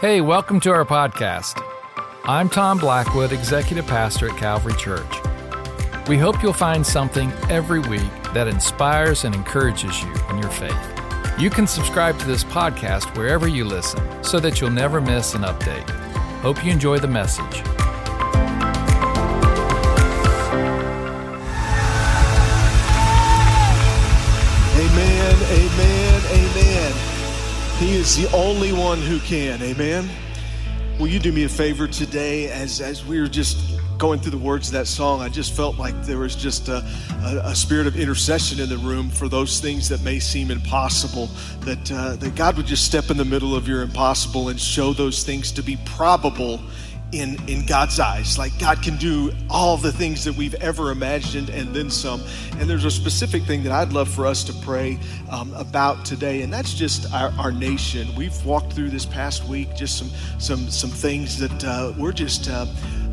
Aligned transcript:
Hey, 0.00 0.20
welcome 0.20 0.60
to 0.60 0.70
our 0.70 0.84
podcast. 0.84 1.60
I'm 2.22 2.48
Tom 2.48 2.78
Blackwood, 2.78 3.32
Executive 3.32 3.84
Pastor 3.84 4.30
at 4.30 4.38
Calvary 4.38 4.74
Church. 4.78 5.10
We 6.06 6.16
hope 6.16 6.40
you'll 6.40 6.52
find 6.52 6.86
something 6.86 7.32
every 7.50 7.80
week 7.80 8.12
that 8.32 8.46
inspires 8.46 9.24
and 9.24 9.34
encourages 9.34 10.00
you 10.00 10.14
in 10.30 10.38
your 10.38 10.52
faith. 10.52 11.00
You 11.36 11.50
can 11.50 11.66
subscribe 11.66 12.16
to 12.20 12.26
this 12.26 12.44
podcast 12.44 13.16
wherever 13.16 13.48
you 13.48 13.64
listen 13.64 14.22
so 14.22 14.38
that 14.38 14.60
you'll 14.60 14.70
never 14.70 15.00
miss 15.00 15.34
an 15.34 15.42
update. 15.42 15.90
Hope 16.42 16.64
you 16.64 16.70
enjoy 16.70 17.00
the 17.00 17.08
message. 17.08 17.77
He 27.78 27.94
is 27.94 28.16
the 28.16 28.28
only 28.36 28.72
one 28.72 29.00
who 29.00 29.20
can. 29.20 29.62
Amen. 29.62 30.10
Will 30.98 31.06
you 31.06 31.20
do 31.20 31.30
me 31.30 31.44
a 31.44 31.48
favor 31.48 31.86
today 31.86 32.50
as, 32.50 32.80
as 32.80 33.06
we 33.06 33.20
were 33.20 33.28
just 33.28 33.78
going 33.98 34.18
through 34.18 34.32
the 34.32 34.36
words 34.36 34.66
of 34.66 34.72
that 34.72 34.88
song? 34.88 35.20
I 35.20 35.28
just 35.28 35.52
felt 35.52 35.78
like 35.78 35.94
there 36.02 36.18
was 36.18 36.34
just 36.34 36.66
a, 36.66 36.84
a, 37.22 37.42
a 37.44 37.54
spirit 37.54 37.86
of 37.86 37.94
intercession 37.94 38.58
in 38.58 38.68
the 38.68 38.78
room 38.78 39.08
for 39.08 39.28
those 39.28 39.60
things 39.60 39.88
that 39.90 40.02
may 40.02 40.18
seem 40.18 40.50
impossible, 40.50 41.28
that, 41.60 41.92
uh, 41.92 42.16
that 42.16 42.34
God 42.34 42.56
would 42.56 42.66
just 42.66 42.84
step 42.84 43.10
in 43.10 43.16
the 43.16 43.24
middle 43.24 43.54
of 43.54 43.68
your 43.68 43.82
impossible 43.82 44.48
and 44.48 44.58
show 44.58 44.92
those 44.92 45.22
things 45.22 45.52
to 45.52 45.62
be 45.62 45.78
probable 45.84 46.60
in, 47.12 47.36
in 47.48 47.64
God's 47.64 47.98
eyes. 47.98 48.38
Like 48.38 48.58
God 48.58 48.82
can 48.82 48.96
do 48.96 49.32
all 49.48 49.76
the 49.76 49.92
things 49.92 50.24
that 50.24 50.34
we've 50.34 50.54
ever 50.56 50.90
imagined 50.90 51.50
and 51.50 51.74
then 51.74 51.90
some. 51.90 52.22
And 52.58 52.68
there's 52.68 52.84
a 52.84 52.90
specific 52.90 53.44
thing 53.44 53.62
that 53.64 53.72
I'd 53.72 53.92
love 53.92 54.08
for 54.08 54.26
us 54.26 54.44
to 54.44 54.52
pray 54.52 54.98
um, 55.30 55.52
about 55.54 56.04
today, 56.04 56.42
and 56.42 56.52
that's 56.52 56.74
just 56.74 57.12
our, 57.12 57.30
our, 57.38 57.52
nation. 57.52 58.14
We've 58.14 58.44
walked 58.44 58.72
through 58.72 58.90
this 58.90 59.04
past 59.04 59.44
week 59.44 59.74
just 59.74 59.98
some 59.98 60.10
some 60.38 60.68
some 60.70 60.90
things 60.90 61.38
that 61.38 61.64
uh, 61.64 61.92
we're 61.96 62.12
just. 62.12 62.48
Uh, 62.48 62.66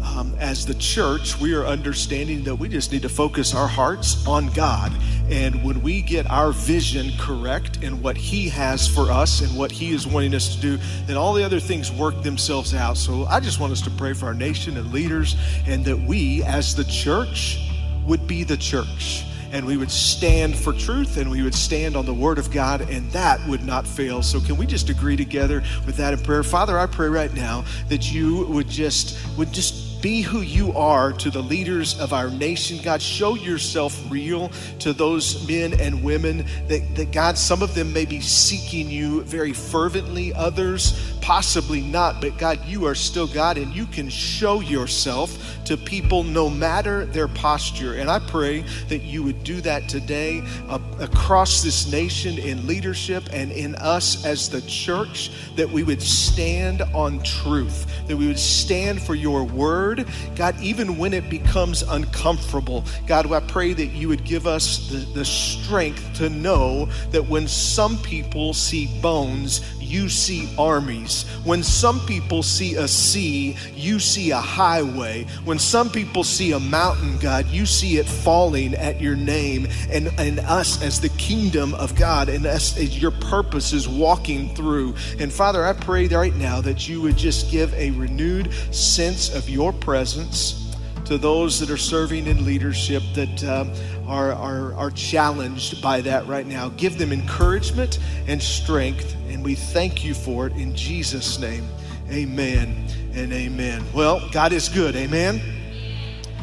um, 0.06 0.36
as 0.40 0.66
the 0.66 0.76
church, 0.76 1.40
we 1.40 1.54
are 1.54 1.66
understanding 1.66 2.44
that 2.44 2.56
we 2.56 2.70
just 2.70 2.92
need 2.92 3.02
to 3.02 3.10
focus 3.10 3.56
our 3.56 3.68
hearts 3.68 4.26
on 4.28 4.48
God. 4.50 4.94
And 5.30 5.64
when 5.64 5.82
we 5.82 6.02
get 6.02 6.30
our 6.30 6.52
vision 6.52 7.12
correct 7.20 7.84
and 7.84 8.02
what 8.04 8.16
He 8.16 8.48
has 8.50 8.88
for 8.88 9.12
us 9.12 9.42
and 9.42 9.58
what 9.58 9.72
He 9.72 9.92
is 9.92 10.06
wanting 10.06 10.36
us 10.36 10.56
to 10.56 10.62
do, 10.62 10.78
then 11.06 11.18
all 11.18 11.34
the 11.34 11.44
other 11.44 11.60
things 11.60 11.92
work 11.92 12.22
themselves 12.22 12.74
out. 12.74 12.98
So 12.98 13.26
I 13.26 13.40
just 13.40 13.60
want 13.60 13.74
us 13.74 13.82
to 13.82 13.90
pray 13.92 14.14
for 14.14 14.28
our 14.28 14.34
nation 14.34 14.78
and 14.78 14.94
leaders 14.94 15.36
and 15.66 15.84
that 15.86 15.98
we, 15.98 16.44
as 16.44 16.76
the 16.76 16.86
church, 16.86 17.72
would 18.06 18.28
be 18.28 18.44
the 18.44 18.58
church 18.58 19.26
and 19.52 19.66
we 19.66 19.78
would 19.78 19.92
stand 19.92 20.56
for 20.56 20.74
truth 20.74 21.18
and 21.18 21.32
we 21.32 21.42
would 21.42 21.56
stand 21.56 21.96
on 21.96 22.06
the 22.06 22.14
word 22.14 22.38
of 22.38 22.52
God 22.52 22.82
and 22.90 23.10
that 23.12 23.46
would 23.48 23.66
not 23.66 23.88
fail. 23.88 24.22
So 24.22 24.40
can 24.40 24.58
we 24.58 24.66
just 24.66 24.90
agree 24.90 25.16
together 25.16 25.64
with 25.86 25.98
that 25.98 26.14
in 26.14 26.20
prayer? 26.20 26.44
Father, 26.44 26.78
I 26.78 26.88
pray 26.88 27.08
right 27.08 27.34
now 27.34 27.64
that 27.88 28.12
you 28.12 28.46
would 28.48 28.68
just 28.68 29.18
would 29.38 29.52
just 29.52 29.85
be 30.06 30.22
who 30.22 30.42
you 30.42 30.72
are 30.78 31.12
to 31.12 31.32
the 31.32 31.42
leaders 31.42 32.00
of 32.00 32.14
our 32.14 32.30
nation. 32.30 32.78
God, 32.84 33.02
show 33.02 33.34
yourself 33.34 34.00
real 34.08 34.50
to 34.78 34.94
those 34.94 35.48
men 35.48 35.74
and 35.80 36.04
women 36.04 36.46
that, 36.68 36.84
that, 36.96 37.12
God, 37.12 37.40
some 37.40 37.64
of 37.64 37.74
them 37.74 37.92
may 37.92 38.06
be 38.06 38.22
seeking 38.22 38.88
you 38.88 39.24
very 39.24 39.52
fervently, 39.52 40.32
others 40.36 41.15
possibly 41.26 41.82
not. 41.82 42.22
But 42.22 42.38
God, 42.38 42.64
you 42.68 42.86
are 42.86 42.94
still 42.94 43.26
God 43.26 43.58
and 43.58 43.74
you 43.74 43.88
can 43.88 44.10
show 44.10 44.60
yourself 44.60 45.58
to 45.66 45.76
people 45.76 46.24
no 46.24 46.52
matter 46.52 47.06
their 47.06 47.28
posture. 47.28 47.96
And 47.96 48.12
I 48.12 48.20
pray 48.20 48.62
that 48.90 49.02
you 49.02 49.24
would 49.24 49.44
do 49.44 49.60
that 49.62 49.90
today 49.90 50.44
uh, 50.70 50.78
across 51.00 51.64
this 51.64 51.92
nation 51.92 52.38
in 52.38 52.68
leadership 52.68 53.24
and 53.34 53.52
in 53.52 53.74
us 53.74 54.24
as 54.24 54.50
the 54.50 54.62
church, 54.62 55.32
that 55.56 55.68
we 55.68 55.82
would 55.82 56.00
stand 56.00 56.84
on 56.94 57.24
truth, 57.24 57.88
that 58.08 58.16
we 58.16 58.28
would 58.28 58.38
stand 58.38 59.02
for 59.02 59.16
your 59.16 59.44
word 59.44 60.08
God, 60.36 60.60
even 60.62 60.98
when 60.98 61.14
it 61.14 61.28
becomes 61.30 61.82
uncomfortable, 61.82 62.84
God, 63.08 63.32
I 63.32 63.40
pray 63.40 63.74
that 63.74 63.88
you 63.88 64.08
would 64.10 64.26
give 64.26 64.46
us 64.46 64.90
the, 64.90 64.98
the 64.98 65.26
strength 65.26 66.14
to 66.18 66.30
know 66.30 66.86
that 67.10 67.28
when 67.28 67.48
some 67.48 67.98
people 68.00 68.54
see 68.54 68.88
bones, 69.02 69.62
you 69.86 70.10
see 70.10 70.50
armies. 70.58 71.24
When 71.44 71.64
some 71.64 72.00
people 72.06 72.44
see 72.44 72.76
a 72.76 72.88
sea, 72.88 73.56
you 73.74 74.00
see 74.00 74.32
a 74.32 74.38
highway. 74.38 75.26
When 75.46 75.60
some 75.60 75.90
people 75.90 76.24
see 76.24 76.52
a 76.52 76.60
mountain, 76.60 77.18
God, 77.20 77.48
you 77.48 77.66
see 77.66 77.98
it 77.98 78.06
falling 78.06 78.74
at 78.76 79.00
your 79.00 79.16
name 79.16 79.68
and, 79.90 80.08
and 80.18 80.40
us 80.40 80.82
as 80.82 81.00
the 81.00 81.10
kingdom 81.10 81.74
of 81.76 81.96
God 81.96 82.30
and 82.30 82.46
us 82.46 82.78
as 82.78 83.00
your 83.00 83.12
purpose 83.12 83.74
is 83.74 83.88
walking 83.88 84.54
through. 84.56 84.96
And 85.20 85.32
Father, 85.32 85.66
I 85.66 85.74
pray 85.74 86.08
right 86.08 86.36
now 86.36 86.62
that 86.62 86.88
you 86.88 87.02
would 87.02 87.18
just 87.18 87.52
give 87.52 87.74
a 87.74 87.92
renewed 87.92 88.54
sense 88.74 89.34
of 89.34 89.50
your 89.50 89.74
presence 89.74 90.66
to 91.06 91.18
those 91.18 91.60
that 91.60 91.70
are 91.70 91.78
serving 91.78 92.26
in 92.28 92.46
leadership 92.46 93.04
that 93.14 93.44
um, 93.44 93.72
are, 94.08 94.34
are, 94.34 94.74
are 94.76 94.92
challenged 94.92 95.82
by 95.82 96.02
that 96.02 96.28
right 96.28 96.46
now. 96.46 96.70
Give 96.70 96.98
them 96.98 97.12
encouragement 97.12 98.00
and 98.28 98.42
strength, 98.42 99.16
and 99.28 99.44
we 99.44 99.56
thank 99.56 100.04
you 100.04 100.14
for 100.14 100.48
it 100.48 100.54
in 100.54 100.76
Jesus' 100.76 101.40
name. 101.40 101.68
Amen 102.10 102.88
and 103.14 103.34
amen. 103.34 103.84
Well, 103.94 104.30
God 104.32 104.54
is 104.54 104.70
good. 104.70 104.96
Amen. 104.96 105.42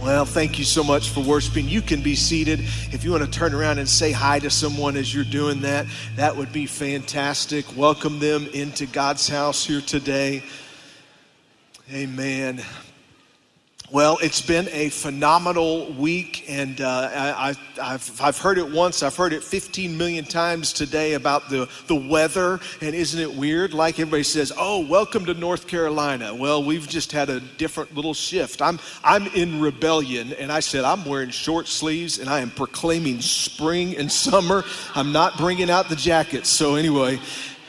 Well, 0.02 0.24
thank 0.24 0.58
you 0.58 0.64
so 0.64 0.82
much 0.82 1.10
for 1.10 1.20
worshiping. 1.20 1.68
You 1.68 1.80
can 1.80 2.02
be 2.02 2.16
seated. 2.16 2.58
If 2.90 3.04
you 3.04 3.12
want 3.12 3.24
to 3.24 3.30
turn 3.30 3.54
around 3.54 3.78
and 3.78 3.88
say 3.88 4.10
hi 4.10 4.40
to 4.40 4.50
someone 4.50 4.96
as 4.96 5.14
you're 5.14 5.22
doing 5.22 5.60
that, 5.60 5.86
that 6.16 6.36
would 6.36 6.52
be 6.52 6.66
fantastic. 6.66 7.64
Welcome 7.76 8.18
them 8.18 8.48
into 8.52 8.86
God's 8.86 9.28
house 9.28 9.64
here 9.64 9.80
today. 9.80 10.42
Amen. 11.92 12.60
Well, 13.92 14.16
it's 14.22 14.40
been 14.40 14.70
a 14.72 14.88
phenomenal 14.88 15.92
week, 15.92 16.46
and 16.48 16.80
uh, 16.80 17.10
I, 17.12 17.54
have 17.76 18.20
I've 18.22 18.38
heard 18.38 18.56
it 18.56 18.72
once. 18.72 19.02
I've 19.02 19.14
heard 19.14 19.34
it 19.34 19.44
15 19.44 19.98
million 19.98 20.24
times 20.24 20.72
today 20.72 21.12
about 21.12 21.50
the, 21.50 21.68
the 21.88 21.96
weather. 21.96 22.58
And 22.80 22.94
isn't 22.94 23.20
it 23.20 23.34
weird? 23.34 23.74
Like 23.74 24.00
everybody 24.00 24.22
says, 24.22 24.50
oh, 24.56 24.80
welcome 24.86 25.26
to 25.26 25.34
North 25.34 25.66
Carolina. 25.66 26.34
Well, 26.34 26.64
we've 26.64 26.88
just 26.88 27.12
had 27.12 27.28
a 27.28 27.40
different 27.40 27.94
little 27.94 28.14
shift. 28.14 28.62
I'm, 28.62 28.80
I'm 29.04 29.26
in 29.26 29.60
rebellion, 29.60 30.32
and 30.32 30.50
I 30.50 30.60
said, 30.60 30.84
I'm 30.84 31.04
wearing 31.04 31.28
short 31.28 31.68
sleeves, 31.68 32.18
and 32.18 32.30
I 32.30 32.40
am 32.40 32.48
proclaiming 32.48 33.20
spring 33.20 33.94
and 33.98 34.10
summer. 34.10 34.64
I'm 34.94 35.12
not 35.12 35.36
bringing 35.36 35.68
out 35.68 35.90
the 35.90 35.96
jackets. 35.96 36.48
So, 36.48 36.76
anyway, 36.76 37.20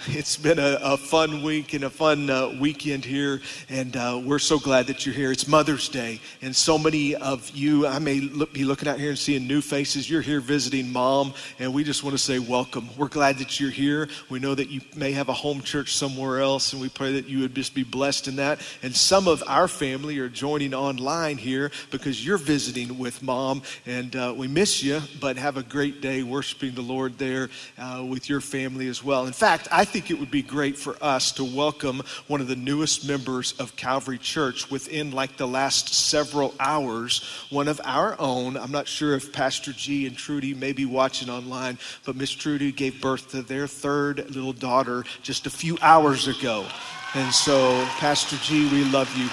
it's 0.07 0.35
been 0.35 0.59
a, 0.59 0.79
a, 0.81 0.97
fun 0.97 1.43
week 1.43 1.73
and 1.73 1.85
a 1.85 1.89
fun 1.89 2.29
uh, 2.29 2.49
weekend 2.59 3.05
here, 3.05 3.41
and 3.69 3.95
uh, 3.95 4.19
we're 4.23 4.39
so 4.39 4.59
glad 4.59 4.87
that 4.87 5.05
you're 5.05 5.15
here. 5.15 5.31
It's 5.31 5.47
Mother's 5.47 5.87
Day, 5.87 6.19
and 6.41 6.53
so 6.53 6.77
many 6.77 7.15
of 7.15 7.49
you, 7.51 7.87
I 7.87 7.99
may 7.99 8.19
look, 8.19 8.51
be 8.51 8.65
looking 8.65 8.89
out 8.89 8.99
here 8.99 9.09
and 9.09 9.17
seeing 9.17 9.47
new 9.47 9.61
faces. 9.61 10.09
You're 10.09 10.21
here 10.21 10.41
visiting 10.41 10.91
mom, 10.91 11.33
and 11.59 11.73
we 11.73 11.83
just 11.83 12.03
want 12.03 12.15
to 12.15 12.17
say 12.17 12.39
welcome. 12.39 12.89
We're 12.97 13.07
glad 13.07 13.37
that 13.37 13.59
you're 13.59 13.69
here. 13.69 14.09
We 14.29 14.39
know 14.39 14.53
that 14.55 14.69
you 14.69 14.81
may 14.95 15.13
have 15.13 15.29
a 15.29 15.33
home 15.33 15.61
church 15.61 15.95
somewhere 15.95 16.41
else, 16.41 16.73
and 16.73 16.81
we 16.81 16.89
pray 16.89 17.13
that 17.13 17.29
you 17.29 17.39
would 17.39 17.55
just 17.55 17.73
be 17.73 17.83
blessed 17.83 18.27
in 18.27 18.35
that. 18.37 18.59
And 18.81 18.93
some 18.93 19.27
of 19.27 19.41
our 19.47 19.67
family 19.67 20.19
are 20.19 20.29
joining 20.29 20.73
online 20.73 21.37
here 21.37 21.71
because 21.91 22.25
you're 22.25 22.37
visiting 22.37 22.97
with 22.99 23.23
mom, 23.23 23.61
and 23.85 24.15
uh, 24.15 24.33
we 24.35 24.47
miss 24.47 24.83
you, 24.83 25.01
but 25.21 25.37
have 25.37 25.55
a 25.55 25.63
great 25.63 26.01
day 26.01 26.23
worshiping 26.23 26.75
the 26.75 26.81
Lord 26.81 27.17
there 27.17 27.49
uh, 27.77 28.05
with 28.07 28.27
your 28.27 28.41
family 28.41 28.87
as 28.87 29.01
well. 29.01 29.27
In 29.27 29.33
fact, 29.33 29.67
I 29.71 29.85
think 29.93 30.09
it 30.09 30.19
would 30.19 30.31
be 30.31 30.41
great 30.41 30.75
for 30.75 30.95
us 31.01 31.31
to 31.33 31.43
welcome 31.43 32.01
one 32.25 32.41
of 32.41 32.47
the 32.47 32.55
newest 32.55 33.07
members 33.07 33.53
of 33.59 33.75
Calvary 33.75 34.17
Church 34.17 34.71
within 34.71 35.11
like 35.11 35.37
the 35.37 35.47
last 35.47 35.93
several 35.93 36.55
hours. 36.59 37.23
One 37.51 37.67
of 37.67 37.79
our 37.85 38.19
own, 38.19 38.57
I'm 38.57 38.71
not 38.71 38.87
sure 38.87 39.13
if 39.13 39.31
Pastor 39.31 39.71
G 39.71 40.07
and 40.07 40.17
Trudy 40.17 40.55
may 40.55 40.73
be 40.73 40.87
watching 40.87 41.29
online, 41.29 41.77
but 42.05 42.15
Miss 42.15 42.31
Trudy 42.31 42.71
gave 42.71 42.99
birth 43.01 43.29
to 43.29 43.43
their 43.43 43.67
third 43.67 44.33
little 44.33 44.51
daughter 44.51 45.03
just 45.21 45.45
a 45.45 45.51
few 45.51 45.77
hours 45.79 46.27
ago. 46.27 46.65
And 47.13 47.31
so, 47.31 47.85
Pastor 47.99 48.37
G, 48.37 48.67
we 48.71 48.85
love 48.85 49.15
you. 49.15 49.29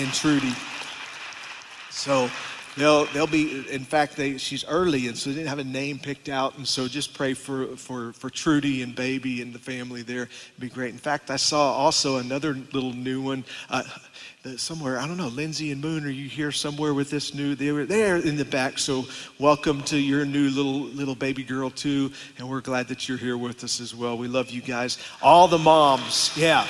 And 0.00 0.10
Trudy. 0.14 0.54
So, 1.90 2.30
They'll, 2.76 3.04
they'll 3.06 3.26
be, 3.26 3.64
in 3.70 3.84
fact, 3.84 4.16
they, 4.16 4.38
she's 4.38 4.64
early, 4.64 5.06
and 5.06 5.16
so 5.16 5.30
they 5.30 5.36
didn't 5.36 5.48
have 5.48 5.58
a 5.58 5.64
name 5.64 5.98
picked 5.98 6.28
out. 6.28 6.56
And 6.56 6.66
so 6.66 6.88
just 6.88 7.12
pray 7.12 7.34
for, 7.34 7.76
for, 7.76 8.12
for 8.14 8.30
Trudy 8.30 8.82
and 8.82 8.94
baby 8.94 9.42
and 9.42 9.52
the 9.52 9.58
family 9.58 10.02
there. 10.02 10.22
It'd 10.22 10.60
be 10.60 10.68
great. 10.68 10.90
In 10.90 10.98
fact, 10.98 11.30
I 11.30 11.36
saw 11.36 11.72
also 11.74 12.16
another 12.16 12.54
little 12.72 12.94
new 12.94 13.20
one. 13.20 13.44
Uh, 13.68 13.82
somewhere, 14.56 14.98
I 14.98 15.06
don't 15.06 15.16
know, 15.16 15.28
Lindsay 15.28 15.70
and 15.70 15.80
Moon, 15.80 16.04
are 16.04 16.10
you 16.10 16.28
here 16.28 16.50
somewhere 16.50 16.94
with 16.94 17.10
this 17.10 17.34
new? 17.34 17.54
They 17.54 17.72
were 17.72 17.84
there 17.84 18.16
in 18.16 18.36
the 18.36 18.44
back. 18.44 18.78
So 18.78 19.04
welcome 19.38 19.82
to 19.82 19.96
your 19.96 20.24
new 20.24 20.48
little 20.50 20.80
little 20.80 21.14
baby 21.14 21.44
girl 21.44 21.70
too, 21.70 22.10
and 22.38 22.48
we're 22.48 22.60
glad 22.60 22.88
that 22.88 23.08
you're 23.08 23.18
here 23.18 23.36
with 23.36 23.62
us 23.62 23.80
as 23.80 23.94
well. 23.94 24.18
We 24.18 24.28
love 24.28 24.50
you 24.50 24.60
guys, 24.60 24.98
all 25.22 25.46
the 25.46 25.58
moms. 25.58 26.32
Yeah. 26.36 26.66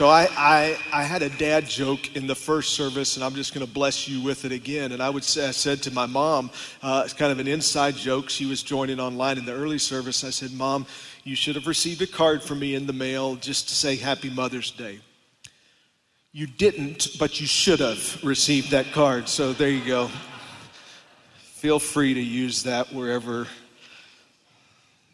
So 0.00 0.08
I, 0.08 0.30
I, 0.34 0.78
I, 0.94 1.02
had 1.02 1.20
a 1.20 1.28
dad 1.28 1.66
joke 1.66 2.16
in 2.16 2.26
the 2.26 2.34
first 2.34 2.72
service, 2.72 3.16
and 3.16 3.22
I'm 3.22 3.34
just 3.34 3.52
going 3.52 3.66
to 3.66 3.70
bless 3.70 4.08
you 4.08 4.22
with 4.22 4.46
it 4.46 4.50
again. 4.50 4.92
And 4.92 5.02
I 5.02 5.10
would 5.10 5.24
say, 5.24 5.46
I 5.46 5.50
said 5.50 5.82
to 5.82 5.90
my 5.90 6.06
mom, 6.06 6.50
uh, 6.82 7.02
it's 7.04 7.12
kind 7.12 7.30
of 7.30 7.38
an 7.38 7.46
inside 7.46 7.96
joke. 7.96 8.30
She 8.30 8.46
was 8.46 8.62
joining 8.62 8.98
online 8.98 9.36
in 9.36 9.44
the 9.44 9.52
early 9.52 9.76
service. 9.76 10.24
I 10.24 10.30
said, 10.30 10.52
Mom, 10.52 10.86
you 11.24 11.36
should 11.36 11.54
have 11.54 11.66
received 11.66 12.00
a 12.00 12.06
card 12.06 12.42
from 12.42 12.60
me 12.60 12.76
in 12.76 12.86
the 12.86 12.94
mail 12.94 13.36
just 13.36 13.68
to 13.68 13.74
say 13.74 13.94
Happy 13.94 14.30
Mother's 14.30 14.70
Day. 14.70 15.00
You 16.32 16.46
didn't, 16.46 17.08
but 17.18 17.38
you 17.38 17.46
should 17.46 17.80
have 17.80 18.24
received 18.24 18.70
that 18.70 18.92
card. 18.92 19.28
So 19.28 19.52
there 19.52 19.68
you 19.68 19.84
go. 19.84 20.08
Feel 21.36 21.78
free 21.78 22.14
to 22.14 22.22
use 22.22 22.62
that 22.62 22.90
wherever. 22.90 23.48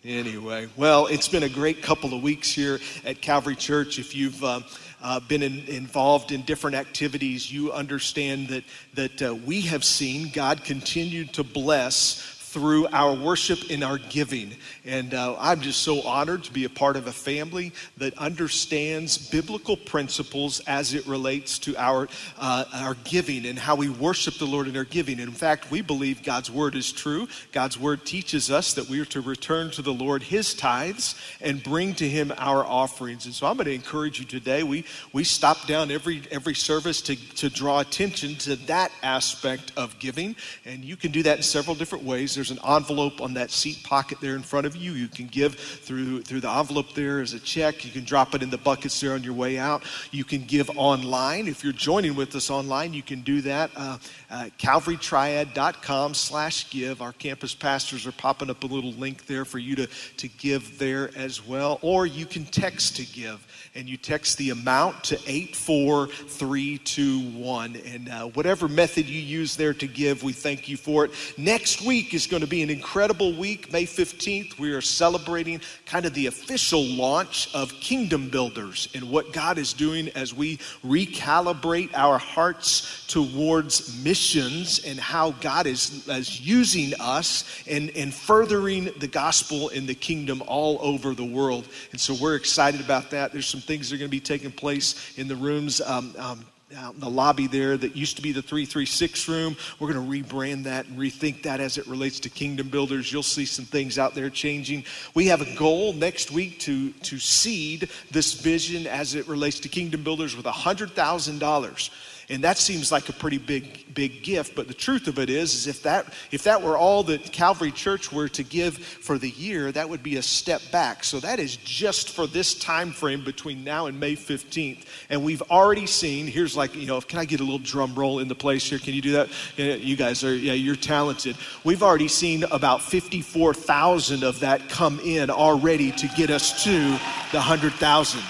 Anyway, 0.06 0.68
well, 0.76 1.06
it's 1.08 1.26
been 1.26 1.42
a 1.42 1.48
great 1.48 1.82
couple 1.82 2.14
of 2.14 2.22
weeks 2.22 2.52
here 2.52 2.78
at 3.04 3.20
Calvary 3.20 3.56
Church. 3.56 3.98
If 3.98 4.14
you've 4.14 4.44
uh, 4.44 4.60
uh, 5.02 5.18
been 5.18 5.42
in, 5.42 5.64
involved 5.66 6.30
in 6.30 6.42
different 6.42 6.76
activities, 6.76 7.52
you 7.52 7.72
understand 7.72 8.46
that, 8.50 8.62
that 8.94 9.20
uh, 9.20 9.34
we 9.34 9.62
have 9.62 9.82
seen 9.82 10.30
God 10.32 10.62
continue 10.62 11.24
to 11.24 11.42
bless 11.42 12.35
through 12.56 12.86
our 12.90 13.12
worship 13.12 13.58
and 13.68 13.84
our 13.84 13.98
giving. 13.98 14.50
And 14.86 15.12
uh, 15.12 15.36
I'm 15.38 15.60
just 15.60 15.82
so 15.82 16.00
honored 16.00 16.44
to 16.44 16.52
be 16.54 16.64
a 16.64 16.70
part 16.70 16.96
of 16.96 17.06
a 17.06 17.12
family 17.12 17.70
that 17.98 18.16
understands 18.16 19.18
biblical 19.18 19.76
principles 19.76 20.60
as 20.60 20.94
it 20.94 21.06
relates 21.06 21.58
to 21.58 21.76
our, 21.76 22.08
uh, 22.38 22.64
our 22.72 22.94
giving 23.04 23.44
and 23.44 23.58
how 23.58 23.74
we 23.74 23.90
worship 23.90 24.38
the 24.38 24.46
Lord 24.46 24.68
in 24.68 24.76
our 24.78 24.84
giving. 24.84 25.20
And 25.20 25.28
in 25.28 25.34
fact, 25.34 25.70
we 25.70 25.82
believe 25.82 26.22
God's 26.22 26.50
word 26.50 26.76
is 26.76 26.92
true. 26.92 27.28
God's 27.52 27.78
word 27.78 28.06
teaches 28.06 28.50
us 28.50 28.72
that 28.72 28.88
we 28.88 29.00
are 29.00 29.04
to 29.06 29.20
return 29.20 29.70
to 29.72 29.82
the 29.82 29.92
Lord 29.92 30.22
his 30.22 30.54
tithes 30.54 31.14
and 31.42 31.62
bring 31.62 31.92
to 31.96 32.08
him 32.08 32.32
our 32.38 32.64
offerings. 32.64 33.26
And 33.26 33.34
so 33.34 33.46
I'm 33.46 33.56
going 33.56 33.66
to 33.66 33.74
encourage 33.74 34.18
you 34.18 34.24
today. 34.24 34.62
We, 34.62 34.86
we 35.12 35.24
stop 35.24 35.66
down 35.66 35.90
every, 35.90 36.22
every 36.30 36.54
service 36.54 37.02
to, 37.02 37.16
to 37.34 37.50
draw 37.50 37.80
attention 37.80 38.36
to 38.36 38.56
that 38.64 38.92
aspect 39.02 39.72
of 39.76 39.98
giving. 39.98 40.36
And 40.64 40.82
you 40.82 40.96
can 40.96 41.12
do 41.12 41.22
that 41.24 41.36
in 41.36 41.42
several 41.42 41.76
different 41.76 42.04
ways. 42.04 42.34
There's 42.34 42.45
there's 42.46 42.58
an 42.58 42.64
envelope 42.68 43.20
on 43.20 43.34
that 43.34 43.50
seat 43.50 43.82
pocket 43.82 44.18
there 44.20 44.36
in 44.36 44.42
front 44.42 44.66
of 44.66 44.76
you. 44.76 44.92
You 44.92 45.08
can 45.08 45.26
give 45.26 45.56
through, 45.56 46.22
through 46.22 46.40
the 46.40 46.50
envelope 46.50 46.92
there 46.94 47.20
as 47.20 47.32
a 47.32 47.40
check. 47.40 47.84
You 47.84 47.90
can 47.90 48.04
drop 48.04 48.34
it 48.34 48.42
in 48.42 48.50
the 48.50 48.58
buckets 48.58 49.00
there 49.00 49.14
on 49.14 49.24
your 49.24 49.34
way 49.34 49.58
out. 49.58 49.82
You 50.12 50.22
can 50.24 50.44
give 50.44 50.70
online. 50.76 51.48
If 51.48 51.64
you're 51.64 51.72
joining 51.72 52.14
with 52.14 52.36
us 52.36 52.50
online, 52.50 52.92
you 52.92 53.02
can 53.02 53.22
do 53.22 53.40
that. 53.42 53.70
Uh, 53.74 53.98
uh, 54.30 54.50
calvarytriad.com 54.58 56.14
slash 56.14 56.70
give. 56.70 57.02
Our 57.02 57.12
campus 57.12 57.54
pastors 57.54 58.06
are 58.06 58.12
popping 58.12 58.50
up 58.50 58.62
a 58.62 58.66
little 58.66 58.92
link 58.92 59.26
there 59.26 59.44
for 59.44 59.58
you 59.58 59.74
to, 59.76 59.88
to 60.18 60.28
give 60.28 60.78
there 60.78 61.10
as 61.16 61.44
well. 61.44 61.80
Or 61.82 62.06
you 62.06 62.26
can 62.26 62.44
text 62.44 62.94
to 62.96 63.06
give 63.06 63.44
and 63.74 63.88
you 63.88 63.96
text 63.96 64.38
the 64.38 64.50
amount 64.50 65.02
to 65.04 65.18
84321. 65.26 67.76
And 67.86 68.08
uh, 68.08 68.26
whatever 68.28 68.68
method 68.68 69.06
you 69.06 69.20
use 69.20 69.56
there 69.56 69.74
to 69.74 69.86
give, 69.86 70.22
we 70.22 70.32
thank 70.32 70.68
you 70.68 70.76
for 70.76 71.04
it. 71.04 71.10
Next 71.36 71.82
week 71.82 72.14
is 72.14 72.26
going 72.26 72.35
to 72.42 72.46
be 72.46 72.62
an 72.62 72.70
incredible 72.70 73.34
week. 73.34 73.72
May 73.72 73.84
15th, 73.84 74.58
we 74.58 74.72
are 74.72 74.80
celebrating 74.80 75.60
kind 75.84 76.06
of 76.06 76.14
the 76.14 76.26
official 76.26 76.84
launch 76.84 77.54
of 77.54 77.72
Kingdom 77.80 78.28
Builders 78.28 78.88
and 78.94 79.10
what 79.10 79.32
God 79.32 79.58
is 79.58 79.72
doing 79.72 80.08
as 80.10 80.34
we 80.34 80.58
recalibrate 80.84 81.90
our 81.94 82.18
hearts 82.18 83.06
towards 83.06 84.02
missions 84.04 84.84
and 84.84 84.98
how 84.98 85.32
God 85.32 85.66
is, 85.66 86.06
is 86.08 86.40
using 86.40 86.92
us 87.00 87.44
and, 87.68 87.90
and 87.96 88.12
furthering 88.12 88.90
the 88.98 89.08
gospel 89.08 89.68
in 89.68 89.86
the 89.86 89.94
kingdom 89.94 90.42
all 90.46 90.78
over 90.80 91.14
the 91.14 91.24
world. 91.24 91.66
And 91.92 92.00
so 92.00 92.14
we're 92.14 92.36
excited 92.36 92.80
about 92.80 93.10
that. 93.10 93.32
There's 93.32 93.46
some 93.46 93.60
things 93.60 93.90
that 93.90 93.96
are 93.96 93.98
going 93.98 94.10
to 94.10 94.16
be 94.16 94.20
taking 94.20 94.50
place 94.50 95.16
in 95.18 95.28
the 95.28 95.36
rooms. 95.36 95.80
Um, 95.80 96.14
um, 96.18 96.46
out 96.74 96.94
in 96.94 97.00
the 97.00 97.08
lobby 97.08 97.46
there 97.46 97.76
that 97.76 97.94
used 97.94 98.16
to 98.16 98.22
be 98.22 98.32
the 98.32 98.42
336 98.42 99.28
room. 99.28 99.56
We're 99.78 99.92
going 99.92 100.04
to 100.04 100.24
rebrand 100.24 100.64
that 100.64 100.86
and 100.86 100.98
rethink 100.98 101.44
that 101.44 101.60
as 101.60 101.78
it 101.78 101.86
relates 101.86 102.18
to 102.20 102.28
Kingdom 102.28 102.70
Builders. 102.70 103.12
You'll 103.12 103.22
see 103.22 103.44
some 103.44 103.64
things 103.64 103.98
out 103.98 104.14
there 104.14 104.30
changing. 104.30 104.84
We 105.14 105.26
have 105.26 105.42
a 105.42 105.54
goal 105.54 105.92
next 105.92 106.32
week 106.32 106.58
to, 106.60 106.90
to 106.90 107.18
seed 107.18 107.88
this 108.10 108.34
vision 108.34 108.88
as 108.88 109.14
it 109.14 109.28
relates 109.28 109.60
to 109.60 109.68
Kingdom 109.68 110.02
Builders 110.02 110.36
with 110.36 110.46
$100,000. 110.46 111.90
And 112.28 112.42
that 112.42 112.58
seems 112.58 112.90
like 112.90 113.08
a 113.08 113.12
pretty 113.12 113.38
big, 113.38 113.94
big 113.94 114.24
gift. 114.24 114.56
But 114.56 114.66
the 114.66 114.74
truth 114.74 115.06
of 115.06 115.20
it 115.20 115.30
is, 115.30 115.54
is 115.54 115.66
if 115.68 115.84
that 115.84 116.12
if 116.32 116.42
that 116.42 116.60
were 116.60 116.76
all 116.76 117.04
that 117.04 117.30
Calvary 117.30 117.70
Church 117.70 118.12
were 118.12 118.28
to 118.30 118.42
give 118.42 118.76
for 118.78 119.16
the 119.16 119.30
year, 119.30 119.70
that 119.70 119.88
would 119.88 120.02
be 120.02 120.16
a 120.16 120.22
step 120.22 120.60
back. 120.72 121.04
So 121.04 121.20
that 121.20 121.38
is 121.38 121.56
just 121.56 122.10
for 122.10 122.26
this 122.26 122.54
time 122.54 122.90
frame 122.90 123.22
between 123.22 123.62
now 123.62 123.86
and 123.86 124.00
May 124.00 124.16
15th. 124.16 124.84
And 125.08 125.24
we've 125.24 125.42
already 125.42 125.86
seen, 125.86 126.26
here's 126.26 126.56
like, 126.56 126.74
you 126.74 126.86
know, 126.86 127.00
can 127.00 127.20
I 127.20 127.26
get 127.26 127.38
a 127.38 127.44
little 127.44 127.60
drum 127.60 127.94
roll 127.94 128.18
in 128.18 128.26
the 128.26 128.34
place 128.34 128.64
here? 128.64 128.80
Can 128.80 128.94
you 128.94 129.02
do 129.02 129.12
that? 129.12 129.28
You 129.56 129.96
guys 129.96 130.24
are, 130.24 130.34
yeah, 130.34 130.54
you're 130.54 130.74
talented. 130.74 131.36
We've 131.62 131.82
already 131.82 132.08
seen 132.08 132.42
about 132.50 132.82
54,000 132.82 134.24
of 134.24 134.40
that 134.40 134.68
come 134.68 134.98
in 135.00 135.30
already 135.30 135.92
to 135.92 136.08
get 136.08 136.30
us 136.30 136.64
to 136.64 136.70
the 136.72 137.38
100,000. 137.38 138.20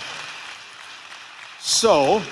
So 1.60 2.22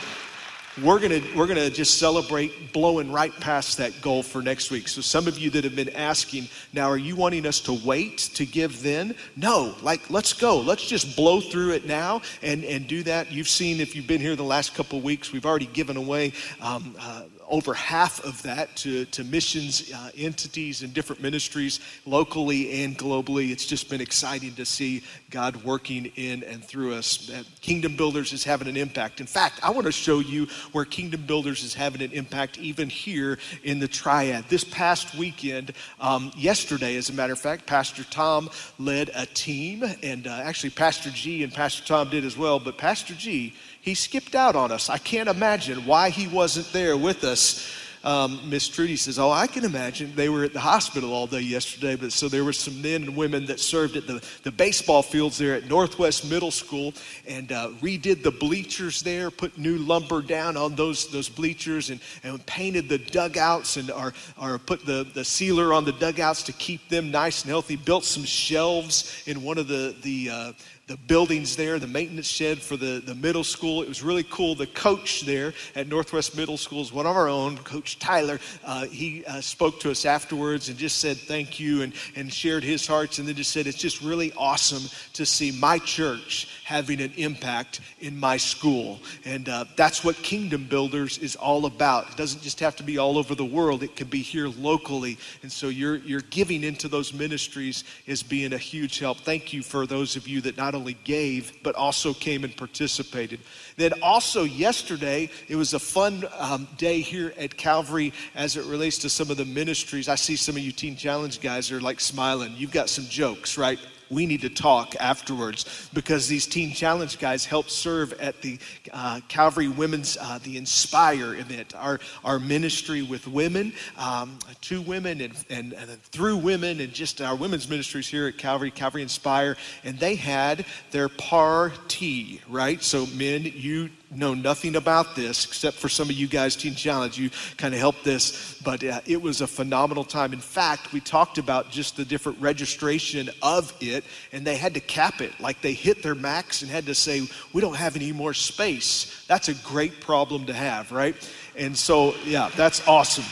we're 0.83 0.99
gonna 0.99 1.21
we're 1.37 1.47
gonna 1.47 1.71
just 1.71 1.99
celebrate 1.99 2.73
blowing 2.73 3.13
right 3.13 3.33
past 3.39 3.79
that 3.79 4.01
goal 4.01 4.23
for 4.23 4.43
next 4.43 4.71
week. 4.71 4.89
So 4.89 5.01
some 5.01 5.29
of 5.29 5.39
you 5.39 5.51
that 5.51 5.65
have 5.65 5.77
been 5.77 5.91
asking, 5.91 6.49
now 6.73 6.89
are 6.89 6.97
you 6.97 7.15
wanting 7.15 7.47
us 7.47 7.61
to 7.61 7.73
wait 7.73 8.19
to 8.35 8.45
give 8.45 8.83
then? 8.83 9.15
No, 9.37 9.75
like 9.83 10.11
let's 10.11 10.33
go. 10.33 10.59
Let's 10.59 10.87
just 10.87 11.17
blow 11.17 11.41
through 11.41 11.73
it 11.73 11.87
now 11.87 12.23
and 12.43 12.65
and 12.65 12.89
do 12.89 13.03
that. 13.05 13.31
You've 13.31 13.49
seen 13.49 13.81
if 13.81 13.95
you've 13.95 14.07
been 14.09 14.21
here 14.21 14.35
the 14.35 14.43
last 14.43 14.75
couple 14.75 15.01
weeks, 15.01 15.33
we've 15.33 15.47
already 15.47 15.67
given 15.67 15.97
away 15.97 16.33
um, 16.61 16.97
uh, 16.99 17.23
over 17.49 17.75
half 17.75 18.25
of 18.25 18.43
that 18.43 18.75
to, 18.77 19.05
to 19.07 19.25
missions 19.25 19.93
uh, 19.93 20.11
entities 20.17 20.83
and 20.83 20.95
different 20.95 21.23
ministries 21.23 21.81
locally 22.07 22.83
and 22.85 22.99
globally. 22.99 23.51
It's 23.51 23.67
just 23.67 23.91
been 23.91 24.01
exciting 24.01 24.55
to 24.55 24.65
see 24.65 25.03
God 25.31 25.57
working 25.65 26.07
in 26.17 26.43
and 26.45 26.65
through 26.65 26.95
us. 26.95 27.31
Uh, 27.31 27.43
Kingdom 27.61 27.97
Builders 27.97 28.33
is 28.33 28.45
having 28.45 28.69
an 28.69 28.77
impact. 28.77 29.21
In 29.21 29.27
fact, 29.27 29.61
I 29.63 29.71
want 29.71 29.87
to 29.87 29.93
show 29.93 30.21
you 30.21 30.47
where 30.73 30.85
Kingdom 30.85 31.27
Builders 31.27 31.63
is 31.63 31.75
having 31.75 32.03
an 32.03 32.13
impact 32.13 32.59
even 32.59 32.89
here 32.89 33.39
in 33.63 33.79
the 33.79 33.89
Triad. 33.89 34.45
This 34.49 34.65
past 34.65 35.15
weekend, 35.15 35.73
um, 36.01 36.33
yesterday, 36.37 36.97
as 36.97 37.11
a 37.11 37.13
matter 37.13 37.33
of 37.33 37.39
fact, 37.39 37.67
Pastor 37.67 38.05
Tom 38.05 38.51
led 38.79 39.11
a 39.15 39.27
team, 39.27 39.85
and 40.03 40.27
uh, 40.27 40.31
actually, 40.31 40.71
Pastor 40.71 41.11
G 41.11 41.43
and 41.43 41.53
Pastor 41.53 41.85
Tom 41.85 42.09
did 42.11 42.25
as 42.25 42.37
well, 42.37 42.59
but 42.59 42.79
Pastor 42.79 43.15
G 43.15 43.55
he 43.85 43.93
skipped 43.93 44.35
out 44.35 44.57
on 44.57 44.73
us. 44.73 44.89
I 44.89 44.97
can't 44.97 45.29
imagine 45.29 45.85
why 45.85 46.09
he 46.09 46.27
wasn't 46.27 46.73
there 46.73 46.97
with 46.97 47.23
us. 47.23 47.71
Um, 48.03 48.41
Miss 48.49 48.67
Trudy 48.67 48.97
says, 48.97 49.19
Oh, 49.19 49.31
I 49.31 49.47
can 49.47 49.65
imagine. 49.65 50.15
They 50.15 50.31
were 50.31 50.45
at 50.45 50.55
the 50.55 50.61
hospital 50.61 51.13
all 51.13 51.27
day 51.27 51.41
yesterday, 51.41 51.95
but 51.95 52.11
so 52.13 52.29
there 52.29 52.45
were 52.45 52.55
some 52.55 52.81
men 52.81 53.03
and 53.03 53.17
women 53.17 53.45
that 53.47 53.61
served 53.61 53.97
at 53.97 54.07
the, 54.07 54.23
the 54.43 54.51
baseball 54.51 55.03
fields 55.03 55.37
there 55.37 55.55
at 55.55 55.69
Northwest 55.69 56.31
Middle 56.31 56.51
School 56.51 56.95
and 57.27 57.53
uh, 57.53 57.71
redid 57.81 58.23
the 58.23 58.31
bleachers 58.31 59.03
there, 59.03 59.31
put 59.31 59.57
new 59.59 59.77
lumber 59.77 60.23
down 60.23 60.57
on 60.57 60.75
those, 60.75 61.11
those 61.11 61.29
bleachers, 61.29 61.91
and, 61.91 62.01
and 62.23 62.45
painted 62.47 62.89
the 62.89 62.99
dugouts 62.99 63.77
and 63.77 63.91
or, 63.91 64.15
or 64.41 64.59
put 64.59 64.85
the, 64.87 65.07
the 65.13 65.25
sealer 65.25 65.75
on 65.75 65.85
the 65.85 65.93
dugouts 65.93 66.43
to 66.45 66.53
keep 66.53 66.89
them 66.89 67.11
nice 67.11 67.43
and 67.43 67.51
healthy, 67.51 67.77
built 67.77 68.05
some 68.05 68.25
shelves 68.25 69.23
in 69.27 69.43
one 69.43 69.59
of 69.59 69.69
the, 69.69 69.95
the 70.03 70.31
uh, 70.31 70.53
the 70.87 70.97
buildings 70.97 71.57
there, 71.57 71.79
the 71.79 71.87
maintenance 71.87 72.27
shed 72.27 72.59
for 72.59 72.77
the, 72.77 73.03
the 73.05 73.15
middle 73.15 73.45
school. 73.45 73.83
It 73.83 73.89
was 73.89 74.03
really 74.03 74.25
cool. 74.25 74.55
The 74.55 74.67
coach 74.67 75.23
there 75.23 75.55
at 75.75 75.89
Northwest 75.89 76.37
Middle 76.37 76.59
School 76.59 76.83
is 76.83 76.93
one 76.93 77.07
of 77.07 77.17
our 77.17 77.29
own, 77.29 77.57
Coach 77.59 77.99
Tyler. 77.99 78.39
Uh, 78.63 78.87
he 78.87 79.25
uh, 79.25 79.41
spoke 79.41 79.81
to 79.81 79.91
us 79.91 80.05
afterwards 80.05 80.69
and 80.69 80.77
just 80.77 80.99
said 80.99 81.17
thank 81.17 81.59
you 81.59 81.83
and, 81.83 81.95
and 82.17 82.31
shared 82.31 82.63
his 82.63 82.87
hearts 82.87 83.19
and 83.19 83.27
then 83.27 83.35
just 83.35 83.51
said, 83.51 83.67
It's 83.67 83.79
just 83.79 84.03
really 84.03 84.33
awesome 84.37 84.83
to 85.15 85.25
see 85.25 85.53
my 85.53 85.79
church 85.79 86.49
having 86.65 87.01
an 87.01 87.13
impact 87.17 87.81
in 88.01 88.19
my 88.19 88.37
school. 88.39 88.99
And 89.25 89.49
uh, 89.49 89.67
that's 89.77 90.03
what 90.03 90.17
Kingdom 90.17 90.67
Builders 90.67 91.19
is 91.19 91.37
all 91.37 91.67
about. 91.67 92.11
It 92.11 92.17
doesn't 92.17 92.43
just 92.43 92.59
have 92.61 92.75
to 92.77 92.83
be 92.83 92.99
all 92.99 93.19
over 93.19 93.35
the 93.35 93.45
world, 93.45 93.83
it 93.83 93.95
can 93.95 94.09
be 94.09 94.23
here 94.23 94.49
locally. 94.49 95.19
And 95.43 95.53
so 95.53 95.69
your, 95.69 95.97
your 95.97 96.23
giving 96.23 96.65
into 96.65 96.89
those 96.89 97.13
ministries 97.13 97.85
is 98.07 98.23
being 98.23 98.55
a 98.55 98.59
huge 98.59 98.99
help. 98.99 99.19
Thank 99.19 99.53
you 99.53 99.63
for 99.63 99.87
those 99.87 100.17
of 100.17 100.27
you 100.27 100.41
that 100.41 100.57
not 100.57 100.75
only 100.75 100.95
gave, 101.05 101.53
but 101.63 101.75
also 101.75 102.15
came 102.15 102.45
and 102.45 102.57
participated. 102.57 103.41
Then 103.77 103.93
also 104.03 104.45
yesterday, 104.45 105.31
it 105.49 105.57
was 105.57 105.75
a 105.75 105.79
fun 105.79 106.25
um, 106.39 106.67
day 106.79 107.01
here 107.01 107.35
at 107.39 107.57
Calvary 107.57 108.13
as 108.35 108.57
it 108.57 108.65
relates 108.65 108.99
to 108.99 109.11
some 109.11 109.31
of 109.31 109.37
the 109.37 109.45
ministries. 109.45 110.09
I 110.09 110.15
see 110.15 110.37
some 110.37 110.57
of 110.57 110.63
you 110.63 110.73
Teen 110.73 110.97
Challenge 110.97 111.41
guys 111.41 111.71
are 111.71 111.81
like 111.81 112.01
smiling. 112.01 112.55
You've 112.57 112.73
got 112.73 112.89
some 112.89 113.05
jokes, 113.05 113.59
right? 113.59 113.79
We 114.11 114.27
need 114.27 114.43
to 114.43 114.51
talk 114.51 114.95
afterwards 115.01 115.91
because 115.93 116.29
these 116.29 116.47
Teen 116.47 116.73
Challenge 116.73 117.19
guys 117.19 117.45
help 117.45 117.71
serve 117.71 118.13
at 118.15 118.41
the 118.43 118.59
uh, 118.93 119.21
Calvary 119.29 119.69
Women's, 119.69 120.17
uh, 120.21 120.39
the 120.43 120.57
Inspire 120.57 121.35
event, 121.35 121.75
our, 121.75 122.01
our 122.25 122.39
ministry 122.39 123.03
with 123.03 123.27
women, 123.27 123.73
um, 123.99 124.39
women 124.87 125.21
and, 125.21 125.33
and, 125.51 125.73
and 125.73 126.03
through 126.05 126.37
women, 126.37 126.81
and 126.81 126.93
just 126.93 127.21
our 127.21 127.37
women's 127.37 127.69
ministries 127.69 128.09
here 128.09 128.27
at 128.27 128.39
Calvary, 128.39 128.71
Calvary 128.71 129.03
Inspire. 129.03 129.57
And 129.85 129.99
they 129.99 130.15
had 130.15 130.65
their 130.91 131.09
party, 131.09 132.41
right? 132.49 132.83
So, 132.83 133.07
men, 133.07 133.45
you 133.45 133.91
know 134.17 134.35
nothing 134.35 134.77
about 134.77 135.17
this 135.17 135.45
except 135.45 135.77
for 135.77 135.89
some 135.89 136.09
of 136.09 136.17
you 136.17 136.27
guys, 136.27 136.57
Teen 136.57 136.75
Challenge. 136.75 137.19
You 137.19 137.31
kind 137.57 137.75
of 137.75 137.81
helped 137.81 138.05
this, 138.05 138.61
but 138.65 138.83
uh, 138.83 139.01
it 139.07 139.21
was 139.21 139.41
a 139.41 139.47
phenomenal 139.47 140.05
time. 140.05 140.33
In 140.33 140.41
fact, 140.41 140.93
we 140.93 141.01
talked 141.01 141.39
about 141.39 141.71
just 141.71 141.97
the 141.97 142.05
different 142.05 142.41
registration 142.41 143.31
of 143.43 143.73
it, 143.81 144.05
and 144.33 144.47
they 144.47 144.57
had 144.57 144.75
to 144.75 144.81
cap 144.81 145.21
it. 145.21 145.39
Like 145.41 145.61
they 145.61 145.73
hit 145.73 146.03
their 146.03 146.15
max 146.15 146.63
and 146.63 146.71
had 146.71 146.87
to 146.87 146.95
say, 146.95 147.29
we 147.53 147.61
don't 147.61 147.77
have 147.77 147.97
any 147.97 148.13
more 148.13 148.35
space. 148.35 149.25
That's 149.27 149.49
a 149.49 149.55
great 149.55 150.01
problem 150.01 150.47
to 150.47 150.53
have, 150.53 150.93
right? 150.93 151.15
And 151.57 151.77
so, 151.77 152.15
yeah, 152.25 152.51
that's 152.57 152.87
awesome. 152.87 153.25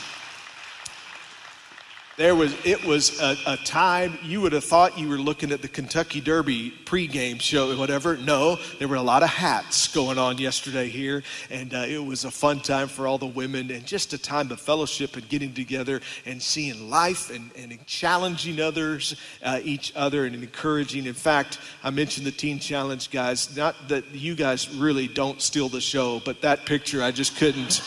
There 2.23 2.37
was 2.37 2.55
it 2.65 2.85
was 2.85 3.21
a, 3.21 3.37
a, 3.47 3.57
time 3.57 4.17
you 4.23 4.41
would 4.43 4.53
have 4.53 4.63
thought 4.63 4.97
you 4.97 5.09
were 5.09 5.19
looking 5.19 5.51
at 5.51 5.61
the 5.61 5.67
Kentucky 5.67 6.21
Derby 6.21 6.73
pregame 6.85 7.41
show, 7.41 7.73
or 7.73 7.77
whatever. 7.77 8.17
No, 8.17 8.61
there 8.79 8.87
were 8.87 8.95
a 8.95 9.03
lot 9.03 9.25
of 9.25 9.29
hats 9.29 9.89
going 9.89 10.19
on 10.19 10.39
yesterday 10.39 10.89
here, 10.89 11.25
and 11.51 11.75
uh, 11.75 11.79
it 11.79 11.99
was 11.99 12.25
a 12.25 12.31
fun 12.31 12.61
time 12.61 12.87
for 12.87 13.09
all 13.09 13.19
the 13.19 13.27
women, 13.27 13.73
and 13.73 13.85
just 13.85 14.13
a 14.13 14.19
time 14.19 14.53
of 14.53 14.61
fellowship 14.61 15.17
and 15.17 15.29
getting 15.29 15.53
together 15.53 16.01
and 16.25 16.41
seeing 16.41 16.89
life 16.89 17.29
and, 17.35 17.51
and 17.57 17.85
challenging 17.87 18.61
others, 18.61 19.17
uh, 19.43 19.59
each 19.65 19.93
other, 19.97 20.25
and 20.25 20.37
encouraging. 20.37 21.07
In 21.07 21.15
fact, 21.15 21.59
I 21.83 21.91
mentioned 21.91 22.25
the 22.25 22.31
Teen 22.31 22.61
Challenge 22.61 23.11
guys. 23.11 23.57
Not 23.57 23.75
that 23.89 24.15
you 24.15 24.37
guys 24.37 24.73
really 24.73 25.09
don't 25.09 25.43
steal 25.43 25.69
the 25.69 25.81
show, 25.81 26.23
but 26.25 26.41
that 26.43 26.67
picture 26.67 27.03
I 27.03 27.11
just 27.11 27.37
couldn't. 27.37 27.83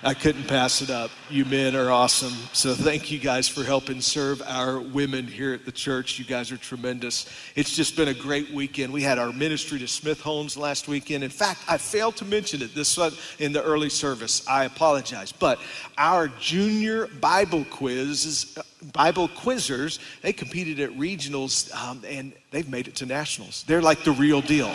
I 0.00 0.14
couldn't 0.14 0.44
pass 0.46 0.80
it 0.80 0.90
up. 0.90 1.10
You 1.28 1.44
men 1.44 1.74
are 1.74 1.90
awesome. 1.90 2.32
So 2.52 2.72
thank 2.72 3.10
you 3.10 3.18
guys 3.18 3.48
for 3.48 3.64
helping 3.64 4.00
serve 4.00 4.40
our 4.46 4.78
women 4.78 5.26
here 5.26 5.52
at 5.52 5.64
the 5.64 5.72
church. 5.72 6.20
You 6.20 6.24
guys 6.24 6.52
are 6.52 6.56
tremendous. 6.56 7.26
It's 7.56 7.74
just 7.74 7.96
been 7.96 8.06
a 8.06 8.14
great 8.14 8.52
weekend. 8.52 8.92
We 8.92 9.02
had 9.02 9.18
our 9.18 9.32
ministry 9.32 9.80
to 9.80 9.88
Smith 9.88 10.20
Homes 10.20 10.56
last 10.56 10.86
weekend. 10.86 11.24
In 11.24 11.30
fact, 11.30 11.62
I 11.66 11.78
failed 11.78 12.14
to 12.18 12.24
mention 12.24 12.62
it 12.62 12.76
this 12.76 12.96
in 13.40 13.52
the 13.52 13.62
early 13.62 13.90
service. 13.90 14.46
I 14.46 14.66
apologize. 14.66 15.32
But 15.32 15.58
our 15.96 16.28
junior 16.28 17.08
Bible 17.20 17.64
quizzes, 17.64 18.56
Bible 18.92 19.28
quizzers, 19.28 19.98
they 20.22 20.32
competed 20.32 20.78
at 20.78 20.96
regionals 20.96 21.74
um, 21.74 22.02
and 22.06 22.32
they've 22.52 22.68
made 22.68 22.86
it 22.86 22.94
to 22.96 23.06
nationals. 23.06 23.64
They're 23.66 23.82
like 23.82 24.04
the 24.04 24.12
real 24.12 24.42
deal. 24.42 24.70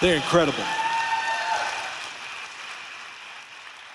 They're 0.00 0.16
incredible. 0.16 0.64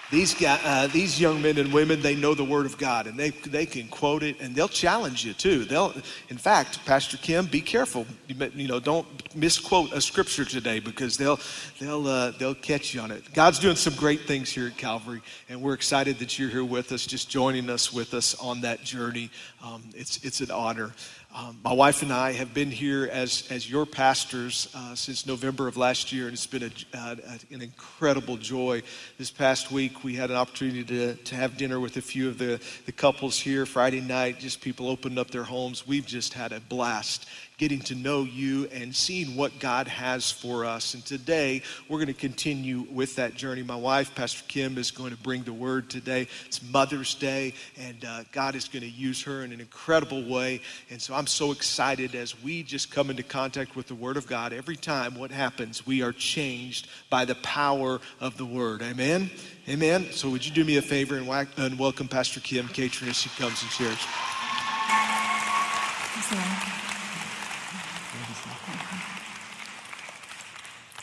These, 0.10 0.36
guys, 0.36 0.62
uh, 0.64 0.88
these 0.88 1.20
young 1.20 1.42
men 1.42 1.58
and 1.58 1.74
women, 1.74 2.02
they 2.02 2.16
know 2.16 2.34
the 2.34 2.44
Word 2.44 2.66
of 2.66 2.78
God 2.78 3.08
and 3.08 3.20
they, 3.20 3.32
they 3.32 3.66
can 3.66 3.90
quote 3.90 4.24
it 4.24 4.40
and 4.40 4.56
they'll 4.56 4.70
challenge 4.70 5.26
you 5.26 5.34
too. 5.34 5.66
They'll, 5.66 5.94
in 6.30 6.38
fact, 6.38 6.86
Pastor 6.86 7.18
Kim, 7.18 7.46
be 7.46 7.60
careful. 7.60 8.06
You, 8.28 8.50
you 8.56 8.70
know, 8.70 8.80
don't 8.80 9.06
misquote 9.36 9.92
a 9.92 10.00
scripture 10.00 10.46
today 10.46 10.80
because 10.80 11.18
they'll, 11.18 11.42
they'll, 11.80 12.08
uh, 12.08 12.32
they'll 12.40 12.56
catch 12.56 12.94
you 12.94 13.02
on 13.02 13.12
it. 13.12 13.34
God's 13.34 13.60
doing 13.60 13.76
some 13.76 13.96
great 13.96 14.22
things 14.22 14.50
here 14.50 14.68
at 14.68 14.78
Calvary 14.78 15.22
and 15.50 15.62
we're 15.62 15.74
excited 15.74 16.20
that 16.20 16.40
you're 16.40 16.50
here 16.50 16.64
with 16.64 16.94
us, 16.94 17.06
just 17.06 17.30
joining 17.30 17.70
us 17.70 17.92
with 17.92 18.14
us 18.14 18.34
on 18.36 18.62
that 18.62 18.86
journey. 18.86 19.30
Um, 19.62 19.84
it's, 19.94 20.24
it's 20.24 20.40
an 20.40 20.52
honor. 20.52 20.94
Um, 21.40 21.60
my 21.64 21.72
wife 21.72 22.02
and 22.02 22.12
I 22.12 22.32
have 22.32 22.56
been 22.56 22.72
here 22.72 23.08
as, 23.12 23.48
as 23.52 23.70
your 23.70 23.86
pastors 23.86 24.74
uh, 24.74 24.96
since 24.96 25.28
November 25.28 25.68
of 25.68 25.78
last 25.78 26.12
year, 26.12 26.26
and 26.26 26.34
it's 26.34 26.48
been 26.48 26.64
a, 26.64 26.98
uh, 26.98 27.16
an 27.52 27.62
incredible 27.62 28.38
joy. 28.38 28.82
This 29.20 29.30
past 29.30 29.72
week, 29.72 30.04
we 30.04 30.16
had 30.16 30.32
an 30.32 30.36
opportunity 30.36 30.84
to, 30.86 31.14
to 31.14 31.36
have 31.36 31.56
dinner 31.56 31.80
with 31.80 31.96
a 31.98 32.02
few 32.02 32.28
of 32.28 32.40
the, 32.40 32.60
the 32.88 32.92
couples 32.92 33.38
here 33.38 33.68
Friday 33.68 34.02
night. 34.02 34.40
Just 34.40 34.62
people 34.62 34.88
opened 34.88 35.20
up 35.20 35.30
their 35.30 35.44
homes. 35.44 35.88
We've 35.88 36.08
just 36.08 36.34
had 36.34 36.54
a 36.54 36.60
blast 36.60 37.28
getting 37.58 37.80
to 37.80 37.96
know 37.96 38.22
you 38.22 38.68
and 38.68 38.96
seeing 38.96 39.36
what 39.36 39.58
God 39.60 39.88
has 39.88 40.30
for 40.30 40.64
us. 40.64 40.94
And 40.94 41.04
today, 41.04 41.64
we're 41.90 41.98
going 41.98 42.06
to 42.06 42.14
continue 42.14 42.86
with 42.92 43.16
that 43.16 43.34
journey. 43.34 43.64
My 43.64 43.76
wife, 43.76 44.14
Pastor 44.14 44.44
Kim, 44.48 44.78
is 44.78 44.92
going 44.92 45.10
to 45.10 45.18
bring 45.18 45.42
the 45.42 45.54
word 45.54 45.90
today. 45.90 46.28
It's 46.46 46.62
Mother's 46.62 47.16
Day, 47.16 47.56
and 47.76 48.06
uh, 48.06 48.26
God 48.32 48.54
is 48.54 48.68
going 48.68 48.84
to 48.84 48.90
use 48.90 49.24
her 49.24 49.44
in 49.44 49.52
an 49.52 49.60
incredible 49.60 50.24
way. 50.30 50.62
And 50.92 51.02
so 51.02 51.16
I'm 51.16 51.26
so 51.26 51.52
excited 51.52 52.14
as 52.14 52.40
we 52.44 52.62
just 52.62 52.92
come 52.92 53.10
into 53.10 53.24
contact 53.24 53.76
with 53.76 53.88
the 53.88 53.96
Word 53.96 54.18
of 54.18 54.28
God. 54.28 54.54
Every 54.54 54.76
time, 54.76 55.16
what 55.16 55.32
happens? 55.32 55.88
We 55.88 56.04
are 56.04 56.12
changed 56.12 56.88
by 57.10 57.26
the 57.26 57.36
power 57.36 58.00
of 58.20 58.38
the 58.38 58.46
Word. 58.46 58.84
Amen? 58.84 59.32
Amen. 59.68 60.12
So, 60.12 60.30
would 60.30 60.46
you 60.46 60.54
do 60.54 60.64
me 60.64 60.78
a 60.78 60.82
favor 60.84 61.18
and, 61.18 61.48
and 61.58 61.80
welcome 61.80 62.08
Pastor 62.08 62.40
Kim 62.40 62.68
Catron 62.68 63.10
as 63.10 63.18
she 63.18 63.30
comes 63.30 63.64
and 63.64 63.72
shares? 63.72 63.98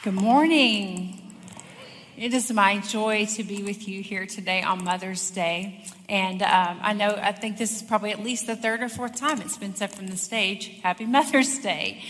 Good 0.04 0.12
morning. 0.12 1.18
It 2.18 2.34
is 2.34 2.52
my 2.52 2.78
joy 2.80 3.24
to 3.36 3.42
be 3.42 3.62
with 3.62 3.88
you 3.88 4.02
here 4.02 4.26
today 4.26 4.60
on 4.60 4.84
Mother's 4.84 5.30
Day. 5.30 5.82
And 6.10 6.42
um, 6.42 6.78
I 6.82 6.92
know, 6.92 7.18
I 7.18 7.32
think 7.32 7.56
this 7.56 7.74
is 7.74 7.82
probably 7.82 8.10
at 8.10 8.22
least 8.22 8.46
the 8.46 8.54
third 8.54 8.82
or 8.82 8.90
fourth 8.90 9.16
time 9.16 9.40
it's 9.40 9.56
been 9.56 9.74
said 9.74 9.94
from 9.94 10.08
the 10.08 10.18
stage 10.18 10.78
Happy 10.82 11.06
Mother's 11.06 11.58
Day. 11.58 12.02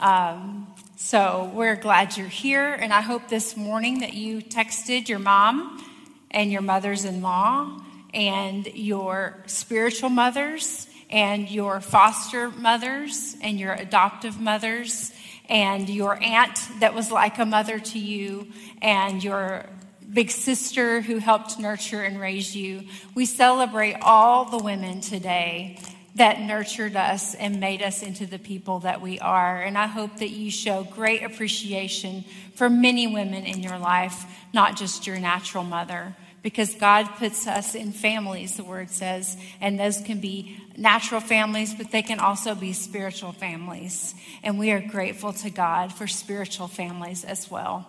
Um, 0.00 0.66
so 0.96 1.50
we're 1.52 1.76
glad 1.76 2.16
you're 2.16 2.26
here. 2.26 2.72
And 2.72 2.90
I 2.90 3.02
hope 3.02 3.28
this 3.28 3.54
morning 3.54 3.98
that 3.98 4.14
you 4.14 4.40
texted 4.40 5.10
your 5.10 5.18
mom 5.18 5.84
and 6.30 6.50
your 6.50 6.62
mothers 6.62 7.04
in 7.04 7.20
law 7.20 7.82
and 8.14 8.66
your 8.68 9.36
spiritual 9.44 10.08
mothers 10.08 10.88
and 11.10 11.50
your 11.50 11.82
foster 11.82 12.48
mothers 12.48 13.36
and 13.42 13.60
your 13.60 13.74
adoptive 13.74 14.40
mothers 14.40 15.12
and 15.52 15.90
your 15.90 16.18
aunt 16.22 16.58
that 16.80 16.94
was 16.94 17.12
like 17.12 17.38
a 17.38 17.44
mother 17.44 17.78
to 17.78 17.98
you, 17.98 18.48
and 18.80 19.22
your 19.22 19.66
big 20.10 20.30
sister 20.30 21.02
who 21.02 21.18
helped 21.18 21.58
nurture 21.58 22.02
and 22.02 22.18
raise 22.18 22.56
you. 22.56 22.84
We 23.14 23.26
celebrate 23.26 23.96
all 24.00 24.46
the 24.46 24.56
women 24.56 25.02
today 25.02 25.78
that 26.14 26.40
nurtured 26.40 26.96
us 26.96 27.34
and 27.34 27.60
made 27.60 27.82
us 27.82 28.02
into 28.02 28.24
the 28.24 28.38
people 28.38 28.80
that 28.80 29.02
we 29.02 29.18
are. 29.20 29.60
And 29.60 29.76
I 29.76 29.86
hope 29.86 30.18
that 30.18 30.30
you 30.30 30.50
show 30.50 30.84
great 30.84 31.22
appreciation 31.22 32.24
for 32.54 32.70
many 32.70 33.06
women 33.06 33.44
in 33.44 33.62
your 33.62 33.78
life, 33.78 34.24
not 34.54 34.76
just 34.76 35.06
your 35.06 35.18
natural 35.18 35.64
mother 35.64 36.16
because 36.42 36.74
God 36.74 37.06
puts 37.16 37.46
us 37.46 37.74
in 37.74 37.92
families, 37.92 38.56
the 38.56 38.64
word 38.64 38.90
says, 38.90 39.36
and 39.60 39.78
those 39.78 40.00
can 40.00 40.20
be 40.20 40.58
natural 40.76 41.20
families, 41.20 41.74
but 41.74 41.92
they 41.92 42.02
can 42.02 42.18
also 42.18 42.54
be 42.54 42.72
spiritual 42.72 43.32
families. 43.32 44.14
And 44.42 44.58
we 44.58 44.72
are 44.72 44.80
grateful 44.80 45.32
to 45.34 45.50
God 45.50 45.92
for 45.92 46.06
spiritual 46.08 46.66
families 46.66 47.24
as 47.24 47.50
well. 47.50 47.86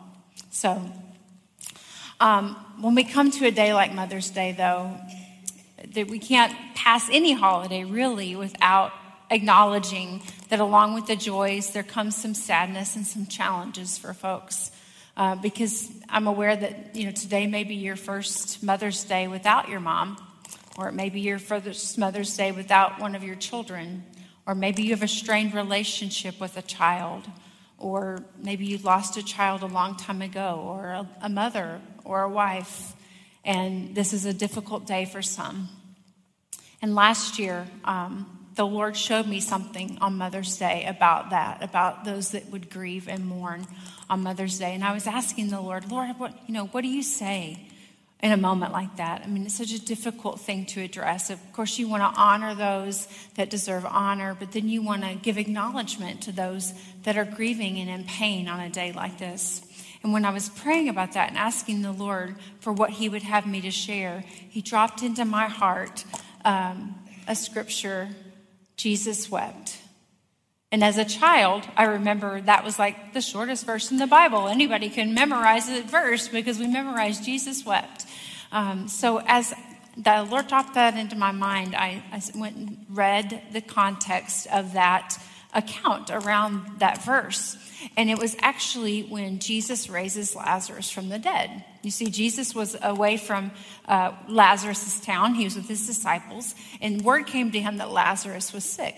So, 0.52 0.82
um, 2.20 2.56
when 2.80 2.94
we 2.94 3.04
come 3.04 3.32
to 3.32 3.48
a 3.48 3.52
day 3.52 3.74
like 3.74 3.94
Mother's 3.94 4.30
Day, 4.30 4.52
though, 4.52 4.98
that 5.96 6.08
we 6.08 6.20
can't 6.20 6.54
pass 6.76 7.10
any 7.12 7.34
holiday 7.34 7.84
really 7.84 8.36
without 8.36 8.94
acknowledging 9.32 10.22
that 10.50 10.60
along 10.60 10.94
with 10.94 11.08
the 11.08 11.16
joys, 11.16 11.72
there 11.72 11.84
comes 11.84 12.16
some 12.16 12.36
sadness 12.36 12.96
and 12.96 13.06
some 13.06 13.26
challenges 13.26 13.98
for 13.98 14.14
folks 14.14 14.72
uh, 15.16 15.36
because 15.36 15.92
I'm 16.10 16.28
aware 16.28 16.56
that 16.56 16.96
you 16.96 17.06
know 17.06 17.12
today 17.12 17.48
may 17.48 17.64
be 17.64 17.76
your 17.76 17.96
first 17.96 18.64
Mother's 18.64 19.04
Day 19.04 19.28
without 19.28 19.70
your 19.70 19.80
mom, 19.80 20.18
or 20.78 20.90
it 20.90 20.94
may 20.94 21.10
be 21.10 21.22
your 21.22 21.40
first 21.40 21.98
Mother's 21.98 22.36
Day 22.36 22.52
without 22.52 23.00
one 23.00 23.16
of 23.16 23.24
your 23.24 23.36
children, 23.36 24.04
or 24.46 24.56
maybe 24.56 24.84
you 24.84 24.92
have 24.92 25.04
a 25.04 25.08
strained 25.08 25.54
relationship 25.54 26.40
with 26.40 26.58
a 26.58 26.62
child, 26.62 27.28
or 27.78 28.24
maybe 28.38 28.66
you 28.66 28.78
lost 28.80 29.18
a 29.18 29.24
child 29.24 29.62
a 29.62 29.68
long 29.68 29.96
time 29.98 30.22
ago, 30.22 30.64
or 30.66 30.86
a, 30.86 31.10
a 31.22 31.30
mother 31.30 31.80
or 32.04 32.24
a 32.24 32.30
wife, 32.30 32.94
and 33.46 33.94
this 33.96 34.14
is 34.14 34.26
a 34.26 34.34
difficult 34.34 34.88
day 34.88 35.06
for 35.06 35.22
some. 35.22 35.70
And 36.82 36.96
last 36.96 37.40
year, 37.40 37.68
um, 37.86 38.43
the 38.56 38.66
Lord 38.66 38.96
showed 38.96 39.28
me 39.28 39.40
something 39.40 39.98
on 40.00 40.18
Mother's 40.18 40.58
Day 40.58 40.86
about 40.86 41.32
that, 41.32 41.64
about 41.64 42.06
those 42.06 42.32
that 42.32 42.50
would 42.52 42.70
grieve 42.70 43.08
and 43.08 43.26
mourn 43.26 43.66
on 44.10 44.22
Mother's 44.22 44.60
Day. 44.60 44.74
And 44.74 44.84
I 44.84 44.94
was 44.94 45.08
asking 45.08 45.50
the 45.50 45.60
Lord, 45.60 45.90
Lord, 45.92 46.20
what, 46.20 46.38
you 46.48 46.54
know, 46.54 46.68
what 46.68 46.82
do 46.82 46.88
you 46.88 47.02
say 47.02 47.60
in 48.22 48.32
a 48.32 48.38
moment 48.38 48.72
like 48.72 48.98
that? 48.98 49.22
I 49.24 49.28
mean, 49.28 49.46
it's 49.46 49.56
such 49.56 49.74
a 49.74 49.84
difficult 49.84 50.40
thing 50.40 50.66
to 50.68 50.82
address. 50.82 51.30
Of 51.30 51.40
course, 51.52 51.80
you 51.80 51.88
want 51.88 52.04
to 52.04 52.22
honor 52.22 52.54
those 52.54 53.08
that 53.36 53.50
deserve 53.50 53.86
honor, 53.86 54.36
but 54.38 54.52
then 54.52 54.70
you 54.70 54.84
want 54.84 55.04
to 55.04 55.16
give 55.16 55.38
acknowledgement 55.38 56.22
to 56.24 56.32
those 56.32 56.74
that 57.04 57.18
are 57.18 57.26
grieving 57.26 57.80
and 57.80 57.90
in 57.90 58.04
pain 58.04 58.48
on 58.48 58.60
a 58.60 58.70
day 58.70 58.92
like 58.92 59.18
this. 59.18 59.62
And 60.04 60.14
when 60.14 60.26
I 60.26 60.32
was 60.32 60.50
praying 60.50 60.90
about 60.90 61.14
that 61.14 61.30
and 61.30 61.38
asking 61.38 61.82
the 61.82 61.92
Lord 61.92 62.36
for 62.60 62.72
what 62.72 62.92
He 62.92 63.10
would 63.10 63.24
have 63.24 63.48
me 63.48 63.62
to 63.62 63.72
share, 63.72 64.24
He 64.50 64.62
dropped 64.62 65.02
into 65.02 65.26
my 65.26 65.48
heart 65.48 66.04
um, 66.46 66.96
a 67.28 67.36
scripture 67.36 68.10
Jesus 68.76 69.30
wept. 69.30 69.78
And 70.72 70.84
as 70.84 70.98
a 70.98 71.06
child, 71.06 71.68
I 71.78 71.84
remember 71.84 72.42
that 72.42 72.64
was 72.64 72.80
like 72.80 73.14
the 73.14 73.22
shortest 73.22 73.66
verse 73.66 73.92
in 73.92 73.98
the 73.98 74.08
Bible. 74.08 74.48
Anybody 74.48 74.90
can 74.90 75.14
memorize 75.14 75.68
the 75.68 75.84
verse 75.84 76.28
because 76.28 76.58
we 76.58 76.66
memorized 76.66 77.24
Jesus 77.24 77.64
wept. 77.64 78.08
Um, 78.52 78.88
so 78.88 79.22
as 79.28 79.54
the 79.96 80.28
Lord 80.30 80.48
dropped 80.48 80.74
that 80.74 80.98
into 80.98 81.16
my 81.16 81.32
mind, 81.32 81.76
I, 81.76 82.04
I, 82.12 82.22
went 82.36 82.56
and 82.56 82.86
read 82.90 83.44
the 83.52 83.62
context 83.62 84.48
of 84.48 84.74
that 84.74 85.16
account 85.54 86.10
around 86.10 86.80
that 86.80 87.04
verse. 87.04 87.56
And 87.98 88.10
it 88.10 88.18
was 88.18 88.36
actually 88.40 89.04
when 89.04 89.40
Jesus 89.40 89.90
raises 89.90 90.36
Lazarus 90.36 90.90
from 90.90 91.10
the 91.10 91.20
dead. 91.20 91.64
You 91.82 91.92
see, 91.92 92.06
Jesus 92.06 92.56
was 92.56 92.76
away 92.82 93.18
from 93.18 93.52
uh, 93.88 94.14
Lazarus' 94.28 95.00
town. 95.00 95.36
He 95.36 95.44
was 95.44 95.56
with 95.56 95.68
his 95.68 95.86
disciples, 95.86 96.56
and 96.82 97.02
word 97.02 97.28
came 97.28 97.52
to 97.52 97.60
him 97.60 97.78
that 97.78 97.92
Lazarus 97.92 98.54
was 98.54 98.64
sick. 98.64 98.96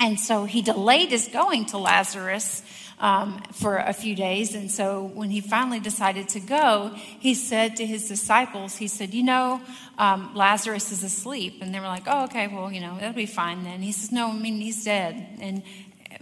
And 0.00 0.18
so 0.18 0.44
he 0.44 0.60
delayed 0.60 1.10
his 1.10 1.28
going 1.28 1.66
to 1.66 1.78
Lazarus 1.78 2.62
um, 2.98 3.42
for 3.52 3.76
a 3.76 3.92
few 3.92 4.14
days. 4.14 4.54
And 4.54 4.70
so 4.70 5.04
when 5.14 5.30
he 5.30 5.40
finally 5.40 5.80
decided 5.80 6.28
to 6.30 6.40
go, 6.40 6.92
he 6.94 7.34
said 7.34 7.76
to 7.76 7.86
his 7.86 8.08
disciples, 8.08 8.76
he 8.76 8.88
said, 8.88 9.14
You 9.14 9.22
know, 9.22 9.60
um, 9.98 10.34
Lazarus 10.34 10.92
is 10.92 11.02
asleep. 11.02 11.58
And 11.60 11.74
they 11.74 11.80
were 11.80 11.86
like, 11.86 12.04
Oh, 12.06 12.24
okay, 12.24 12.46
well, 12.48 12.72
you 12.72 12.80
know, 12.80 12.96
that'll 12.98 13.14
be 13.14 13.26
fine 13.26 13.64
then. 13.64 13.82
He 13.82 13.92
says, 13.92 14.12
No, 14.12 14.30
I 14.30 14.32
mean, 14.34 14.60
he's 14.60 14.84
dead. 14.84 15.38
And, 15.40 15.62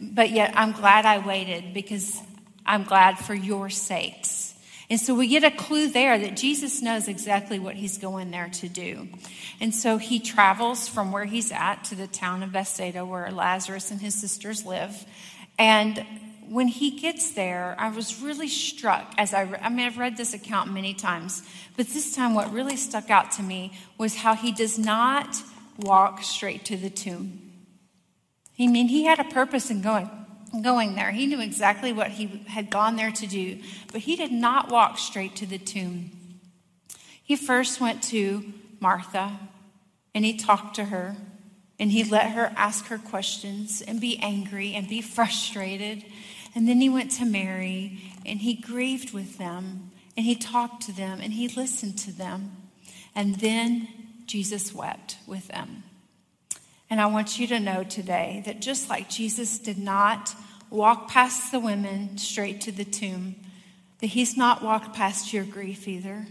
but 0.02 0.30
yet 0.30 0.52
I'm 0.56 0.72
glad 0.72 1.06
I 1.06 1.24
waited 1.24 1.72
because 1.72 2.20
I'm 2.66 2.84
glad 2.84 3.18
for 3.18 3.34
your 3.34 3.70
sakes. 3.70 4.54
And 4.90 5.00
so 5.00 5.14
we 5.14 5.28
get 5.28 5.44
a 5.44 5.50
clue 5.50 5.88
there 5.88 6.18
that 6.18 6.36
Jesus 6.36 6.82
knows 6.82 7.08
exactly 7.08 7.58
what 7.58 7.76
he's 7.76 7.96
going 7.98 8.30
there 8.30 8.50
to 8.54 8.68
do. 8.68 9.08
And 9.60 9.74
so 9.74 9.96
he 9.96 10.20
travels 10.20 10.88
from 10.88 11.12
where 11.12 11.24
he's 11.24 11.50
at 11.50 11.84
to 11.84 11.94
the 11.94 12.06
town 12.06 12.42
of 12.42 12.52
Bethsaida 12.52 13.04
where 13.04 13.30
Lazarus 13.30 13.90
and 13.90 14.00
his 14.00 14.14
sisters 14.14 14.66
live. 14.66 15.06
And 15.58 16.04
when 16.48 16.68
he 16.68 16.98
gets 16.98 17.30
there, 17.30 17.74
I 17.78 17.88
was 17.88 18.20
really 18.20 18.48
struck 18.48 19.14
as 19.16 19.32
I, 19.32 19.44
I 19.62 19.70
mean, 19.70 19.86
I've 19.86 19.96
read 19.96 20.16
this 20.16 20.34
account 20.34 20.70
many 20.70 20.92
times, 20.92 21.42
but 21.76 21.86
this 21.88 22.14
time 22.14 22.34
what 22.34 22.52
really 22.52 22.76
stuck 22.76 23.08
out 23.08 23.30
to 23.32 23.42
me 23.42 23.72
was 23.96 24.16
how 24.16 24.34
he 24.34 24.52
does 24.52 24.78
not 24.78 25.42
walk 25.78 26.22
straight 26.22 26.66
to 26.66 26.76
the 26.76 26.90
tomb. 26.90 27.51
I 28.62 28.66
mean, 28.66 28.88
he 28.88 29.04
had 29.04 29.18
a 29.18 29.24
purpose 29.24 29.70
in 29.70 29.82
going, 29.82 30.10
going 30.62 30.94
there. 30.94 31.10
He 31.10 31.26
knew 31.26 31.40
exactly 31.40 31.92
what 31.92 32.10
he 32.12 32.44
had 32.46 32.70
gone 32.70 32.96
there 32.96 33.10
to 33.12 33.26
do, 33.26 33.58
but 33.90 34.02
he 34.02 34.16
did 34.16 34.32
not 34.32 34.70
walk 34.70 34.98
straight 34.98 35.36
to 35.36 35.46
the 35.46 35.58
tomb. 35.58 36.10
He 37.22 37.36
first 37.36 37.80
went 37.80 38.02
to 38.04 38.52
Martha 38.80 39.38
and 40.14 40.24
he 40.24 40.36
talked 40.36 40.76
to 40.76 40.86
her 40.86 41.16
and 41.78 41.90
he 41.90 42.04
let 42.04 42.32
her 42.32 42.52
ask 42.56 42.86
her 42.86 42.98
questions 42.98 43.82
and 43.82 44.00
be 44.00 44.18
angry 44.18 44.74
and 44.74 44.88
be 44.88 45.00
frustrated 45.00 46.04
and 46.54 46.68
then 46.68 46.80
he 46.80 46.88
went 46.88 47.10
to 47.12 47.24
Mary 47.24 47.98
and 48.26 48.40
he 48.40 48.54
grieved 48.54 49.12
with 49.12 49.38
them 49.38 49.90
and 50.16 50.26
he 50.26 50.34
talked 50.34 50.82
to 50.82 50.92
them 50.92 51.20
and 51.22 51.32
he 51.32 51.48
listened 51.48 51.98
to 52.00 52.12
them. 52.12 52.56
And 53.14 53.36
then 53.36 53.88
Jesus 54.26 54.74
wept 54.74 55.16
with 55.26 55.48
them. 55.48 55.84
And 56.92 57.00
I 57.00 57.06
want 57.06 57.38
you 57.38 57.46
to 57.46 57.58
know 57.58 57.84
today 57.84 58.42
that 58.44 58.60
just 58.60 58.90
like 58.90 59.08
Jesus 59.08 59.58
did 59.58 59.78
not 59.78 60.34
walk 60.68 61.08
past 61.08 61.50
the 61.50 61.58
women 61.58 62.18
straight 62.18 62.60
to 62.60 62.70
the 62.70 62.84
tomb, 62.84 63.36
that 64.00 64.08
he's 64.08 64.36
not 64.36 64.62
walked 64.62 64.94
past 64.94 65.32
your 65.32 65.44
grief 65.44 65.88
either. 65.88 66.26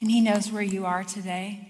And 0.00 0.10
he 0.10 0.22
knows 0.22 0.50
where 0.50 0.62
you 0.62 0.86
are 0.86 1.04
today. 1.04 1.68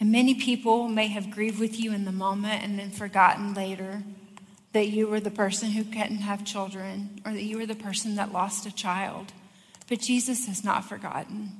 And 0.00 0.10
many 0.10 0.34
people 0.34 0.88
may 0.88 1.06
have 1.06 1.30
grieved 1.30 1.60
with 1.60 1.78
you 1.78 1.92
in 1.92 2.04
the 2.04 2.10
moment 2.10 2.64
and 2.64 2.76
then 2.76 2.90
forgotten 2.90 3.54
later 3.54 4.02
that 4.72 4.88
you 4.88 5.06
were 5.06 5.20
the 5.20 5.30
person 5.30 5.70
who 5.70 5.84
couldn't 5.84 6.22
have 6.22 6.44
children 6.44 7.20
or 7.24 7.30
that 7.30 7.44
you 7.44 7.58
were 7.58 7.66
the 7.66 7.76
person 7.76 8.16
that 8.16 8.32
lost 8.32 8.66
a 8.66 8.74
child. 8.74 9.32
But 9.88 10.00
Jesus 10.00 10.48
has 10.48 10.64
not 10.64 10.88
forgotten. 10.88 11.52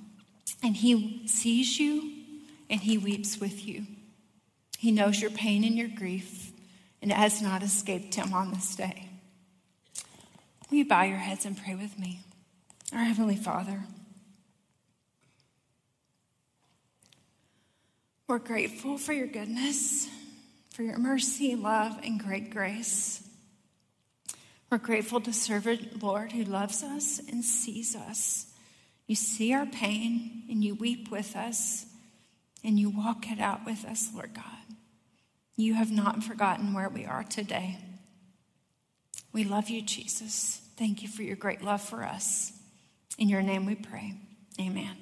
And 0.60 0.74
he 0.74 1.28
sees 1.28 1.78
you 1.78 2.14
and 2.68 2.80
he 2.80 2.98
weeps 2.98 3.38
with 3.38 3.64
you. 3.64 3.86
He 4.84 4.92
knows 4.92 5.18
your 5.18 5.30
pain 5.30 5.64
and 5.64 5.78
your 5.78 5.88
grief, 5.88 6.52
and 7.00 7.10
it 7.10 7.16
has 7.16 7.40
not 7.40 7.62
escaped 7.62 8.16
him 8.16 8.34
on 8.34 8.50
this 8.50 8.76
day. 8.76 9.08
Will 10.68 10.76
you 10.76 10.84
bow 10.84 11.04
your 11.04 11.16
heads 11.16 11.46
and 11.46 11.56
pray 11.56 11.74
with 11.74 11.98
me? 11.98 12.20
Our 12.92 13.02
Heavenly 13.02 13.36
Father, 13.36 13.84
we're 18.28 18.38
grateful 18.38 18.98
for 18.98 19.14
your 19.14 19.26
goodness 19.26 20.06
for 20.74 20.82
your 20.82 20.98
mercy, 20.98 21.54
love, 21.56 21.98
and 22.04 22.22
great 22.22 22.50
grace. 22.50 23.26
We're 24.70 24.76
grateful 24.76 25.22
to 25.22 25.32
serve 25.32 25.66
a 25.66 25.78
Lord 26.02 26.32
who 26.32 26.44
loves 26.44 26.82
us 26.82 27.22
and 27.26 27.42
sees 27.42 27.96
us. 27.96 28.52
You 29.06 29.14
see 29.14 29.54
our 29.54 29.64
pain 29.64 30.42
and 30.50 30.62
you 30.62 30.74
weep 30.74 31.10
with 31.10 31.36
us 31.36 31.86
and 32.62 32.78
you 32.78 32.90
walk 32.90 33.30
it 33.30 33.40
out 33.40 33.64
with 33.64 33.86
us, 33.86 34.10
Lord 34.14 34.34
God. 34.34 34.63
You 35.56 35.74
have 35.74 35.92
not 35.92 36.24
forgotten 36.24 36.74
where 36.74 36.88
we 36.88 37.04
are 37.04 37.22
today. 37.22 37.78
We 39.32 39.44
love 39.44 39.68
you, 39.68 39.82
Jesus. 39.82 40.60
Thank 40.76 41.02
you 41.02 41.08
for 41.08 41.22
your 41.22 41.36
great 41.36 41.62
love 41.62 41.80
for 41.80 42.02
us. 42.02 42.52
In 43.18 43.28
your 43.28 43.42
name 43.42 43.64
we 43.66 43.76
pray. 43.76 44.14
Amen. 44.60 44.96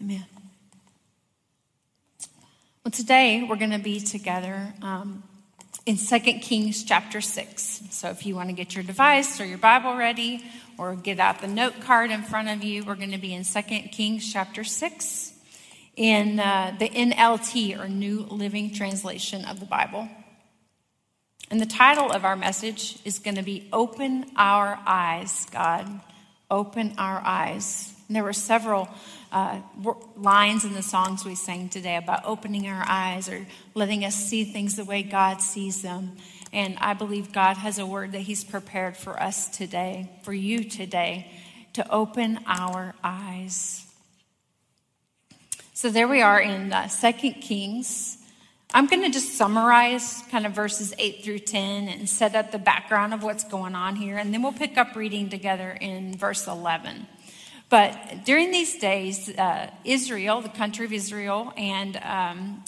Amen. 0.00 0.26
Well, 2.84 2.92
today 2.92 3.46
we're 3.48 3.56
going 3.56 3.70
to 3.70 3.78
be 3.78 4.00
together 4.00 4.74
um, 4.82 5.22
in 5.86 5.96
2 5.96 6.18
Kings 6.18 6.84
chapter 6.84 7.20
6. 7.20 7.82
So 7.90 8.10
if 8.10 8.26
you 8.26 8.34
want 8.34 8.48
to 8.48 8.54
get 8.54 8.74
your 8.74 8.84
device 8.84 9.40
or 9.40 9.46
your 9.46 9.58
Bible 9.58 9.94
ready 9.96 10.44
or 10.78 10.96
get 10.96 11.20
out 11.20 11.40
the 11.40 11.46
note 11.46 11.80
card 11.80 12.10
in 12.10 12.22
front 12.22 12.48
of 12.48 12.64
you, 12.64 12.84
we're 12.84 12.96
going 12.96 13.12
to 13.12 13.18
be 13.18 13.32
in 13.34 13.44
2 13.44 13.62
Kings 13.62 14.30
chapter 14.32 14.64
6 14.64 15.33
in 15.96 16.40
uh, 16.40 16.74
the 16.78 16.88
NLT 16.88 17.78
or 17.78 17.88
New 17.88 18.20
Living 18.30 18.72
Translation 18.72 19.44
of 19.44 19.60
the 19.60 19.66
Bible. 19.66 20.08
And 21.50 21.60
the 21.60 21.66
title 21.66 22.10
of 22.10 22.24
our 22.24 22.36
message 22.36 22.98
is 23.04 23.18
going 23.18 23.36
to 23.36 23.42
be 23.42 23.68
Open 23.72 24.26
Our 24.36 24.78
Eyes, 24.86 25.46
God. 25.52 26.00
Open 26.50 26.94
Our 26.98 27.20
Eyes. 27.24 27.94
And 28.08 28.16
there 28.16 28.24
were 28.24 28.32
several 28.32 28.88
uh, 29.30 29.60
lines 30.16 30.64
in 30.64 30.74
the 30.74 30.82
songs 30.82 31.24
we 31.24 31.34
sang 31.34 31.68
today 31.68 31.96
about 31.96 32.24
opening 32.24 32.66
our 32.66 32.84
eyes 32.86 33.28
or 33.28 33.46
letting 33.74 34.04
us 34.04 34.14
see 34.14 34.44
things 34.44 34.76
the 34.76 34.84
way 34.84 35.02
God 35.02 35.40
sees 35.40 35.82
them. 35.82 36.16
And 36.52 36.76
I 36.78 36.94
believe 36.94 37.32
God 37.32 37.56
has 37.56 37.78
a 37.78 37.86
word 37.86 38.12
that 38.12 38.20
He's 38.20 38.44
prepared 38.44 38.96
for 38.96 39.20
us 39.20 39.48
today, 39.48 40.10
for 40.22 40.32
you 40.32 40.64
today, 40.64 41.30
to 41.74 41.90
open 41.90 42.38
our 42.46 42.94
eyes. 43.02 43.83
So 45.76 45.90
there 45.90 46.06
we 46.06 46.22
are 46.22 46.40
in 46.40 46.72
uh, 46.72 46.86
2 46.86 47.32
Kings. 47.32 48.18
I'm 48.72 48.86
going 48.86 49.02
to 49.02 49.10
just 49.10 49.36
summarize 49.36 50.22
kind 50.30 50.46
of 50.46 50.52
verses 50.52 50.94
8 50.96 51.24
through 51.24 51.40
10 51.40 51.88
and 51.88 52.08
set 52.08 52.36
up 52.36 52.52
the 52.52 52.60
background 52.60 53.12
of 53.12 53.24
what's 53.24 53.42
going 53.42 53.74
on 53.74 53.96
here. 53.96 54.16
And 54.16 54.32
then 54.32 54.40
we'll 54.40 54.52
pick 54.52 54.78
up 54.78 54.94
reading 54.94 55.30
together 55.30 55.76
in 55.80 56.16
verse 56.16 56.46
11. 56.46 57.08
But 57.70 58.24
during 58.24 58.52
these 58.52 58.78
days, 58.78 59.28
uh, 59.36 59.68
Israel, 59.84 60.42
the 60.42 60.48
country 60.48 60.86
of 60.86 60.92
Israel, 60.92 61.52
and 61.56 61.96
um, 61.96 62.62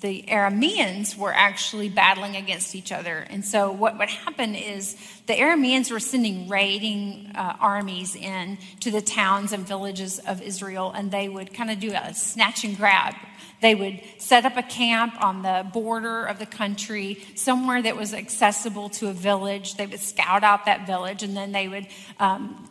the 0.00 0.24
Arameans 0.28 1.16
were 1.16 1.34
actually 1.34 1.88
battling 1.88 2.36
against 2.36 2.74
each 2.74 2.92
other. 2.92 3.26
And 3.30 3.44
so, 3.44 3.72
what 3.72 3.98
would 3.98 4.08
happen 4.08 4.54
is 4.54 4.96
the 5.26 5.34
Arameans 5.34 5.90
were 5.90 6.00
sending 6.00 6.48
raiding 6.48 7.32
uh, 7.34 7.56
armies 7.58 8.14
in 8.14 8.58
to 8.80 8.90
the 8.90 9.00
towns 9.00 9.52
and 9.52 9.66
villages 9.66 10.20
of 10.20 10.40
Israel, 10.40 10.92
and 10.92 11.10
they 11.10 11.28
would 11.28 11.52
kind 11.52 11.70
of 11.70 11.80
do 11.80 11.92
a 11.92 12.14
snatch 12.14 12.64
and 12.64 12.76
grab. 12.76 13.14
They 13.60 13.74
would 13.74 14.00
set 14.18 14.44
up 14.44 14.56
a 14.56 14.62
camp 14.62 15.20
on 15.20 15.42
the 15.42 15.66
border 15.72 16.24
of 16.24 16.38
the 16.38 16.46
country, 16.46 17.26
somewhere 17.34 17.82
that 17.82 17.96
was 17.96 18.14
accessible 18.14 18.90
to 18.90 19.08
a 19.08 19.12
village. 19.12 19.74
They 19.74 19.86
would 19.86 19.98
scout 19.98 20.44
out 20.44 20.66
that 20.66 20.86
village, 20.86 21.24
and 21.24 21.36
then 21.36 21.50
they 21.50 21.66
would 21.66 21.88
um, 22.20 22.68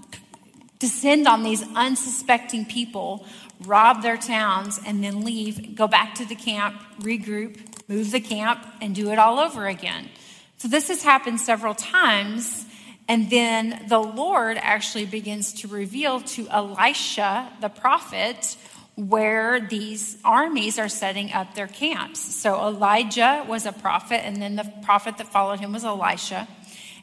descend 0.79 1.27
on 1.27 1.43
these 1.43 1.63
unsuspecting 1.75 2.65
people, 2.65 3.25
rob 3.65 4.03
their 4.03 4.17
towns, 4.17 4.79
and 4.85 5.03
then 5.03 5.23
leave, 5.23 5.75
go 5.75 5.87
back 5.87 6.15
to 6.15 6.25
the 6.25 6.35
camp, 6.35 6.75
regroup, 6.99 7.59
move 7.87 8.11
the 8.11 8.19
camp, 8.19 8.65
and 8.81 8.93
do 8.93 9.11
it 9.11 9.19
all 9.19 9.39
over 9.39 9.67
again. 9.67 10.09
So 10.57 10.67
this 10.67 10.87
has 10.89 11.03
happened 11.03 11.39
several 11.39 11.75
times. 11.75 12.65
And 13.09 13.29
then 13.29 13.85
the 13.87 13.99
Lord 13.99 14.57
actually 14.61 15.05
begins 15.05 15.53
to 15.61 15.67
reveal 15.69 16.19
to 16.21 16.47
Elisha, 16.49 17.49
the 17.61 17.69
prophet, 17.69 18.57
where 18.95 19.61
these 19.61 20.17
armies 20.25 20.77
are 20.77 20.89
setting 20.89 21.31
up 21.31 21.55
their 21.55 21.67
camps. 21.67 22.35
So 22.35 22.67
Elijah 22.67 23.45
was 23.47 23.65
a 23.65 23.71
prophet, 23.71 24.25
and 24.25 24.41
then 24.41 24.55
the 24.55 24.69
prophet 24.83 25.17
that 25.19 25.31
followed 25.31 25.59
him 25.59 25.71
was 25.71 25.85
Elisha. 25.85 26.47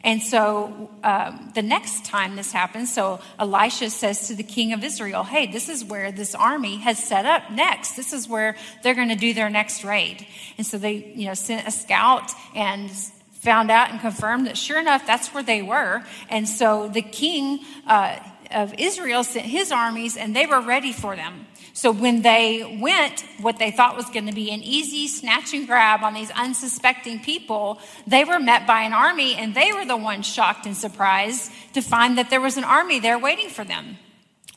And 0.04 0.22
so 0.22 0.90
um, 1.02 1.50
the 1.54 1.62
next 1.62 2.04
time 2.04 2.36
this 2.36 2.52
happens, 2.52 2.92
so 2.92 3.20
Elisha 3.38 3.88
says 3.88 4.28
to 4.28 4.34
the 4.34 4.42
king 4.42 4.74
of 4.74 4.84
Israel, 4.84 5.24
Hey, 5.24 5.50
this 5.50 5.70
is 5.70 5.82
where 5.82 6.12
this 6.12 6.34
army 6.34 6.76
has 6.76 7.02
set 7.02 7.24
up 7.24 7.50
next. 7.50 7.96
This 7.96 8.12
is 8.12 8.28
where 8.28 8.54
they're 8.82 8.94
going 8.94 9.08
to 9.08 9.16
do 9.16 9.32
their 9.32 9.48
next 9.48 9.82
raid. 9.82 10.26
And 10.58 10.66
so 10.66 10.76
they, 10.76 11.12
you 11.16 11.26
know, 11.26 11.34
sent 11.34 11.66
a 11.66 11.70
scout 11.70 12.30
and 12.54 12.90
found 13.32 13.70
out 13.70 13.90
and 13.90 14.00
confirmed 14.00 14.46
that 14.46 14.58
sure 14.58 14.78
enough, 14.78 15.06
that's 15.06 15.28
where 15.28 15.42
they 15.42 15.62
were. 15.62 16.04
And 16.28 16.46
so 16.46 16.88
the 16.88 17.02
king 17.02 17.60
uh, 17.86 18.18
of 18.50 18.74
Israel 18.78 19.24
sent 19.24 19.46
his 19.46 19.72
armies 19.72 20.18
and 20.18 20.36
they 20.36 20.44
were 20.44 20.60
ready 20.60 20.92
for 20.92 21.16
them. 21.16 21.46
So 21.76 21.90
when 21.90 22.22
they 22.22 22.78
went, 22.80 23.24
what 23.40 23.58
they 23.58 23.72
thought 23.72 23.96
was 23.96 24.08
going 24.08 24.26
to 24.26 24.32
be 24.32 24.52
an 24.52 24.62
easy 24.62 25.08
snatch 25.08 25.52
and 25.52 25.66
grab 25.66 26.04
on 26.04 26.14
these 26.14 26.30
unsuspecting 26.30 27.18
people, 27.18 27.80
they 28.06 28.22
were 28.24 28.38
met 28.38 28.64
by 28.64 28.82
an 28.82 28.92
army 28.92 29.34
and 29.34 29.56
they 29.56 29.72
were 29.72 29.84
the 29.84 29.96
ones 29.96 30.24
shocked 30.24 30.66
and 30.66 30.76
surprised 30.76 31.50
to 31.72 31.82
find 31.82 32.16
that 32.16 32.30
there 32.30 32.40
was 32.40 32.56
an 32.56 32.62
army 32.62 33.00
there 33.00 33.18
waiting 33.18 33.48
for 33.48 33.64
them. 33.64 33.98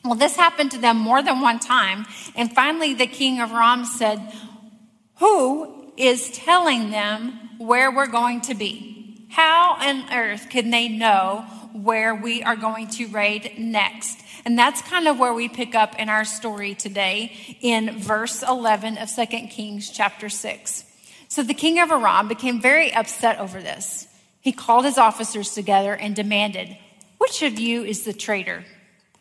Well, 0.04 0.14
this 0.14 0.36
happened 0.36 0.70
to 0.70 0.78
them 0.78 0.96
more 0.96 1.20
than 1.20 1.40
one 1.40 1.58
time. 1.58 2.06
And 2.36 2.54
finally, 2.54 2.94
the 2.94 3.08
king 3.08 3.40
of 3.40 3.50
Aram 3.50 3.84
said, 3.84 4.20
Who 5.18 5.92
is 5.96 6.30
telling 6.30 6.90
them 6.92 7.32
where 7.58 7.90
we're 7.90 8.06
going 8.06 8.42
to 8.42 8.54
be? 8.54 9.26
How 9.28 9.74
on 9.74 10.12
earth 10.12 10.48
can 10.50 10.70
they 10.70 10.88
know 10.88 11.44
where 11.72 12.14
we 12.14 12.44
are 12.44 12.56
going 12.56 12.88
to 12.90 13.08
raid 13.08 13.54
next? 13.58 14.20
And 14.48 14.58
that's 14.58 14.80
kind 14.80 15.06
of 15.06 15.18
where 15.18 15.34
we 15.34 15.46
pick 15.46 15.74
up 15.74 16.00
in 16.00 16.08
our 16.08 16.24
story 16.24 16.74
today 16.74 17.36
in 17.60 17.98
verse 17.98 18.42
11 18.42 18.96
of 18.96 19.14
2 19.14 19.26
Kings 19.48 19.90
chapter 19.90 20.30
6. 20.30 20.84
So 21.28 21.42
the 21.42 21.52
king 21.52 21.78
of 21.78 21.90
Aram 21.90 22.28
became 22.28 22.58
very 22.58 22.90
upset 22.94 23.40
over 23.40 23.60
this. 23.60 24.08
He 24.40 24.52
called 24.52 24.86
his 24.86 24.96
officers 24.96 25.52
together 25.52 25.94
and 25.94 26.16
demanded, 26.16 26.74
Which 27.18 27.42
of 27.42 27.58
you 27.58 27.84
is 27.84 28.04
the 28.04 28.14
traitor? 28.14 28.64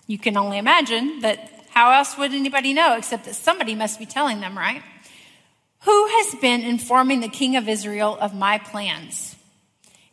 You 0.06 0.18
can 0.18 0.38
only 0.38 0.60
imagine 0.60 1.20
that 1.20 1.66
how 1.72 1.92
else 1.92 2.18
would 2.18 2.34
anybody 2.34 2.72
know 2.72 2.96
except 2.96 3.26
that 3.26 3.36
somebody 3.36 3.76
must 3.76 4.00
be 4.00 4.06
telling 4.06 4.40
them, 4.40 4.58
right? 4.58 4.82
Who 5.82 6.08
has 6.08 6.36
been 6.36 6.62
informing 6.62 7.20
the 7.20 7.28
king 7.28 7.58
of 7.58 7.68
Israel 7.68 8.18
of 8.22 8.34
my 8.34 8.60
plans? 8.60 9.36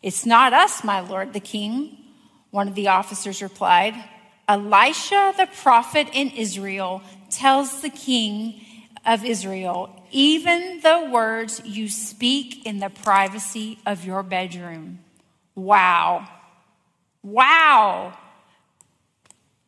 It's 0.03 0.27
not 0.27 0.53
us, 0.53 0.83
my 0.83 0.98
lord, 0.98 1.35
the 1.35 1.38
king, 1.38 1.98
one 2.50 2.66
of 2.66 2.74
the 2.74 2.88
officers 2.88 3.42
replied. 3.42 3.94
Elisha, 4.48 5.35
the 5.37 5.48
prophet 5.62 6.09
in 6.12 6.30
Israel, 6.30 7.02
tells 7.30 7.80
the 7.83 7.90
king 7.90 8.61
of 9.07 9.24
Israel, 9.24 9.94
even 10.11 10.80
the 10.80 11.09
words 11.11 11.61
you 11.64 11.88
speak 11.88 12.64
in 12.66 12.78
the 12.78 12.90
privacy 12.90 13.78
of 13.85 14.04
your 14.04 14.22
bedroom. 14.22 15.00
Wow. 15.54 16.28
Wow. 17.22 18.16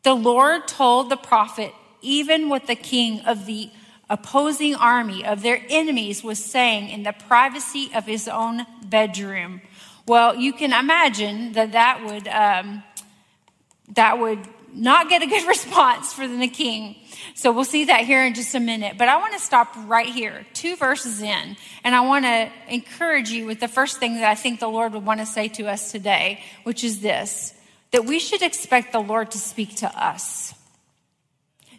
The 0.02 0.14
Lord 0.14 0.68
told 0.68 1.10
the 1.10 1.16
prophet, 1.16 1.72
even 2.00 2.48
what 2.48 2.66
the 2.66 2.76
king 2.76 3.20
of 3.20 3.46
the 3.46 3.70
opposing 4.08 4.74
army 4.76 5.24
of 5.24 5.42
their 5.42 5.60
enemies 5.68 6.22
was 6.22 6.42
saying 6.42 6.88
in 6.90 7.02
the 7.02 7.12
privacy 7.12 7.90
of 7.94 8.04
his 8.04 8.28
own 8.28 8.64
bedroom. 8.84 9.60
Well, 10.06 10.36
you 10.36 10.52
can 10.52 10.72
imagine 10.72 11.52
that 11.54 11.72
that 11.72 12.04
would, 12.04 12.28
um, 12.28 12.84
that 13.94 14.18
would 14.20 14.46
not 14.76 15.08
get 15.08 15.22
a 15.22 15.26
good 15.26 15.46
response 15.48 16.12
for 16.12 16.28
the 16.28 16.48
king. 16.48 16.96
So 17.34 17.50
we'll 17.50 17.64
see 17.64 17.86
that 17.86 18.04
here 18.04 18.24
in 18.24 18.34
just 18.34 18.54
a 18.54 18.60
minute. 18.60 18.96
But 18.98 19.08
I 19.08 19.16
want 19.16 19.32
to 19.32 19.40
stop 19.40 19.74
right 19.86 20.06
here, 20.06 20.46
two 20.52 20.76
verses 20.76 21.20
in, 21.20 21.56
and 21.82 21.94
I 21.94 22.02
want 22.02 22.24
to 22.24 22.50
encourage 22.68 23.30
you 23.30 23.46
with 23.46 23.60
the 23.60 23.68
first 23.68 23.98
thing 23.98 24.14
that 24.14 24.24
I 24.24 24.34
think 24.34 24.60
the 24.60 24.68
Lord 24.68 24.92
would 24.92 25.04
want 25.04 25.20
to 25.20 25.26
say 25.26 25.48
to 25.48 25.68
us 25.68 25.90
today, 25.90 26.40
which 26.64 26.84
is 26.84 27.00
this 27.00 27.54
that 27.92 28.04
we 28.04 28.18
should 28.18 28.42
expect 28.42 28.92
the 28.92 29.00
Lord 29.00 29.30
to 29.30 29.38
speak 29.38 29.76
to 29.76 30.04
us. 30.04 30.52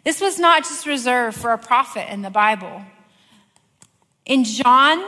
This 0.04 0.20
was 0.20 0.38
not 0.38 0.64
just 0.64 0.86
reserved 0.86 1.36
for 1.36 1.52
a 1.52 1.58
prophet 1.58 2.10
in 2.10 2.22
the 2.22 2.30
Bible. 2.30 2.82
In 4.24 4.44
John, 4.44 5.04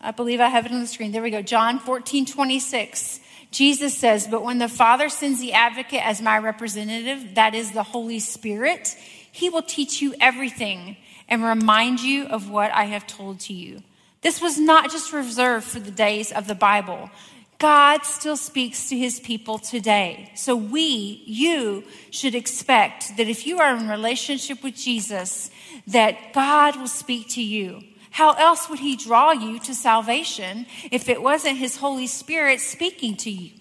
I 0.00 0.12
believe 0.12 0.40
I 0.40 0.48
have 0.48 0.66
it 0.66 0.72
on 0.72 0.80
the 0.80 0.86
screen. 0.86 1.12
There 1.12 1.20
we 1.20 1.30
go. 1.30 1.42
John 1.42 1.78
14, 1.78 2.26
26. 2.26 3.19
Jesus 3.50 3.96
says, 3.96 4.26
But 4.28 4.44
when 4.44 4.58
the 4.58 4.68
Father 4.68 5.08
sends 5.08 5.40
the 5.40 5.52
advocate 5.52 6.04
as 6.06 6.22
my 6.22 6.38
representative, 6.38 7.34
that 7.34 7.54
is 7.54 7.72
the 7.72 7.82
Holy 7.82 8.20
Spirit, 8.20 8.96
he 9.32 9.48
will 9.48 9.62
teach 9.62 10.00
you 10.00 10.14
everything 10.20 10.96
and 11.28 11.44
remind 11.44 12.00
you 12.00 12.26
of 12.26 12.50
what 12.50 12.72
I 12.72 12.84
have 12.84 13.06
told 13.06 13.40
to 13.40 13.52
you. 13.52 13.82
This 14.22 14.40
was 14.40 14.58
not 14.58 14.90
just 14.90 15.12
reserved 15.12 15.66
for 15.66 15.80
the 15.80 15.90
days 15.90 16.30
of 16.32 16.46
the 16.46 16.54
Bible. 16.54 17.10
God 17.58 18.04
still 18.04 18.36
speaks 18.36 18.88
to 18.88 18.96
his 18.96 19.20
people 19.20 19.58
today. 19.58 20.32
So 20.34 20.56
we, 20.56 21.22
you, 21.26 21.84
should 22.10 22.34
expect 22.34 23.16
that 23.18 23.28
if 23.28 23.46
you 23.46 23.60
are 23.60 23.76
in 23.76 23.88
relationship 23.88 24.62
with 24.62 24.74
Jesus, 24.76 25.50
that 25.86 26.32
God 26.32 26.76
will 26.76 26.88
speak 26.88 27.28
to 27.30 27.42
you. 27.42 27.82
How 28.10 28.32
else 28.32 28.68
would 28.68 28.80
he 28.80 28.96
draw 28.96 29.32
you 29.32 29.58
to 29.60 29.74
salvation 29.74 30.66
if 30.90 31.08
it 31.08 31.22
wasn't 31.22 31.58
his 31.58 31.76
Holy 31.76 32.06
Spirit 32.06 32.60
speaking 32.60 33.16
to 33.18 33.30
you? 33.30 33.52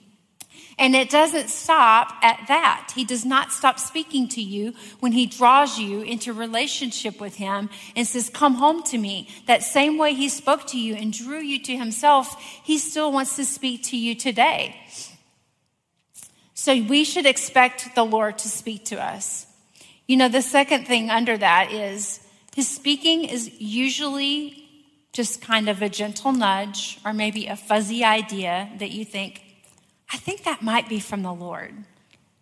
And 0.80 0.96
it 0.96 1.10
doesn't 1.10 1.50
stop 1.50 2.14
at 2.24 2.46
that. 2.48 2.94
He 2.96 3.04
does 3.04 3.26
not 3.26 3.52
stop 3.52 3.80
speaking 3.80 4.30
to 4.30 4.42
you 4.42 4.74
when 5.02 5.12
he 5.12 5.26
draws 5.26 5.78
you 5.78 6.02
into 6.02 6.32
relationship 6.32 7.20
with 7.20 7.36
him 7.36 7.70
and 7.98 8.08
says, 8.08 8.30
Come 8.30 8.56
home 8.56 8.82
to 8.84 8.98
me. 8.98 9.28
That 9.46 9.62
same 9.62 9.98
way 9.98 10.14
he 10.14 10.30
spoke 10.30 10.66
to 10.68 10.80
you 10.80 10.96
and 10.96 11.12
drew 11.12 11.40
you 11.40 11.62
to 11.64 11.76
himself, 11.78 12.42
he 12.64 12.78
still 12.78 13.12
wants 13.12 13.36
to 13.36 13.44
speak 13.44 13.84
to 13.84 13.98
you 13.98 14.16
today. 14.16 14.76
So 16.54 16.82
we 16.82 17.04
should 17.04 17.26
expect 17.26 17.94
the 17.94 18.06
Lord 18.06 18.38
to 18.40 18.50
speak 18.50 18.86
to 18.86 19.04
us. 19.04 19.48
You 20.08 20.16
know, 20.16 20.30
the 20.30 20.42
second 20.42 20.88
thing 20.88 21.10
under 21.10 21.38
that 21.38 21.74
is 21.74 22.22
his 22.56 22.68
speaking 22.68 23.26
is 23.26 23.60
usually 23.60 24.70
just 25.14 25.42
kind 25.42 25.70
of 25.70 25.82
a 25.82 25.90
gentle 25.90 26.32
nudge 26.32 27.00
or 27.06 27.14
maybe 27.14 27.48
a 27.48 27.56
fuzzy 27.56 28.04
idea 28.04 28.70
that 28.80 28.92
you 28.92 29.06
think, 29.06 29.42
I 30.12 30.18
think 30.18 30.44
that 30.44 30.62
might 30.62 30.88
be 30.88 31.00
from 31.00 31.24
the 31.24 31.34
Lord. 31.34 31.74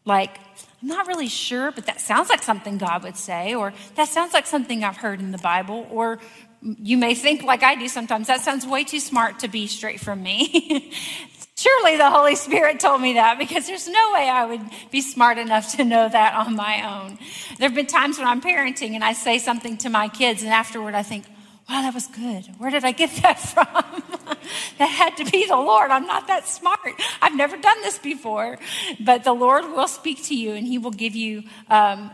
Like, 0.06 0.38
I'm 0.82 0.88
not 0.88 1.08
really 1.08 1.28
sure, 1.28 1.72
but 1.72 1.86
that 1.88 2.00
sounds 2.00 2.30
like 2.30 2.43
something 2.43 2.78
God 2.78 3.04
would 3.04 3.17
say, 3.17 3.56
or 3.56 3.74
that 3.96 4.08
sounds 4.08 4.34
like 4.34 4.46
something 4.46 4.84
I've 4.84 4.98
heard 4.98 5.20
in 5.20 5.32
the 5.32 5.38
Bible, 5.38 5.88
or 5.91 6.20
you 6.62 6.98
may 6.98 7.13
think, 7.13 7.43
like 7.43 7.63
I 7.63 7.76
do 7.76 7.88
sometimes, 7.88 8.28
that 8.28 8.41
sounds 8.41 8.65
way 8.65 8.84
too 8.84 9.00
smart 9.00 9.39
to 9.39 9.48
be 9.48 9.67
straight 9.67 10.00
from 10.00 10.24
me. 10.24 10.93
Surely 11.58 11.98
the 11.98 12.12
Holy 12.12 12.36
Spirit 12.36 12.80
told 12.80 13.02
me 13.02 13.13
that 13.13 13.39
because 13.39 13.65
there's 13.65 13.88
no 13.88 14.12
way 14.13 14.30
I 14.30 14.46
would 14.46 14.62
be 14.91 15.02
smart 15.02 15.39
enough 15.39 15.76
to 15.76 15.84
know 15.84 16.08
that 16.08 16.36
on 16.36 16.56
my 16.56 17.02
own. 17.02 17.17
There 17.58 17.67
have 17.67 17.74
been 17.74 17.88
times 17.88 18.20
when 18.20 18.28
I'm 18.28 18.41
parenting 18.41 18.91
and 18.91 19.04
I 19.04 19.13
say 19.13 19.39
something 19.39 19.76
to 19.78 19.89
my 19.89 20.08
kids, 20.08 20.43
and 20.43 20.52
afterward 20.52 20.93
I 20.93 21.02
think, 21.02 21.26
wow, 21.67 21.82
that 21.82 21.96
was 21.96 22.06
good. 22.06 22.46
Where 22.60 22.70
did 22.70 22.86
I 22.86 22.91
get 22.91 23.10
that 23.24 23.39
from? 23.39 23.65
that 24.78 24.86
had 24.86 25.17
to 25.17 25.26
be 25.32 25.48
the 25.48 25.56
Lord. 25.56 25.89
I'm 25.89 26.06
not 26.06 26.28
that 26.28 26.48
smart. 26.48 26.93
I've 27.24 27.36
never 27.36 27.58
done 27.58 27.82
this 27.82 27.98
before. 27.98 28.60
But 29.00 29.24
the 29.24 29.34
Lord 29.34 29.65
will 29.65 29.88
speak 29.88 30.26
to 30.26 30.36
you 30.36 30.54
and 30.54 30.67
He 30.67 30.78
will 30.78 30.91
give 30.91 31.15
you 31.15 31.41
um, 31.72 32.12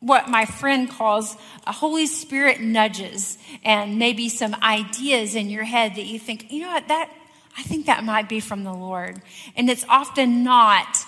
what 0.00 0.28
my 0.28 0.44
friend 0.44 0.90
calls 0.90 1.34
a 1.66 1.72
Holy 1.72 2.04
Spirit 2.04 2.60
nudges 2.60 3.38
and 3.64 3.98
maybe 3.98 4.28
some 4.28 4.54
ideas 4.56 5.34
in 5.34 5.48
your 5.48 5.64
head 5.64 5.94
that 5.94 6.04
you 6.04 6.18
think, 6.18 6.52
you 6.52 6.60
know 6.60 6.72
what, 6.72 6.88
that, 6.88 7.08
I 7.56 7.62
think 7.62 7.86
that 7.86 8.04
might 8.04 8.28
be 8.28 8.40
from 8.40 8.64
the 8.64 8.72
Lord. 8.72 9.20
And 9.56 9.68
it's 9.68 9.84
often 9.88 10.42
not 10.42 11.04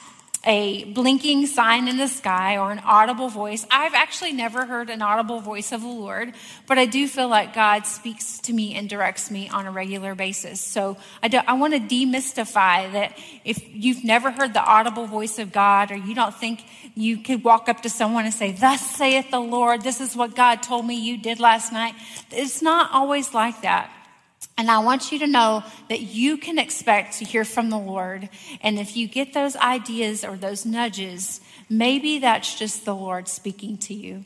a 0.46 0.84
blinking 0.84 1.46
sign 1.46 1.88
in 1.88 1.96
the 1.96 2.08
sky 2.08 2.58
or 2.58 2.70
an 2.70 2.80
audible 2.80 3.28
voice. 3.28 3.66
I've 3.70 3.94
actually 3.94 4.32
never 4.32 4.66
heard 4.66 4.90
an 4.90 5.00
audible 5.00 5.40
voice 5.40 5.72
of 5.72 5.80
the 5.80 5.88
Lord, 5.88 6.34
but 6.66 6.78
I 6.78 6.86
do 6.86 7.08
feel 7.08 7.28
like 7.28 7.54
God 7.54 7.86
speaks 7.86 8.38
to 8.40 8.52
me 8.52 8.74
and 8.74 8.88
directs 8.88 9.30
me 9.30 9.48
on 9.48 9.66
a 9.66 9.70
regular 9.70 10.14
basis. 10.14 10.60
So 10.60 10.96
I, 11.22 11.44
I 11.46 11.54
want 11.54 11.72
to 11.74 11.80
demystify 11.80 12.92
that 12.92 13.18
if 13.44 13.62
you've 13.72 14.04
never 14.04 14.30
heard 14.30 14.52
the 14.52 14.62
audible 14.62 15.06
voice 15.06 15.38
of 15.38 15.52
God 15.52 15.90
or 15.90 15.96
you 15.96 16.14
don't 16.14 16.34
think 16.34 16.64
you 16.94 17.18
could 17.18 17.42
walk 17.42 17.68
up 17.68 17.82
to 17.82 17.90
someone 17.90 18.24
and 18.24 18.34
say, 18.34 18.52
Thus 18.52 18.80
saith 18.96 19.30
the 19.30 19.40
Lord, 19.40 19.82
this 19.82 20.00
is 20.00 20.14
what 20.14 20.36
God 20.36 20.62
told 20.62 20.86
me 20.86 20.94
you 20.94 21.16
did 21.16 21.40
last 21.40 21.72
night, 21.72 21.94
it's 22.30 22.62
not 22.62 22.90
always 22.92 23.32
like 23.32 23.62
that. 23.62 23.90
And 24.56 24.70
I 24.70 24.78
want 24.78 25.10
you 25.10 25.18
to 25.18 25.26
know 25.26 25.64
that 25.88 26.00
you 26.00 26.36
can 26.36 26.58
expect 26.58 27.18
to 27.18 27.24
hear 27.24 27.44
from 27.44 27.70
the 27.70 27.78
Lord. 27.78 28.28
And 28.60 28.78
if 28.78 28.96
you 28.96 29.08
get 29.08 29.34
those 29.34 29.56
ideas 29.56 30.24
or 30.24 30.36
those 30.36 30.64
nudges, 30.64 31.40
maybe 31.68 32.18
that's 32.18 32.56
just 32.58 32.84
the 32.84 32.94
Lord 32.94 33.26
speaking 33.28 33.78
to 33.78 33.94
you. 33.94 34.24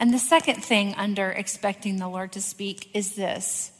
And 0.00 0.12
the 0.12 0.18
second 0.18 0.64
thing 0.64 0.94
under 0.94 1.30
expecting 1.30 1.98
the 1.98 2.08
Lord 2.08 2.32
to 2.32 2.40
speak 2.40 2.90
is 2.94 3.14
this 3.14 3.72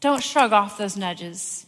don't 0.00 0.22
shrug 0.22 0.52
off 0.52 0.78
those 0.78 0.96
nudges. 0.96 1.66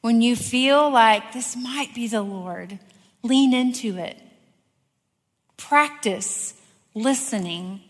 When 0.00 0.20
you 0.20 0.34
feel 0.34 0.90
like 0.90 1.32
this 1.32 1.56
might 1.56 1.94
be 1.94 2.08
the 2.08 2.22
Lord, 2.22 2.80
lean 3.22 3.54
into 3.54 3.96
it. 3.98 4.18
Practice 5.56 6.54
listening 6.92 7.82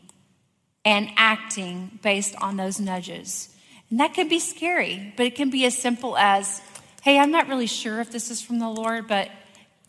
and 0.84 1.10
acting 1.16 1.98
based 2.02 2.34
on 2.40 2.56
those 2.56 2.80
nudges. 2.80 3.48
And 3.90 4.00
that 4.00 4.14
can 4.14 4.28
be 4.28 4.38
scary, 4.38 5.12
but 5.16 5.26
it 5.26 5.34
can 5.34 5.50
be 5.50 5.64
as 5.66 5.76
simple 5.76 6.16
as, 6.16 6.60
hey, 7.02 7.18
I'm 7.18 7.30
not 7.30 7.48
really 7.48 7.66
sure 7.66 8.00
if 8.00 8.10
this 8.10 8.30
is 8.30 8.40
from 8.40 8.58
the 8.58 8.68
Lord, 8.68 9.06
but 9.06 9.30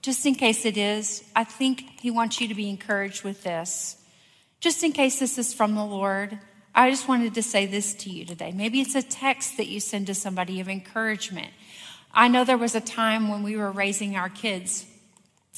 just 0.02 0.26
in 0.26 0.36
case 0.36 0.66
it 0.66 0.78
is, 0.78 1.24
I 1.36 1.46
think 1.46 1.84
He 2.02 2.12
wants 2.12 2.42
you 2.42 2.48
to 2.50 2.56
be 2.56 2.70
encouraged 2.70 3.24
with 3.24 3.44
this. 3.44 3.98
Just 4.60 4.84
in 4.84 4.92
case 4.92 5.20
this 5.20 5.38
is 5.38 5.54
from 5.54 5.76
the 5.76 5.86
Lord, 5.86 6.38
I 6.76 6.90
just 6.90 7.08
wanted 7.08 7.34
to 7.36 7.44
say 7.44 7.66
this 7.66 7.94
to 7.96 8.10
you 8.10 8.26
today. 8.26 8.52
Maybe 8.52 8.82
it's 8.82 8.96
a 8.96 9.02
text 9.02 9.58
that 9.58 9.68
you 9.68 9.80
send 9.80 10.08
to 10.08 10.14
somebody 10.14 10.60
of 10.60 10.68
encouragement. 10.68 11.50
I 12.14 12.28
know 12.28 12.44
there 12.44 12.58
was 12.58 12.76
a 12.76 12.82
time 12.82 13.30
when 13.30 13.44
we 13.44 13.56
were 13.56 13.72
raising 13.72 14.16
our 14.16 14.30
kids 14.30 14.86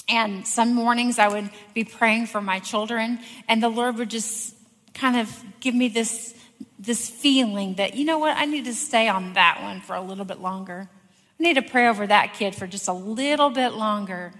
And 0.07 0.45
some 0.45 0.73
mornings 0.75 1.17
I 1.17 1.27
would 1.27 1.49
be 1.73 1.83
praying 1.83 2.27
for 2.27 2.41
my 2.41 2.59
children, 2.59 3.19
and 3.47 3.61
the 3.61 3.69
Lord 3.69 3.97
would 3.97 4.09
just 4.09 4.54
kind 4.95 5.17
of 5.17 5.43
give 5.59 5.75
me 5.75 5.89
this, 5.89 6.33
this 6.79 7.09
feeling 7.09 7.75
that, 7.75 7.95
you 7.95 8.05
know 8.05 8.17
what, 8.17 8.35
I 8.35 8.45
need 8.45 8.65
to 8.65 8.73
stay 8.73 9.07
on 9.07 9.33
that 9.33 9.61
one 9.61 9.81
for 9.81 9.95
a 9.95 10.01
little 10.01 10.25
bit 10.25 10.41
longer. 10.41 10.89
I 11.39 11.43
need 11.43 11.55
to 11.55 11.61
pray 11.61 11.87
over 11.87 12.07
that 12.07 12.33
kid 12.33 12.55
for 12.55 12.65
just 12.65 12.87
a 12.87 12.93
little 12.93 13.49
bit 13.49 13.73
longer. 13.73 14.33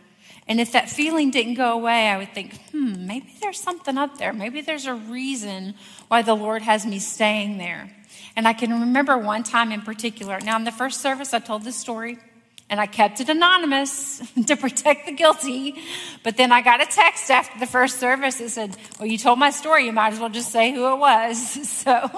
And 0.47 0.61
if 0.61 0.71
that 0.71 0.89
feeling 0.89 1.31
didn't 1.31 1.55
go 1.55 1.73
away, 1.73 2.07
I 2.07 2.17
would 2.17 2.33
think, 2.33 2.55
hmm, 2.71 3.05
maybe 3.05 3.33
there's 3.41 3.59
something 3.59 3.97
up 3.97 4.17
there. 4.17 4.31
Maybe 4.31 4.61
there's 4.61 4.85
a 4.85 4.93
reason 4.93 5.75
why 6.07 6.21
the 6.21 6.35
Lord 6.35 6.61
has 6.61 6.85
me 6.85 6.99
staying 6.99 7.57
there. 7.57 7.91
And 8.35 8.47
I 8.47 8.53
can 8.53 8.79
remember 8.79 9.17
one 9.17 9.43
time 9.43 9.71
in 9.71 9.81
particular. 9.81 10.39
Now, 10.39 10.55
in 10.57 10.63
the 10.63 10.71
first 10.71 11.01
service, 11.01 11.33
I 11.33 11.39
told 11.39 11.63
this 11.63 11.75
story 11.75 12.19
and 12.69 12.79
I 12.79 12.87
kept 12.87 13.21
it 13.21 13.29
anonymous 13.29 14.21
to 14.47 14.55
protect 14.55 15.05
the 15.05 15.11
guilty. 15.11 15.75
But 16.23 16.37
then 16.37 16.51
I 16.51 16.61
got 16.61 16.81
a 16.81 16.85
text 16.85 17.29
after 17.29 17.59
the 17.59 17.67
first 17.67 17.99
service 17.99 18.37
that 18.37 18.49
said, 18.49 18.75
Well, 18.99 19.07
you 19.07 19.17
told 19.17 19.39
my 19.39 19.51
story, 19.51 19.85
you 19.85 19.91
might 19.91 20.13
as 20.13 20.19
well 20.19 20.29
just 20.29 20.51
say 20.51 20.71
who 20.71 20.91
it 20.93 20.97
was. 20.97 21.59
So, 21.85 22.09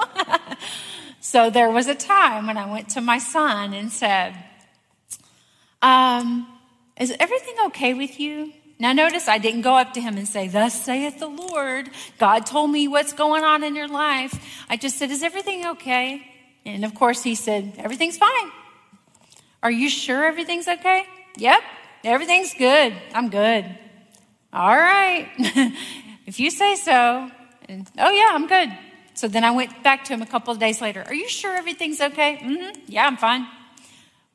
so 1.19 1.49
there 1.49 1.69
was 1.69 1.87
a 1.87 1.95
time 1.95 2.47
when 2.47 2.57
I 2.57 2.71
went 2.71 2.89
to 2.89 3.01
my 3.01 3.17
son 3.17 3.73
and 3.73 3.91
said, 3.91 4.33
um, 5.81 6.47
Is 6.99 7.13
everything 7.19 7.55
okay 7.67 7.93
with 7.93 8.19
you? 8.19 8.53
Now, 8.79 8.93
notice 8.93 9.27
I 9.27 9.39
didn't 9.39 9.61
go 9.61 9.75
up 9.75 9.93
to 9.93 10.01
him 10.01 10.17
and 10.17 10.27
say, 10.27 10.47
Thus 10.47 10.79
saith 10.85 11.19
the 11.19 11.27
Lord. 11.27 11.89
God 12.19 12.45
told 12.45 12.71
me 12.71 12.87
what's 12.87 13.11
going 13.11 13.43
on 13.43 13.63
in 13.63 13.75
your 13.75 13.87
life. 13.87 14.33
I 14.69 14.77
just 14.77 14.97
said, 14.97 15.11
Is 15.11 15.23
everything 15.23 15.65
okay? 15.65 16.25
And 16.65 16.85
of 16.85 16.95
course, 16.95 17.23
he 17.23 17.35
said, 17.35 17.73
Everything's 17.77 18.17
fine. 18.17 18.51
Are 19.63 19.71
you 19.71 19.89
sure 19.89 20.25
everything's 20.25 20.67
okay? 20.67 21.05
Yep, 21.37 21.61
everything's 22.03 22.53
good. 22.53 22.93
I'm 23.13 23.29
good. 23.29 23.65
All 24.53 24.75
right. 24.75 25.29
if 26.25 26.39
you 26.39 26.51
say 26.51 26.75
so. 26.75 27.29
And, 27.69 27.89
oh, 27.97 28.11
yeah, 28.11 28.29
I'm 28.31 28.47
good. 28.47 28.69
So 29.13 29.27
then 29.27 29.43
I 29.43 29.51
went 29.51 29.83
back 29.83 30.05
to 30.05 30.13
him 30.13 30.21
a 30.21 30.25
couple 30.25 30.53
of 30.53 30.59
days 30.59 30.79
later. 30.79 31.03
Are 31.05 31.13
you 31.13 31.27
sure 31.27 31.53
everything's 31.53 31.99
okay? 31.99 32.37
Mm-hmm. 32.37 32.81
Yeah, 32.87 33.07
I'm 33.07 33.17
fine. 33.17 33.47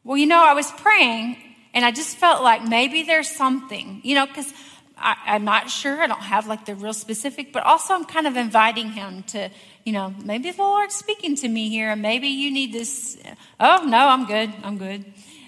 Well, 0.05 0.17
you 0.17 0.27
know, 0.27 0.45
I 0.45 0.55
was 0.55 0.71
praying 0.73 1.37
and 1.73 1.85
I 1.85 1.93
just 1.93 2.17
felt 2.17 2.43
like 2.43 2.65
maybe 2.65 3.05
there's 3.05 3.31
something, 3.31 4.01
you 4.03 4.17
know, 4.17 4.27
because 4.27 4.53
I'm 4.97 5.45
not 5.45 5.71
sure. 5.71 6.01
I 6.01 6.07
don't 6.07 6.23
have 6.23 6.47
like 6.47 6.67
the 6.67 6.75
real 6.75 6.93
specific, 6.93 7.53
but 7.53 7.65
also 7.65 7.95
I'm 7.95 8.05
kind 8.05 8.27
of 8.27 8.37
inviting 8.37 8.91
him 8.91 9.23
to, 9.29 9.51
you 9.85 9.93
know, 9.93 10.15
maybe 10.25 10.51
the 10.51 10.63
Lord's 10.63 10.95
speaking 10.95 11.35
to 11.37 11.49
me 11.49 11.69
here 11.69 11.91
and 11.91 12.03
maybe 12.03 12.29
you 12.29 12.51
need 12.53 12.73
this. 12.73 13.19
Oh, 13.59 13.85
no, 13.85 14.09
I'm 14.09 14.27
good. 14.27 14.53
I'm 14.63 14.79
good. 14.79 15.05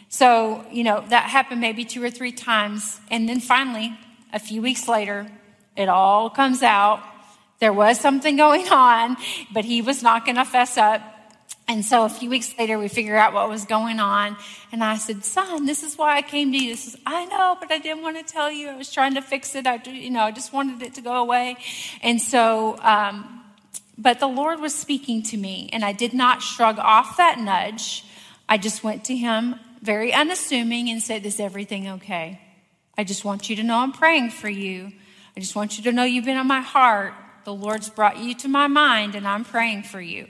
So, 0.09 0.65
you 0.71 0.85
know, 0.85 1.05
that 1.09 1.25
happened 1.25 1.61
maybe 1.61 1.85
two 1.85 2.03
or 2.03 2.11
three 2.11 2.33
times. 2.33 3.01
And 3.11 3.29
then 3.29 3.41
finally, 3.41 3.97
a 4.33 4.39
few 4.39 4.63
weeks 4.63 4.89
later, 4.89 5.27
it 5.77 5.89
all 5.89 6.31
comes 6.31 6.63
out. 6.63 7.03
There 7.61 7.73
was 7.73 7.99
something 8.01 8.37
going 8.37 8.69
on, 8.71 9.17
but 9.53 9.65
he 9.65 9.83
was 9.83 10.03
not 10.03 10.25
going 10.25 10.37
to 10.37 10.45
fess 10.45 10.77
up. 10.77 11.03
And 11.67 11.85
so 11.85 12.05
a 12.05 12.09
few 12.09 12.29
weeks 12.29 12.53
later, 12.59 12.79
we 12.79 12.89
figure 12.89 13.17
out 13.17 13.33
what 13.33 13.49
was 13.49 13.65
going 13.65 13.99
on. 13.99 14.37
And 14.71 14.85
I 14.85 14.97
said, 14.99 15.25
son, 15.25 15.65
this 15.65 15.83
is 15.83 15.97
why 15.97 16.17
I 16.17 16.23
came 16.23 16.53
to 16.53 16.59
you. 16.59 16.71
This 16.71 16.89
is, 16.89 16.97
I 17.07 17.25
know, 17.25 17.57
but 17.59 17.73
I 17.73 17.79
didn't 17.79 18.03
want 18.03 18.19
to 18.19 18.33
tell 18.33 18.53
you. 18.53 18.69
I 18.69 18.77
was 18.77 18.93
trying 18.93 19.15
to 19.15 19.23
fix 19.23 19.55
it. 19.55 19.67
I, 19.67 19.81
you 19.87 20.11
know, 20.11 20.21
I 20.21 20.31
just 20.31 20.53
wanted 20.53 20.83
it 20.83 20.95
to 20.95 21.01
go 21.01 21.15
away. 21.15 21.57
And 22.03 22.21
so, 22.21 22.77
um, 22.83 23.44
but 23.97 24.21
the 24.21 24.27
Lord 24.27 24.61
was 24.61 24.75
speaking 24.75 25.23
to 25.25 25.37
me 25.37 25.71
and 25.73 25.85
I 25.85 25.93
did 25.93 26.15
not 26.15 26.43
shrug 26.43 26.79
off 26.79 27.17
that 27.17 27.39
nudge. 27.39 28.05
I 28.49 28.59
just 28.59 28.85
went 28.85 29.05
to 29.05 29.17
him 29.17 29.57
very 29.83 30.13
unassuming 30.13 30.91
and 30.91 31.03
said, 31.03 31.25
is 31.27 31.41
everything 31.41 31.89
okay? 31.89 32.41
I 32.97 33.05
just 33.05 33.25
want 33.25 33.51
you 33.51 33.57
to 33.57 33.63
know 33.63 33.79
I'm 33.79 33.93
praying 33.93 34.31
for 34.31 34.49
you. 34.49 34.93
I 35.37 35.41
just 35.41 35.57
want 35.57 35.79
you 35.79 35.85
to 35.85 35.93
know 35.93 36.05
you've 36.05 36.25
been 36.25 36.37
on 36.37 36.47
my 36.47 36.61
heart. 36.61 37.15
The 37.45 37.55
Lord's 37.55 37.91
brought 37.91 38.19
you 38.19 38.35
to 38.37 38.49
my 38.49 38.67
mind 38.67 39.15
and 39.15 39.29
I'm 39.29 39.45
praying 39.45 39.85
for 39.85 40.01
you. 40.01 40.27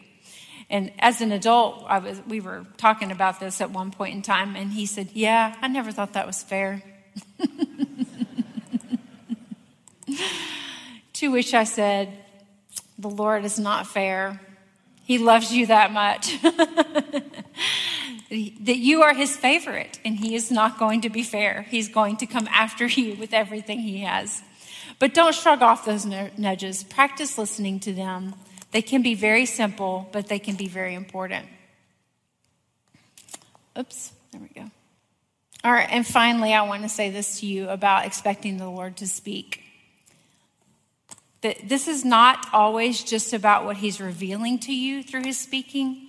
And 0.70 0.92
as 0.98 1.20
an 1.20 1.33
adult, 1.33 1.85
I 1.88 1.98
was, 1.98 2.20
we 2.27 2.40
were 2.40 2.64
talking 2.77 3.12
about 3.12 3.38
this 3.38 3.61
at 3.61 3.70
one 3.70 3.90
point 3.90 4.14
in 4.14 4.22
time, 4.22 4.57
and 4.57 4.72
he 4.72 4.87
said, 4.87 5.11
Yeah, 5.12 5.55
I 5.61 5.68
never 5.68 5.92
thought 5.92 6.14
that 6.14 6.27
was 6.27 6.42
fair. 6.42 6.83
to 11.12 11.31
which 11.31 11.53
I 11.55 11.64
said, 11.64 12.23
The 13.04 13.10
Lord 13.10 13.44
is 13.44 13.58
not 13.58 13.86
fair. 13.86 14.40
He 15.02 15.18
loves 15.18 15.52
you 15.52 15.66
that 15.66 15.92
much. 15.92 16.40
that 18.30 18.78
you 18.78 19.02
are 19.02 19.12
his 19.12 19.36
favorite, 19.36 20.00
and 20.06 20.16
he 20.16 20.34
is 20.34 20.50
not 20.50 20.78
going 20.78 21.02
to 21.02 21.10
be 21.10 21.22
fair. 21.22 21.66
He's 21.68 21.90
going 21.90 22.16
to 22.16 22.26
come 22.26 22.48
after 22.48 22.86
you 22.86 23.14
with 23.16 23.34
everything 23.34 23.80
he 23.80 23.98
has. 23.98 24.40
But 24.98 25.12
don't 25.12 25.34
shrug 25.34 25.60
off 25.60 25.84
those 25.84 26.06
nudges. 26.06 26.82
Practice 26.82 27.36
listening 27.36 27.78
to 27.80 27.92
them 27.92 28.36
they 28.70 28.80
can 28.80 29.02
be 29.02 29.14
very 29.14 29.44
simple, 29.44 30.08
but 30.10 30.28
they 30.28 30.38
can 30.38 30.56
be 30.56 30.66
very 30.66 30.94
important. 30.94 31.46
Oops, 33.78 34.12
there 34.32 34.40
we 34.40 34.48
go. 34.48 34.70
All 35.62 35.72
right, 35.72 35.88
and 35.90 36.06
finally, 36.06 36.54
I 36.54 36.62
want 36.62 36.84
to 36.84 36.88
say 36.88 37.10
this 37.10 37.40
to 37.40 37.46
you 37.46 37.68
about 37.68 38.06
expecting 38.06 38.56
the 38.56 38.70
Lord 38.70 38.96
to 38.96 39.06
speak. 39.06 39.63
That 41.44 41.68
this 41.68 41.88
is 41.88 42.04
not 42.04 42.46
always 42.54 43.04
just 43.04 43.35
about 43.35 43.66
what 43.66 43.76
He's 43.76 44.00
revealing 44.00 44.59
to 44.61 44.74
you 44.74 45.02
through 45.02 45.24
His 45.24 45.38
speaking, 45.38 46.09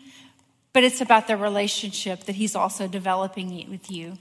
but 0.72 0.86
it's 0.86 1.02
about 1.02 1.28
the 1.28 1.36
relationship 1.36 2.24
that 2.24 2.36
He's 2.36 2.56
also 2.56 2.88
developing 2.88 3.70
with 3.70 3.92
you 3.92 4.18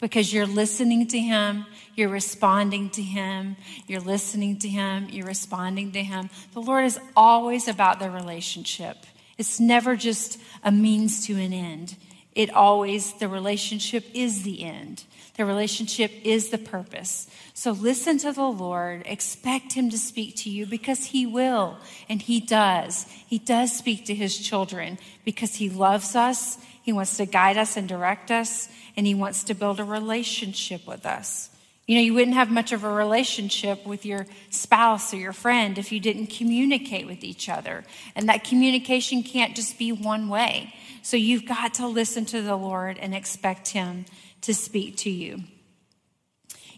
because 0.00 0.32
you're 0.32 0.46
listening 0.46 1.06
to 1.08 1.18
him, 1.18 1.66
you're 1.94 2.08
responding 2.08 2.90
to 2.90 3.02
him, 3.02 3.56
you're 3.86 4.00
listening 4.00 4.58
to 4.58 4.68
him, 4.68 5.06
you're 5.10 5.26
responding 5.26 5.92
to 5.92 6.02
him. 6.02 6.30
The 6.54 6.62
Lord 6.62 6.86
is 6.86 6.98
always 7.14 7.68
about 7.68 8.00
the 8.00 8.10
relationship. 8.10 8.96
It's 9.38 9.60
never 9.60 9.96
just 9.96 10.40
a 10.64 10.72
means 10.72 11.26
to 11.26 11.34
an 11.34 11.52
end. 11.52 11.96
It 12.34 12.50
always, 12.50 13.12
the 13.14 13.28
relationship 13.28 14.04
is 14.14 14.42
the 14.42 14.64
end. 14.64 15.04
The 15.36 15.44
relationship 15.44 16.10
is 16.24 16.50
the 16.50 16.58
purpose. 16.58 17.28
So 17.54 17.72
listen 17.72 18.18
to 18.18 18.32
the 18.32 18.42
Lord. 18.42 19.02
Expect 19.06 19.72
Him 19.72 19.90
to 19.90 19.98
speak 19.98 20.36
to 20.38 20.50
you 20.50 20.66
because 20.66 21.06
He 21.06 21.26
will, 21.26 21.78
and 22.08 22.20
He 22.20 22.40
does. 22.40 23.06
He 23.26 23.38
does 23.38 23.76
speak 23.76 24.06
to 24.06 24.14
His 24.14 24.36
children 24.36 24.98
because 25.24 25.54
He 25.54 25.70
loves 25.70 26.16
us. 26.16 26.58
He 26.82 26.92
wants 26.92 27.16
to 27.18 27.26
guide 27.26 27.56
us 27.56 27.76
and 27.76 27.88
direct 27.88 28.30
us 28.30 28.68
and 28.96 29.06
He 29.06 29.14
wants 29.14 29.44
to 29.44 29.54
build 29.54 29.80
a 29.80 29.84
relationship 29.84 30.86
with 30.86 31.06
us. 31.06 31.50
You 31.86 31.96
know, 31.96 32.02
you 32.02 32.14
wouldn't 32.14 32.36
have 32.36 32.50
much 32.50 32.72
of 32.72 32.84
a 32.84 32.90
relationship 32.90 33.84
with 33.84 34.06
your 34.06 34.26
spouse 34.50 35.12
or 35.12 35.16
your 35.16 35.32
friend 35.32 35.76
if 35.76 35.90
you 35.90 35.98
didn't 35.98 36.28
communicate 36.28 37.06
with 37.06 37.24
each 37.24 37.48
other. 37.48 37.84
And 38.14 38.28
that 38.28 38.44
communication 38.44 39.22
can't 39.22 39.56
just 39.56 39.76
be 39.76 39.90
one 39.90 40.28
way. 40.28 40.72
So 41.02 41.16
you've 41.16 41.46
got 41.46 41.74
to 41.74 41.88
listen 41.88 42.26
to 42.26 42.42
the 42.42 42.54
Lord 42.54 42.98
and 42.98 43.14
expect 43.14 43.70
Him 43.70 44.04
to 44.42 44.54
speak 44.54 44.96
to 44.98 45.10
you. 45.10 45.40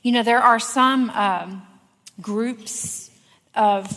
You 0.02 0.12
know, 0.12 0.22
there 0.22 0.40
are 0.40 0.58
some 0.58 1.10
um, 1.10 1.62
groups 2.20 3.10
of 3.54 3.92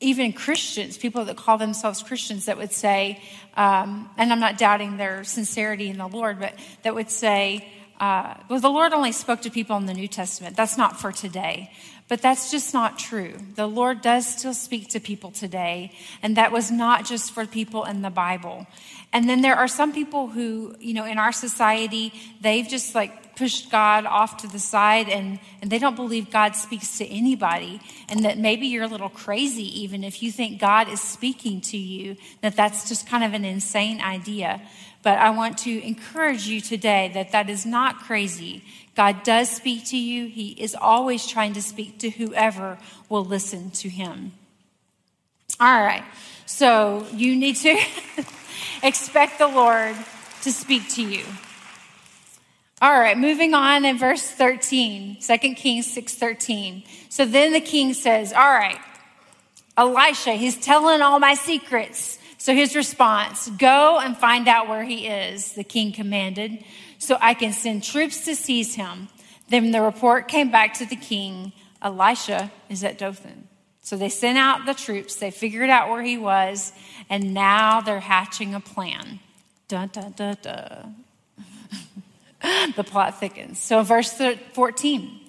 even 0.00 0.32
Christians, 0.32 0.96
people 0.96 1.24
that 1.26 1.36
call 1.36 1.58
themselves 1.58 2.02
Christians, 2.02 2.46
that 2.46 2.56
would 2.56 2.72
say, 2.72 3.22
um, 3.56 4.08
and 4.16 4.32
I'm 4.32 4.40
not 4.40 4.56
doubting 4.56 4.96
their 4.96 5.24
sincerity 5.24 5.88
in 5.88 5.98
the 5.98 6.08
Lord, 6.08 6.40
but 6.40 6.54
that 6.82 6.94
would 6.94 7.10
say, 7.10 7.68
uh, 8.00 8.34
well, 8.48 8.60
the 8.60 8.70
Lord 8.70 8.94
only 8.94 9.12
spoke 9.12 9.42
to 9.42 9.50
people 9.50 9.76
in 9.76 9.84
the 9.84 9.92
New 9.92 10.08
Testament. 10.08 10.56
That's 10.56 10.78
not 10.78 10.98
for 10.98 11.12
today. 11.12 11.70
But 12.10 12.22
that's 12.22 12.50
just 12.50 12.74
not 12.74 12.98
true. 12.98 13.34
The 13.54 13.68
Lord 13.68 14.00
does 14.00 14.26
still 14.26 14.52
speak 14.52 14.88
to 14.88 15.00
people 15.00 15.30
today, 15.30 15.92
and 16.24 16.36
that 16.36 16.50
was 16.50 16.68
not 16.68 17.06
just 17.06 17.30
for 17.30 17.46
people 17.46 17.84
in 17.84 18.02
the 18.02 18.10
Bible. 18.10 18.66
And 19.12 19.28
then 19.28 19.40
there 19.40 19.56
are 19.56 19.68
some 19.68 19.92
people 19.92 20.28
who, 20.28 20.76
you 20.78 20.94
know, 20.94 21.04
in 21.04 21.18
our 21.18 21.32
society, 21.32 22.12
they've 22.40 22.66
just 22.66 22.94
like 22.94 23.36
pushed 23.36 23.70
God 23.70 24.06
off 24.06 24.36
to 24.38 24.46
the 24.46 24.58
side 24.58 25.08
and, 25.08 25.40
and 25.62 25.70
they 25.70 25.78
don't 25.78 25.96
believe 25.96 26.30
God 26.30 26.54
speaks 26.54 26.98
to 26.98 27.06
anybody. 27.06 27.80
And 28.08 28.24
that 28.24 28.38
maybe 28.38 28.66
you're 28.66 28.84
a 28.84 28.88
little 28.88 29.08
crazy 29.08 29.82
even 29.82 30.04
if 30.04 30.22
you 30.22 30.30
think 30.30 30.60
God 30.60 30.88
is 30.88 31.00
speaking 31.00 31.60
to 31.62 31.76
you, 31.76 32.16
that 32.42 32.54
that's 32.54 32.88
just 32.88 33.08
kind 33.08 33.24
of 33.24 33.32
an 33.32 33.44
insane 33.44 34.00
idea. 34.00 34.60
But 35.02 35.18
I 35.18 35.30
want 35.30 35.58
to 35.58 35.86
encourage 35.86 36.46
you 36.46 36.60
today 36.60 37.10
that 37.14 37.32
that 37.32 37.48
is 37.48 37.64
not 37.64 38.00
crazy. 38.00 38.62
God 38.94 39.22
does 39.22 39.48
speak 39.48 39.86
to 39.86 39.96
you. 39.96 40.26
He 40.26 40.50
is 40.50 40.74
always 40.74 41.26
trying 41.26 41.54
to 41.54 41.62
speak 41.62 41.98
to 42.00 42.10
whoever 42.10 42.78
will 43.08 43.24
listen 43.24 43.70
to 43.70 43.88
him. 43.88 44.32
All 45.58 45.82
right. 45.82 46.04
So 46.44 47.06
you 47.12 47.36
need 47.36 47.56
to 47.56 47.80
expect 48.82 49.38
the 49.38 49.48
Lord 49.48 49.96
to 50.42 50.52
speak 50.52 50.88
to 50.90 51.02
you. 51.02 51.24
All 52.82 52.98
right, 52.98 53.18
moving 53.18 53.52
on 53.52 53.84
in 53.84 53.98
verse 53.98 54.22
13, 54.22 55.18
2 55.20 55.54
Kings 55.54 55.86
6:13. 55.86 56.82
So 57.08 57.26
then 57.26 57.52
the 57.52 57.60
king 57.60 57.92
says, 57.92 58.32
"All 58.32 58.52
right, 58.52 58.78
Elisha, 59.76 60.32
he's 60.32 60.56
telling 60.56 61.00
all 61.00 61.18
my 61.18 61.34
secrets. 61.34 62.18
So 62.38 62.54
his 62.54 62.74
response, 62.74 63.48
Go 63.50 63.98
and 63.98 64.16
find 64.16 64.48
out 64.48 64.68
where 64.68 64.84
he 64.84 65.06
is, 65.06 65.52
the 65.52 65.64
king 65.64 65.92
commanded, 65.92 66.64
so 66.98 67.18
I 67.20 67.34
can 67.34 67.52
send 67.52 67.84
troops 67.84 68.24
to 68.24 68.34
seize 68.34 68.74
him. 68.74 69.08
Then 69.48 69.72
the 69.72 69.82
report 69.82 70.28
came 70.28 70.50
back 70.50 70.74
to 70.74 70.86
the 70.86 70.96
king 70.96 71.52
Elisha 71.82 72.50
is 72.68 72.84
at 72.84 72.98
Dothan. 72.98 73.48
So 73.82 73.96
they 73.96 74.08
sent 74.08 74.38
out 74.38 74.66
the 74.66 74.74
troops, 74.74 75.16
they 75.16 75.30
figured 75.30 75.70
out 75.70 75.88
where 75.88 76.02
he 76.02 76.18
was, 76.18 76.72
and 77.08 77.34
now 77.34 77.80
they're 77.80 78.00
hatching 78.00 78.54
a 78.54 78.60
plan. 78.60 79.20
Dun, 79.68 79.88
dun, 79.92 80.12
dun, 80.16 80.36
dun. 80.42 80.96
the 82.76 82.84
plot 82.84 83.18
thickens. 83.18 83.58
So, 83.58 83.82
verse 83.82 84.12
14. 84.52 85.20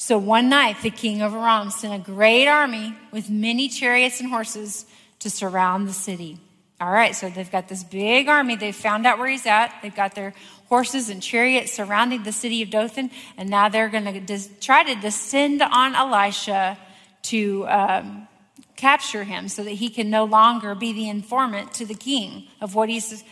So 0.00 0.16
one 0.16 0.48
night 0.48 0.76
the 0.82 0.90
king 0.90 1.22
of 1.22 1.34
Aram 1.34 1.70
sent 1.70 1.92
a 1.92 1.98
great 1.98 2.46
army 2.46 2.94
with 3.10 3.28
many 3.28 3.68
chariots 3.68 4.20
and 4.20 4.30
horses 4.30 4.86
to 5.18 5.28
surround 5.28 5.88
the 5.88 5.92
city. 5.92 6.38
All 6.80 6.90
right, 6.90 7.16
so 7.16 7.28
they've 7.28 7.50
got 7.50 7.66
this 7.66 7.82
big 7.82 8.28
army. 8.28 8.54
They've 8.54 8.74
found 8.74 9.06
out 9.06 9.18
where 9.18 9.26
he's 9.26 9.44
at. 9.44 9.74
They've 9.82 9.94
got 9.94 10.14
their 10.14 10.34
horses 10.68 11.08
and 11.10 11.20
chariots 11.20 11.72
surrounding 11.72 12.22
the 12.22 12.30
city 12.30 12.62
of 12.62 12.70
Dothan, 12.70 13.10
and 13.36 13.50
now 13.50 13.68
they're 13.68 13.88
going 13.88 14.04
to 14.04 14.20
des- 14.20 14.54
try 14.60 14.84
to 14.84 14.94
descend 15.00 15.62
on 15.62 15.96
Elisha 15.96 16.78
to 17.22 17.66
um, 17.68 18.28
capture 18.76 19.24
him, 19.24 19.48
so 19.48 19.64
that 19.64 19.70
he 19.70 19.88
can 19.88 20.10
no 20.10 20.24
longer 20.24 20.74
be 20.74 20.92
the 20.92 21.08
informant 21.08 21.74
to 21.74 21.84
the 21.84 21.94
king 21.94 22.48
of 22.60 22.74
what 22.74 22.88
he's 22.88 23.24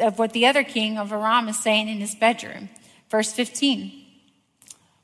of 0.00 0.18
what 0.18 0.32
the 0.32 0.46
other 0.46 0.62
king 0.62 0.98
of 0.98 1.12
Aram 1.12 1.48
is 1.48 1.58
saying 1.58 1.88
in 1.88 1.98
his 1.98 2.14
bedroom. 2.14 2.68
Verse 3.10 3.32
15. 3.32 4.04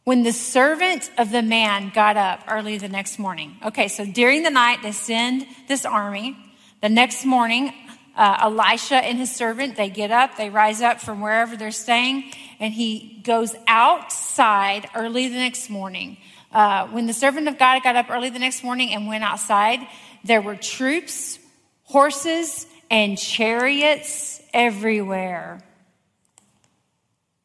When 0.05 0.23
the 0.23 0.33
servant 0.33 1.11
of 1.19 1.31
the 1.31 1.43
man 1.43 1.90
got 1.95 2.16
up 2.16 2.45
early 2.49 2.79
the 2.79 2.88
next 2.88 3.19
morning. 3.19 3.57
Okay, 3.64 3.88
so 3.88 4.05
during 4.05 4.43
the 4.43 4.51
night, 4.51 4.79
they 4.83 4.93
send 4.93 5.47
this 5.69 5.85
army. 5.85 6.37
The 6.81 6.88
next 6.88 7.27
morning, 7.27 7.73
uh, 8.16 8.38
Elisha 8.43 8.97
and 8.97 9.19
his 9.19 9.35
servant, 9.35 9.77
they 9.77 9.90
get 9.90 10.11
up, 10.11 10.37
they 10.37 10.51
rise 10.51 10.81
up 10.81 11.01
from 11.01 11.21
wherever 11.21 11.57
they're 11.57 11.71
staying, 11.71 12.33
and 12.59 12.73
he 12.73 13.21
goes 13.23 13.55
outside 13.66 14.88
early 14.95 15.29
the 15.29 15.37
next 15.37 15.69
morning. 15.69 16.16
Uh, 16.53 16.89
when 16.89 17.07
the 17.07 17.13
servant 17.13 17.49
of 17.49 17.59
God 17.59 17.83
got 17.83 17.97
up 17.97 18.11
early 18.11 18.31
the 18.31 18.39
next 18.39 18.65
morning 18.65 18.93
and 18.93 19.07
went 19.07 19.23
outside, 19.23 19.81
there 20.25 20.43
were 20.43 20.57
troops, 20.57 21.39
horses, 21.85 22.67
and 22.91 23.17
chariots 23.17 24.41
everywhere. 24.53 25.61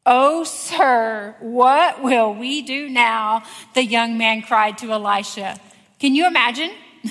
Oh, 0.04 0.44
sir, 0.44 1.34
what 1.40 2.02
will 2.02 2.34
we 2.34 2.62
do 2.62 2.88
now? 2.88 3.42
The 3.74 3.84
young 3.84 4.18
man 4.18 4.42
cried 4.42 4.78
to 4.78 4.92
Elisha. 4.92 5.58
Can 5.98 6.14
you 6.14 6.26
imagine? 6.26 6.70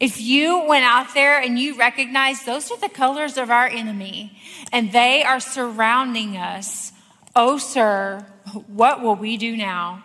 If 0.00 0.20
you 0.20 0.64
went 0.66 0.84
out 0.84 1.14
there 1.14 1.40
and 1.40 1.58
you 1.58 1.76
recognized 1.76 2.44
those 2.44 2.72
are 2.72 2.78
the 2.78 2.88
colors 2.88 3.36
of 3.36 3.50
our 3.50 3.66
enemy 3.66 4.36
and 4.72 4.90
they 4.90 5.22
are 5.22 5.38
surrounding 5.38 6.36
us, 6.36 6.92
oh, 7.36 7.58
sir, 7.58 8.26
what 8.66 9.02
will 9.02 9.14
we 9.14 9.36
do 9.36 9.56
now? 9.56 10.02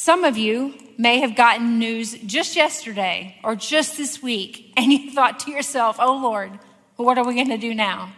Some 0.00 0.24
of 0.24 0.38
you 0.38 0.72
may 0.96 1.20
have 1.20 1.36
gotten 1.36 1.78
news 1.78 2.14
just 2.24 2.56
yesterday 2.56 3.36
or 3.44 3.54
just 3.54 3.98
this 3.98 4.22
week, 4.22 4.72
and 4.74 4.90
you 4.90 5.10
thought 5.10 5.40
to 5.40 5.50
yourself, 5.50 5.98
oh, 6.00 6.16
Lord, 6.16 6.58
what 6.96 7.18
are 7.18 7.24
we 7.26 7.34
going 7.34 7.50
to 7.50 7.58
do 7.58 7.74
now? 7.74 8.10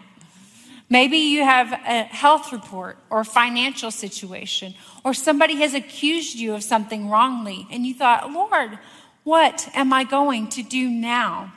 Maybe 0.88 1.16
you 1.16 1.42
have 1.42 1.72
a 1.72 2.04
health 2.04 2.52
report 2.52 2.98
or 3.10 3.24
financial 3.24 3.90
situation, 3.90 4.74
or 5.04 5.12
somebody 5.12 5.56
has 5.56 5.74
accused 5.74 6.36
you 6.36 6.54
of 6.54 6.62
something 6.62 7.10
wrongly, 7.10 7.66
and 7.72 7.84
you 7.84 7.94
thought, 7.94 8.30
Lord, 8.30 8.78
what 9.24 9.68
am 9.74 9.92
I 9.92 10.04
going 10.04 10.50
to 10.50 10.62
do 10.62 10.88
now? 10.88 11.52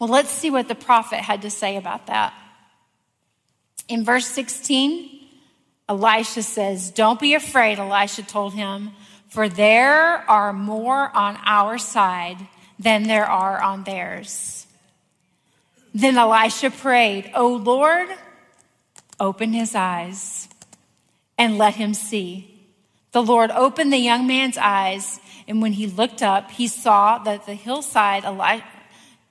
Well, 0.00 0.10
let's 0.10 0.30
see 0.30 0.50
what 0.50 0.66
the 0.66 0.74
prophet 0.74 1.20
had 1.20 1.42
to 1.42 1.50
say 1.50 1.76
about 1.76 2.08
that. 2.08 2.34
In 3.86 4.04
verse 4.04 4.26
16, 4.26 5.08
Elisha 5.88 6.42
says, 6.42 6.90
Don't 6.90 7.20
be 7.20 7.34
afraid, 7.34 7.78
Elisha 7.78 8.24
told 8.24 8.54
him, 8.54 8.90
for 9.34 9.48
there 9.48 10.22
are 10.30 10.52
more 10.52 11.10
on 11.12 11.36
our 11.44 11.76
side 11.76 12.38
than 12.78 13.02
there 13.02 13.26
are 13.26 13.60
on 13.60 13.82
theirs. 13.82 14.68
Then 15.92 16.16
Elisha 16.16 16.70
prayed, 16.70 17.32
O 17.34 17.48
Lord, 17.48 18.06
open 19.18 19.52
his 19.52 19.74
eyes 19.74 20.48
and 21.36 21.58
let 21.58 21.74
him 21.74 21.94
see. 21.94 22.64
The 23.10 23.24
Lord 23.24 23.50
opened 23.50 23.92
the 23.92 23.98
young 23.98 24.28
man's 24.28 24.56
eyes, 24.56 25.18
and 25.48 25.60
when 25.60 25.72
he 25.72 25.88
looked 25.88 26.22
up, 26.22 26.52
he 26.52 26.68
saw 26.68 27.18
that 27.18 27.44
the 27.44 27.54
hillside, 27.54 28.22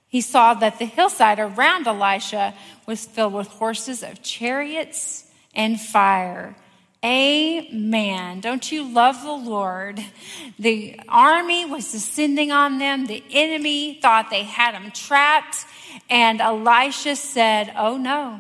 he 0.10 0.20
saw 0.20 0.54
that 0.54 0.80
the 0.80 0.86
hillside 0.86 1.40
around 1.40 1.88
Elisha 1.88 2.54
was 2.86 3.06
filled 3.06 3.32
with 3.32 3.48
horses 3.48 4.04
of 4.04 4.22
chariots 4.22 5.24
and 5.56 5.80
fire. 5.80 6.58
Amen. 7.04 8.40
Don't 8.40 8.72
you 8.72 8.90
love 8.90 9.22
the 9.24 9.34
Lord? 9.34 10.04
The 10.58 11.00
army 11.10 11.66
was 11.66 11.92
descending 11.92 12.52
on 12.52 12.80
them. 12.80 13.08
The 13.08 13.24
enemy 13.32 14.00
thought 14.02 14.30
they 14.30 14.44
had 14.44 14.74
them 14.74 14.90
trapped. 14.92 15.66
And 16.10 16.40
Elisha 16.40 17.18
said, 17.18 17.74
Oh 17.78 17.98
no. 17.98 18.40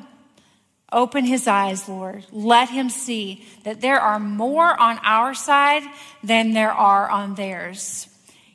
Open 0.93 1.25
his 1.25 1.47
eyes, 1.47 1.89
Lord. 1.89 2.25
Let 2.31 2.69
him 2.69 2.89
see 2.89 3.45
that 3.63 3.81
there 3.81 3.99
are 3.99 4.19
more 4.19 4.79
on 4.79 4.99
our 5.03 5.33
side 5.33 5.83
than 6.23 6.53
there 6.53 6.71
are 6.71 7.09
on 7.09 7.35
theirs. 7.35 8.07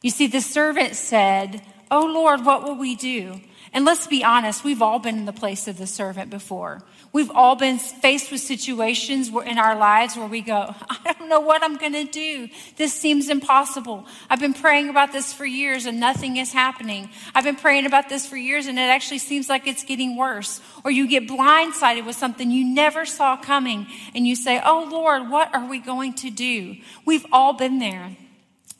You 0.03 0.11
see, 0.11 0.29
the 0.29 0.41
servant 0.41 0.95
said, 0.95 1.61
Oh 1.91 2.07
Lord, 2.07 2.47
what 2.47 2.63
will 2.63 2.77
we 2.77 2.95
do? 2.95 3.41
And 3.73 3.85
let's 3.85 4.07
be 4.07 4.25
honest, 4.25 4.65
we've 4.65 4.83
all 4.83 4.99
been 4.99 5.19
in 5.19 5.25
the 5.27 5.33
place 5.33 5.69
of 5.69 5.79
the 5.79 5.87
servant 5.87 6.31
before. 6.31 6.83
We've 7.19 7.33
all 7.35 7.57
been 7.57 7.81
faced 7.81 8.31
with 8.31 8.41
situations 8.41 9.29
where, 9.29 9.45
in 9.45 9.59
our 9.59 9.75
lives 9.75 10.17
where 10.17 10.29
we 10.29 10.41
go, 10.41 10.73
I 10.89 11.17
don't 11.19 11.29
know 11.29 11.41
what 11.41 11.65
I'm 11.65 11.77
going 11.77 11.95
to 11.95 12.05
do. 12.05 12.49
This 12.77 12.95
seems 12.95 13.29
impossible. 13.29 14.07
I've 14.31 14.39
been 14.39 14.55
praying 14.55 14.89
about 14.89 15.11
this 15.11 15.33
for 15.33 15.45
years 15.45 15.87
and 15.87 15.99
nothing 15.99 16.37
is 16.37 16.53
happening. 16.53 17.11
I've 17.35 17.43
been 17.43 17.57
praying 17.57 17.87
about 17.87 18.09
this 18.09 18.25
for 18.25 18.37
years 18.37 18.69
and 18.69 18.79
it 18.79 18.83
actually 18.83 19.19
seems 19.19 19.49
like 19.49 19.67
it's 19.67 19.83
getting 19.83 20.17
worse. 20.17 20.61
Or 20.85 20.93
you 20.93 21.09
get 21.09 21.27
blindsided 21.27 22.07
with 22.07 22.15
something 22.15 22.53
you 22.53 22.65
never 22.65 23.05
saw 23.05 23.37
coming 23.37 23.89
and 24.15 24.25
you 24.25 24.37
say, 24.37 24.63
Oh 24.65 24.89
Lord, 24.89 25.29
what 25.29 25.53
are 25.53 25.69
we 25.69 25.81
going 25.81 26.15
to 26.19 26.31
do? 26.31 26.77
We've 27.05 27.27
all 27.33 27.53
been 27.53 27.81
there. 27.81 28.17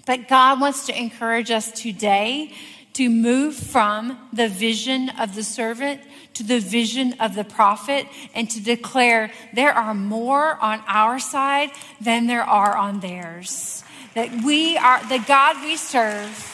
But 0.07 0.29
God 0.29 0.61
wants 0.61 0.87
to 0.87 0.97
encourage 0.97 1.51
us 1.51 1.73
today 1.73 2.55
to 2.99 3.09
move 3.09 3.55
from 3.55 4.19
the 4.33 4.49
vision 4.49 5.09
of 5.21 5.37
the 5.37 5.45
servant 5.45 6.01
to 6.35 6.43
the 6.43 6.59
vision 6.59 7.13
of 7.21 7.37
the 7.37 7.45
prophet 7.45 8.09
and 8.35 8.51
to 8.51 8.61
declare 8.61 9.31
there 9.55 9.71
are 9.71 9.95
more 9.95 10.57
on 10.61 10.83
our 10.89 11.21
side 11.21 11.71
than 12.01 12.27
there 12.27 12.43
are 12.43 12.77
on 12.77 12.99
theirs. 12.99 13.85
That 14.17 14.43
we 14.45 14.77
are, 14.77 15.01
the 15.09 15.21
God 15.29 15.63
we 15.63 15.77
serve 15.77 16.45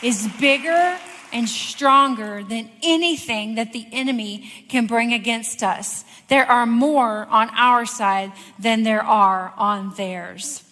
is 0.00 0.28
bigger 0.38 0.96
and 1.32 1.48
stronger 1.48 2.44
than 2.44 2.70
anything 2.80 3.56
that 3.56 3.72
the 3.72 3.86
enemy 3.90 4.48
can 4.68 4.86
bring 4.86 5.12
against 5.12 5.64
us. 5.64 6.04
There 6.28 6.46
are 6.46 6.66
more 6.66 7.26
on 7.26 7.50
our 7.56 7.84
side 7.84 8.30
than 8.60 8.84
there 8.84 9.02
are 9.02 9.52
on 9.56 9.92
theirs. 9.96 10.62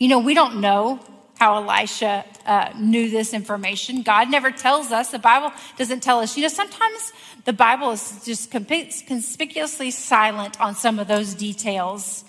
You 0.00 0.08
know, 0.08 0.18
we 0.18 0.34
don't 0.34 0.60
know 0.60 0.98
how 1.42 1.56
Elisha 1.56 2.24
uh, 2.46 2.70
knew 2.78 3.10
this 3.10 3.34
information. 3.34 4.02
God 4.02 4.30
never 4.30 4.52
tells 4.52 4.92
us. 4.92 5.10
The 5.10 5.18
Bible 5.18 5.50
doesn't 5.76 6.00
tell 6.00 6.20
us. 6.20 6.36
You 6.36 6.42
know, 6.42 6.48
sometimes 6.48 7.12
the 7.44 7.52
Bible 7.52 7.90
is 7.90 8.24
just 8.24 8.52
conspicuously 8.52 9.90
silent 9.90 10.60
on 10.60 10.76
some 10.76 11.00
of 11.00 11.08
those 11.08 11.34
details. 11.34 12.24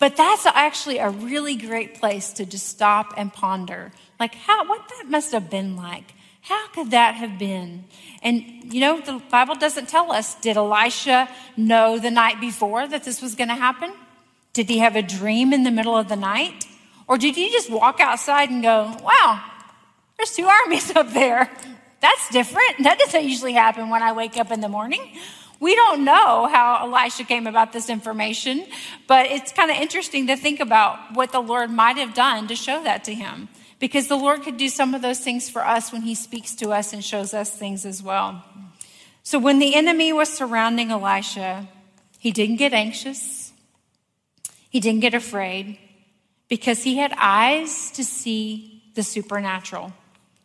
But 0.00 0.16
that's 0.16 0.46
actually 0.46 0.98
a 0.98 1.10
really 1.10 1.54
great 1.54 2.00
place 2.00 2.32
to 2.32 2.44
just 2.44 2.66
stop 2.66 3.14
and 3.16 3.32
ponder. 3.32 3.92
Like, 4.18 4.34
how, 4.34 4.66
what 4.66 4.82
that 4.88 5.04
must 5.08 5.30
have 5.30 5.48
been 5.48 5.76
like. 5.76 6.14
How 6.40 6.66
could 6.70 6.90
that 6.90 7.14
have 7.14 7.38
been? 7.38 7.84
And, 8.20 8.42
you 8.74 8.80
know, 8.80 9.00
the 9.00 9.22
Bible 9.30 9.54
doesn't 9.54 9.88
tell 9.88 10.10
us. 10.10 10.34
Did 10.40 10.56
Elisha 10.56 11.28
know 11.56 12.00
the 12.00 12.10
night 12.10 12.40
before 12.40 12.88
that 12.88 13.04
this 13.04 13.22
was 13.22 13.36
going 13.36 13.48
to 13.48 13.54
happen? 13.54 13.92
Did 14.54 14.68
he 14.68 14.78
have 14.78 14.96
a 14.96 15.02
dream 15.02 15.52
in 15.52 15.62
the 15.62 15.70
middle 15.70 15.96
of 15.96 16.08
the 16.08 16.16
night? 16.16 16.66
Or 17.08 17.18
did 17.18 17.36
you 17.36 17.50
just 17.50 17.70
walk 17.70 18.00
outside 18.00 18.50
and 18.50 18.62
go, 18.62 18.96
wow, 19.02 19.42
there's 20.16 20.32
two 20.32 20.46
armies 20.46 20.90
up 20.96 21.12
there? 21.12 21.50
That's 22.00 22.30
different. 22.30 22.82
That 22.82 22.98
doesn't 22.98 23.24
usually 23.24 23.52
happen 23.52 23.90
when 23.90 24.02
I 24.02 24.12
wake 24.12 24.36
up 24.36 24.50
in 24.50 24.60
the 24.60 24.68
morning. 24.68 25.00
We 25.58 25.74
don't 25.74 26.04
know 26.04 26.46
how 26.46 26.86
Elisha 26.86 27.24
came 27.24 27.46
about 27.46 27.72
this 27.72 27.88
information, 27.88 28.66
but 29.06 29.26
it's 29.26 29.52
kind 29.52 29.70
of 29.70 29.78
interesting 29.78 30.26
to 30.26 30.36
think 30.36 30.60
about 30.60 31.14
what 31.14 31.32
the 31.32 31.40
Lord 31.40 31.70
might 31.70 31.96
have 31.96 32.12
done 32.12 32.48
to 32.48 32.56
show 32.56 32.82
that 32.82 33.04
to 33.04 33.14
him. 33.14 33.48
Because 33.78 34.08
the 34.08 34.16
Lord 34.16 34.42
could 34.42 34.56
do 34.56 34.68
some 34.68 34.94
of 34.94 35.02
those 35.02 35.20
things 35.20 35.48
for 35.48 35.64
us 35.64 35.92
when 35.92 36.02
he 36.02 36.14
speaks 36.14 36.54
to 36.56 36.72
us 36.72 36.92
and 36.92 37.04
shows 37.04 37.32
us 37.32 37.50
things 37.50 37.86
as 37.86 38.02
well. 38.02 38.42
So 39.22 39.38
when 39.38 39.58
the 39.58 39.74
enemy 39.74 40.12
was 40.12 40.32
surrounding 40.32 40.90
Elisha, 40.90 41.68
he 42.18 42.30
didn't 42.30 42.56
get 42.56 42.72
anxious. 42.72 43.52
He 44.68 44.80
didn't 44.80 45.00
get 45.00 45.14
afraid 45.14 45.78
because 46.48 46.82
he 46.82 46.96
had 46.98 47.12
eyes 47.16 47.90
to 47.92 48.04
see 48.04 48.82
the 48.94 49.02
supernatural. 49.02 49.92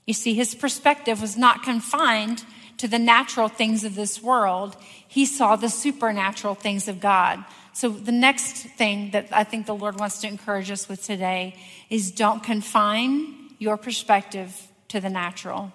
You 0.06 0.14
see, 0.14 0.34
his 0.34 0.56
perspective 0.56 1.22
was 1.22 1.38
not 1.38 1.64
confined 1.64 2.44
to 2.78 2.88
the 2.88 3.00
natural 3.00 3.48
things 3.48 3.84
of 3.84 3.96
this 3.96 4.22
world. 4.22 4.76
He 5.08 5.26
saw 5.26 5.56
the 5.56 5.70
supernatural 5.70 6.56
things 6.56 6.88
of 6.88 7.00
God. 7.00 7.44
So, 7.74 7.90
the 7.90 8.12
next 8.12 8.56
thing 8.56 9.12
that 9.12 9.28
I 9.32 9.44
think 9.44 9.66
the 9.66 9.76
Lord 9.76 10.00
wants 10.00 10.20
to 10.22 10.28
encourage 10.28 10.70
us 10.72 10.90
with 10.90 11.04
today 11.04 11.56
is 11.90 12.12
don't 12.12 12.44
confine 12.44 13.34
your 13.60 13.78
perspective 13.78 14.68
to 14.90 15.00
the 15.00 15.10
natural. 15.10 15.72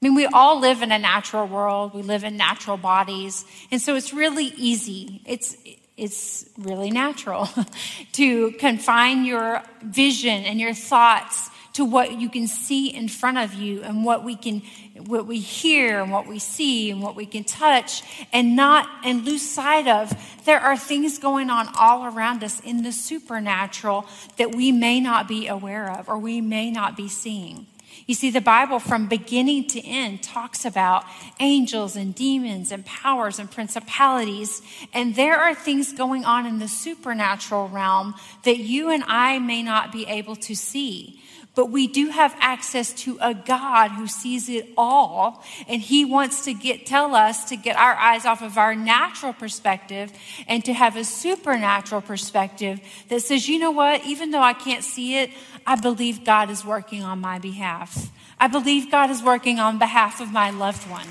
I 0.00 0.06
mean, 0.06 0.14
we 0.14 0.26
all 0.26 0.60
live 0.60 0.82
in 0.82 0.92
a 0.92 0.98
natural 0.98 1.46
world. 1.46 1.94
We 1.94 2.02
live 2.02 2.24
in 2.24 2.36
natural 2.36 2.76
bodies. 2.76 3.44
And 3.70 3.80
so 3.80 3.96
it's 3.96 4.12
really 4.12 4.52
easy. 4.56 5.22
It's, 5.24 5.56
it's 5.98 6.48
really 6.56 6.90
natural 6.90 7.48
to 8.12 8.52
confine 8.52 9.24
your 9.24 9.62
vision 9.82 10.44
and 10.44 10.60
your 10.60 10.72
thoughts 10.72 11.50
to 11.74 11.84
what 11.84 12.20
you 12.20 12.28
can 12.28 12.46
see 12.46 12.88
in 12.88 13.08
front 13.08 13.38
of 13.38 13.54
you 13.54 13.82
and 13.82 14.04
what 14.04 14.24
we 14.24 14.34
can 14.34 14.62
what 15.06 15.26
we 15.26 15.38
hear 15.38 16.00
and 16.02 16.10
what 16.10 16.26
we 16.26 16.38
see 16.40 16.90
and 16.90 17.00
what 17.00 17.14
we 17.14 17.24
can 17.24 17.44
touch 17.44 18.02
and 18.32 18.56
not 18.56 18.88
and 19.04 19.24
lose 19.24 19.48
sight 19.48 19.86
of 19.86 20.12
there 20.44 20.58
are 20.58 20.76
things 20.76 21.18
going 21.18 21.50
on 21.50 21.68
all 21.78 22.04
around 22.04 22.42
us 22.42 22.58
in 22.60 22.82
the 22.82 22.90
supernatural 22.90 24.06
that 24.38 24.54
we 24.54 24.72
may 24.72 24.98
not 24.98 25.28
be 25.28 25.46
aware 25.46 25.88
of 25.90 26.08
or 26.08 26.18
we 26.18 26.40
may 26.40 26.70
not 26.70 26.96
be 26.96 27.06
seeing 27.06 27.66
you 28.08 28.14
see, 28.14 28.30
the 28.30 28.40
Bible 28.40 28.78
from 28.78 29.06
beginning 29.06 29.66
to 29.68 29.86
end 29.86 30.22
talks 30.22 30.64
about 30.64 31.04
angels 31.40 31.94
and 31.94 32.14
demons 32.14 32.72
and 32.72 32.84
powers 32.86 33.38
and 33.38 33.50
principalities. 33.50 34.62
And 34.94 35.14
there 35.14 35.38
are 35.38 35.54
things 35.54 35.92
going 35.92 36.24
on 36.24 36.46
in 36.46 36.58
the 36.58 36.68
supernatural 36.68 37.68
realm 37.68 38.14
that 38.44 38.56
you 38.56 38.88
and 38.88 39.04
I 39.06 39.38
may 39.40 39.62
not 39.62 39.92
be 39.92 40.06
able 40.06 40.36
to 40.36 40.56
see. 40.56 41.20
But 41.58 41.72
we 41.72 41.88
do 41.88 42.10
have 42.10 42.36
access 42.38 42.92
to 43.02 43.18
a 43.20 43.34
God 43.34 43.88
who 43.88 44.06
sees 44.06 44.48
it 44.48 44.68
all. 44.76 45.42
And 45.66 45.82
he 45.82 46.04
wants 46.04 46.44
to 46.44 46.54
get, 46.54 46.86
tell 46.86 47.16
us 47.16 47.46
to 47.46 47.56
get 47.56 47.74
our 47.74 47.94
eyes 47.94 48.24
off 48.24 48.42
of 48.42 48.56
our 48.56 48.76
natural 48.76 49.32
perspective 49.32 50.12
and 50.46 50.64
to 50.66 50.72
have 50.72 50.96
a 50.96 51.02
supernatural 51.02 52.00
perspective 52.00 52.80
that 53.08 53.22
says, 53.22 53.48
you 53.48 53.58
know 53.58 53.72
what? 53.72 54.06
Even 54.06 54.30
though 54.30 54.40
I 54.40 54.52
can't 54.52 54.84
see 54.84 55.18
it, 55.18 55.32
I 55.66 55.74
believe 55.74 56.22
God 56.22 56.48
is 56.48 56.64
working 56.64 57.02
on 57.02 57.20
my 57.20 57.40
behalf. 57.40 58.08
I 58.38 58.46
believe 58.46 58.88
God 58.88 59.10
is 59.10 59.20
working 59.20 59.58
on 59.58 59.80
behalf 59.80 60.20
of 60.20 60.30
my 60.30 60.50
loved 60.50 60.88
one. 60.88 61.08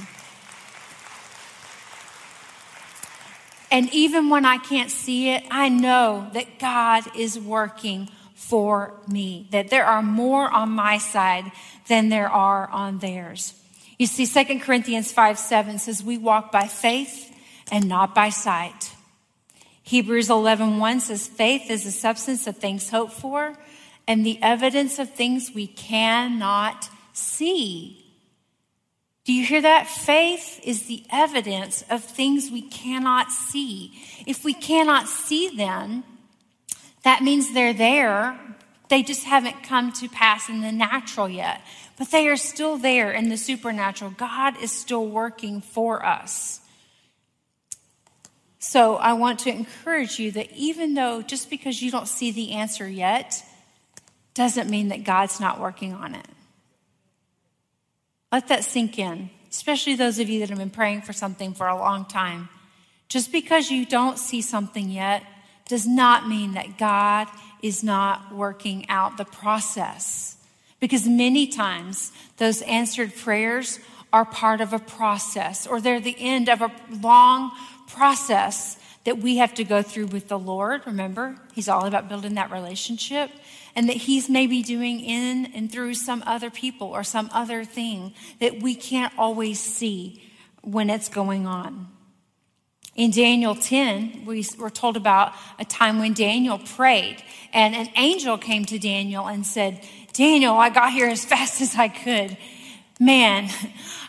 And 3.69 3.93
even 3.93 4.29
when 4.29 4.45
I 4.45 4.59
can't 4.59 4.91
see 4.91 5.29
it, 5.29 5.43
I 5.51 5.67
know 5.67 6.29
that 6.31 6.57
God 6.57 7.03
is 7.17 7.37
working 7.37 8.07
for 8.37 8.93
me, 9.07 9.47
that 9.49 9.71
there 9.71 9.83
are 9.83 10.03
more 10.03 10.47
on 10.47 10.69
my 10.69 10.99
side 10.99 11.51
than 11.87 12.09
there 12.09 12.29
are 12.29 12.69
on 12.69 12.99
theirs. 12.99 13.55
You 13.97 14.05
see, 14.05 14.27
2 14.27 14.59
Corinthians 14.59 15.11
5 15.11 15.39
7 15.39 15.79
says, 15.79 16.03
We 16.03 16.19
walk 16.19 16.51
by 16.51 16.67
faith 16.67 17.35
and 17.71 17.89
not 17.89 18.13
by 18.13 18.29
sight. 18.29 18.93
Hebrews 19.81 20.29
11 20.29 20.77
1 20.77 20.99
says, 20.99 21.27
Faith 21.27 21.71
is 21.71 21.83
the 21.83 21.91
substance 21.91 22.45
of 22.45 22.57
things 22.57 22.91
hoped 22.91 23.13
for 23.13 23.57
and 24.07 24.23
the 24.23 24.39
evidence 24.43 24.99
of 24.99 25.09
things 25.09 25.51
we 25.53 25.65
cannot 25.65 26.89
see. 27.13 28.05
Do 29.25 29.33
you 29.33 29.43
hear 29.45 29.63
that? 29.63 29.87
Faith 29.87 30.61
is 30.63 30.85
the 30.85 31.03
evidence 31.11 31.83
of 31.89 32.03
things 32.03 32.51
we 32.51 32.61
cannot 32.61 33.31
see. 33.31 33.91
If 34.27 34.45
we 34.45 34.53
cannot 34.53 35.07
see 35.07 35.49
them, 35.49 36.03
that 37.07 37.23
means 37.23 37.53
they're 37.53 37.73
there. 37.73 38.37
They 38.89 39.01
just 39.01 39.23
haven't 39.23 39.63
come 39.63 39.93
to 39.93 40.09
pass 40.09 40.49
in 40.49 40.59
the 40.59 40.73
natural 40.73 41.29
yet, 41.29 41.61
but 41.97 42.11
they 42.11 42.27
are 42.27 42.35
still 42.35 42.77
there 42.77 43.13
in 43.13 43.29
the 43.29 43.37
supernatural. 43.37 44.11
God 44.11 44.61
is 44.61 44.73
still 44.73 45.07
working 45.07 45.61
for 45.61 46.05
us. 46.05 46.59
So 48.59 48.97
I 48.97 49.13
want 49.13 49.39
to 49.39 49.49
encourage 49.49 50.19
you 50.19 50.31
that 50.31 50.51
even 50.51 50.95
though 50.95 51.21
just 51.21 51.49
because 51.49 51.81
you 51.81 51.91
don't 51.91 52.09
see 52.09 52.31
the 52.31 52.51
answer 52.51 52.85
yet, 52.89 53.41
doesn't 54.33 54.69
mean 54.69 54.89
that 54.89 55.05
God's 55.05 55.39
not 55.39 55.61
working 55.61 55.93
on 55.93 56.13
it. 56.13 56.27
Let 58.33 58.49
that 58.49 58.65
sink 58.65 58.99
in, 58.99 59.29
especially 59.49 59.95
those 59.95 60.19
of 60.19 60.27
you 60.27 60.41
that 60.41 60.49
have 60.49 60.57
been 60.57 60.69
praying 60.69 61.03
for 61.03 61.13
something 61.13 61.53
for 61.53 61.69
a 61.69 61.77
long 61.77 62.03
time. 62.03 62.49
Just 63.07 63.31
because 63.31 63.71
you 63.71 63.85
don't 63.85 64.19
see 64.19 64.41
something 64.41 64.89
yet 64.89 65.23
does 65.67 65.85
not 65.85 66.27
mean 66.27 66.53
that 66.53 66.77
God 66.77 67.27
is 67.61 67.83
not 67.83 68.33
working 68.33 68.87
out 68.89 69.17
the 69.17 69.25
process. 69.25 70.37
Because 70.79 71.07
many 71.07 71.47
times 71.47 72.11
those 72.37 72.61
answered 72.63 73.15
prayers 73.15 73.79
are 74.13 74.25
part 74.25 74.61
of 74.61 74.73
a 74.73 74.79
process 74.79 75.67
or 75.67 75.81
they're 75.81 75.99
the 75.99 76.15
end 76.19 76.49
of 76.49 76.61
a 76.61 76.71
long 77.01 77.51
process 77.87 78.77
that 79.03 79.17
we 79.17 79.37
have 79.37 79.53
to 79.55 79.63
go 79.63 79.81
through 79.81 80.07
with 80.07 80.27
the 80.27 80.37
Lord. 80.37 80.81
Remember, 80.85 81.35
He's 81.53 81.69
all 81.69 81.85
about 81.85 82.09
building 82.09 82.35
that 82.35 82.51
relationship 82.51 83.31
and 83.75 83.87
that 83.89 83.95
He's 83.95 84.29
maybe 84.29 84.61
doing 84.61 84.99
in 84.99 85.47
and 85.53 85.71
through 85.71 85.95
some 85.95 86.23
other 86.25 86.49
people 86.49 86.87
or 86.87 87.03
some 87.03 87.29
other 87.33 87.63
thing 87.63 88.13
that 88.39 88.61
we 88.61 88.75
can't 88.75 89.13
always 89.17 89.59
see 89.59 90.21
when 90.61 90.89
it's 90.89 91.09
going 91.09 91.47
on. 91.47 91.87
In 92.97 93.11
Daniel 93.11 93.53
10, 93.53 94.23
we 94.25 94.43
were 94.57 94.71
told 94.71 94.97
about 94.97 95.33
a 95.59 95.65
time 95.65 95.99
when 95.99 96.13
Daniel 96.13 96.57
prayed, 96.57 97.23
and 97.53 97.75
an 97.75 97.89
angel 97.95 98.39
came 98.39 98.65
to 98.65 98.79
Daniel 98.79 99.27
and 99.27 99.45
said, 99.45 99.81
Daniel, 100.13 100.55
I 100.55 100.71
got 100.71 100.91
here 100.91 101.07
as 101.07 101.23
fast 101.33 101.61
as 101.61 101.75
I 101.75 101.89
could. 101.89 102.35
Man, 102.99 103.49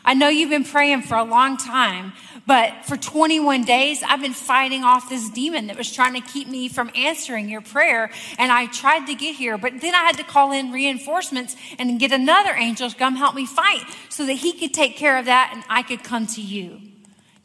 I 0.06 0.14
know 0.14 0.30
you've 0.30 0.48
been 0.48 0.64
praying 0.64 1.02
for 1.02 1.18
a 1.18 1.22
long 1.22 1.58
time, 1.58 2.14
but 2.46 2.86
for 2.86 2.96
21 2.96 3.64
days, 3.64 4.02
I've 4.02 4.22
been 4.22 4.32
fighting 4.32 4.82
off 4.82 5.10
this 5.10 5.28
demon 5.28 5.66
that 5.66 5.76
was 5.76 5.92
trying 5.92 6.14
to 6.14 6.26
keep 6.26 6.48
me 6.48 6.68
from 6.68 6.90
answering 6.94 7.50
your 7.50 7.60
prayer. 7.60 8.10
And 8.38 8.50
I 8.50 8.68
tried 8.68 9.04
to 9.08 9.14
get 9.14 9.34
here, 9.34 9.58
but 9.58 9.82
then 9.82 9.94
I 9.94 9.98
had 9.98 10.16
to 10.16 10.24
call 10.24 10.52
in 10.52 10.72
reinforcements 10.72 11.56
and 11.78 12.00
get 12.00 12.12
another 12.12 12.54
angel 12.54 12.88
to 12.88 12.96
come 12.96 13.16
help 13.16 13.34
me 13.34 13.44
fight 13.44 13.84
so 14.08 14.24
that 14.24 14.32
he 14.32 14.54
could 14.54 14.72
take 14.72 14.96
care 14.96 15.18
of 15.18 15.26
that 15.26 15.50
and 15.52 15.62
I 15.68 15.82
could 15.82 16.02
come 16.02 16.26
to 16.28 16.40
you. 16.40 16.80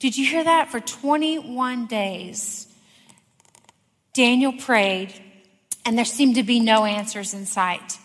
Did 0.04 0.18
you 0.18 0.26
hear 0.26 0.44
that? 0.44 0.70
For 0.70 0.82
21 0.82 1.86
days, 1.86 2.68
Daniel 4.12 4.52
prayed, 4.52 5.14
and 5.86 5.98
there 5.98 6.04
seemed 6.04 6.36
to 6.36 6.44
be 6.44 6.60
no 6.60 6.84
answers 6.84 7.34
in 7.34 7.46
sight. 7.46 8.00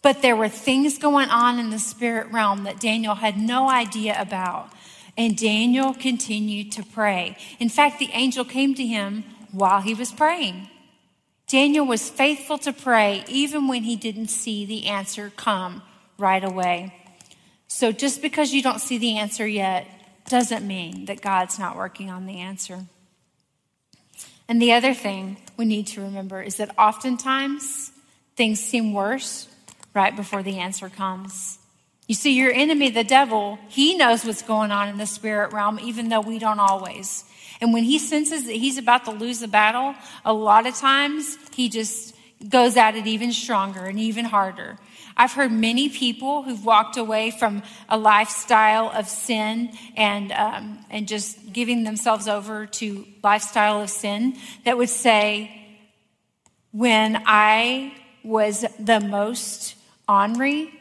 But 0.00 0.22
there 0.22 0.36
were 0.36 0.48
things 0.48 0.96
going 0.98 1.28
on 1.28 1.58
in 1.58 1.70
the 1.70 1.80
spirit 1.80 2.30
realm 2.30 2.62
that 2.62 2.78
Daniel 2.78 3.16
had 3.16 3.36
no 3.36 3.68
idea 3.68 4.14
about. 4.20 4.70
And 5.18 5.36
Daniel 5.36 5.92
continued 5.92 6.70
to 6.70 6.84
pray. 6.84 7.36
In 7.58 7.68
fact, 7.68 7.98
the 7.98 8.10
angel 8.12 8.44
came 8.44 8.76
to 8.76 8.86
him 8.86 9.24
while 9.50 9.80
he 9.80 9.92
was 9.92 10.12
praying. 10.12 10.68
Daniel 11.48 11.84
was 11.84 12.08
faithful 12.08 12.58
to 12.58 12.72
pray 12.72 13.24
even 13.26 13.66
when 13.66 13.82
he 13.82 13.96
didn't 13.96 14.28
see 14.28 14.64
the 14.64 14.86
answer 14.86 15.32
come 15.36 15.82
right 16.16 16.44
away. 16.44 16.94
So 17.66 17.90
just 17.90 18.22
because 18.22 18.52
you 18.52 18.62
don't 18.62 18.80
see 18.80 18.98
the 18.98 19.18
answer 19.18 19.48
yet 19.48 19.88
doesn't 20.30 20.66
mean 20.66 21.04
that 21.06 21.20
God's 21.20 21.58
not 21.58 21.76
working 21.76 22.08
on 22.08 22.24
the 22.24 22.38
answer. 22.38 22.86
And 24.48 24.60
the 24.60 24.72
other 24.72 24.94
thing 24.94 25.36
we 25.56 25.64
need 25.64 25.88
to 25.88 26.00
remember 26.00 26.40
is 26.40 26.56
that 26.56 26.76
oftentimes 26.78 27.92
things 28.36 28.60
seem 28.60 28.94
worse 28.94 29.48
right 29.94 30.14
before 30.14 30.42
the 30.42 30.58
answer 30.58 30.88
comes. 30.88 31.58
You 32.06 32.14
see, 32.14 32.32
your 32.32 32.52
enemy, 32.52 32.90
the 32.90 33.04
devil, 33.04 33.58
he 33.68 33.96
knows 33.96 34.24
what's 34.24 34.42
going 34.42 34.72
on 34.72 34.88
in 34.88 34.98
the 34.98 35.06
spirit 35.06 35.52
realm, 35.52 35.78
even 35.80 36.08
though 36.08 36.20
we 36.20 36.38
don't 36.38 36.58
always. 36.58 37.24
And 37.60 37.72
when 37.72 37.84
he 37.84 37.98
senses 37.98 38.46
that 38.46 38.56
he's 38.56 38.78
about 38.78 39.04
to 39.04 39.10
lose 39.10 39.40
the 39.40 39.48
battle, 39.48 39.94
a 40.24 40.32
lot 40.32 40.66
of 40.66 40.74
times 40.74 41.36
he 41.54 41.68
just 41.68 42.14
goes 42.48 42.76
at 42.76 42.96
it 42.96 43.06
even 43.06 43.32
stronger 43.32 43.84
and 43.84 44.00
even 44.00 44.24
harder. 44.24 44.78
I've 45.20 45.34
heard 45.34 45.52
many 45.52 45.90
people 45.90 46.42
who've 46.42 46.64
walked 46.64 46.96
away 46.96 47.30
from 47.30 47.62
a 47.90 47.98
lifestyle 47.98 48.90
of 48.90 49.06
sin 49.06 49.70
and 49.94 50.32
um, 50.32 50.78
and 50.88 51.06
just 51.06 51.52
giving 51.52 51.84
themselves 51.84 52.26
over 52.26 52.64
to 52.64 53.04
lifestyle 53.22 53.82
of 53.82 53.90
sin 53.90 54.38
that 54.64 54.78
would 54.78 54.88
say, 54.88 55.50
when 56.72 57.22
I 57.26 57.92
was 58.24 58.64
the 58.78 58.98
most 58.98 59.74
ornery, 60.08 60.72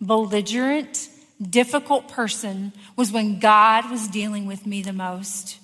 belligerent, 0.00 1.08
difficult 1.42 2.06
person 2.10 2.72
was 2.94 3.10
when 3.10 3.40
God 3.40 3.90
was 3.90 4.06
dealing 4.06 4.46
with 4.46 4.66
me 4.66 4.82
the 4.82 4.92
most. 4.92 5.58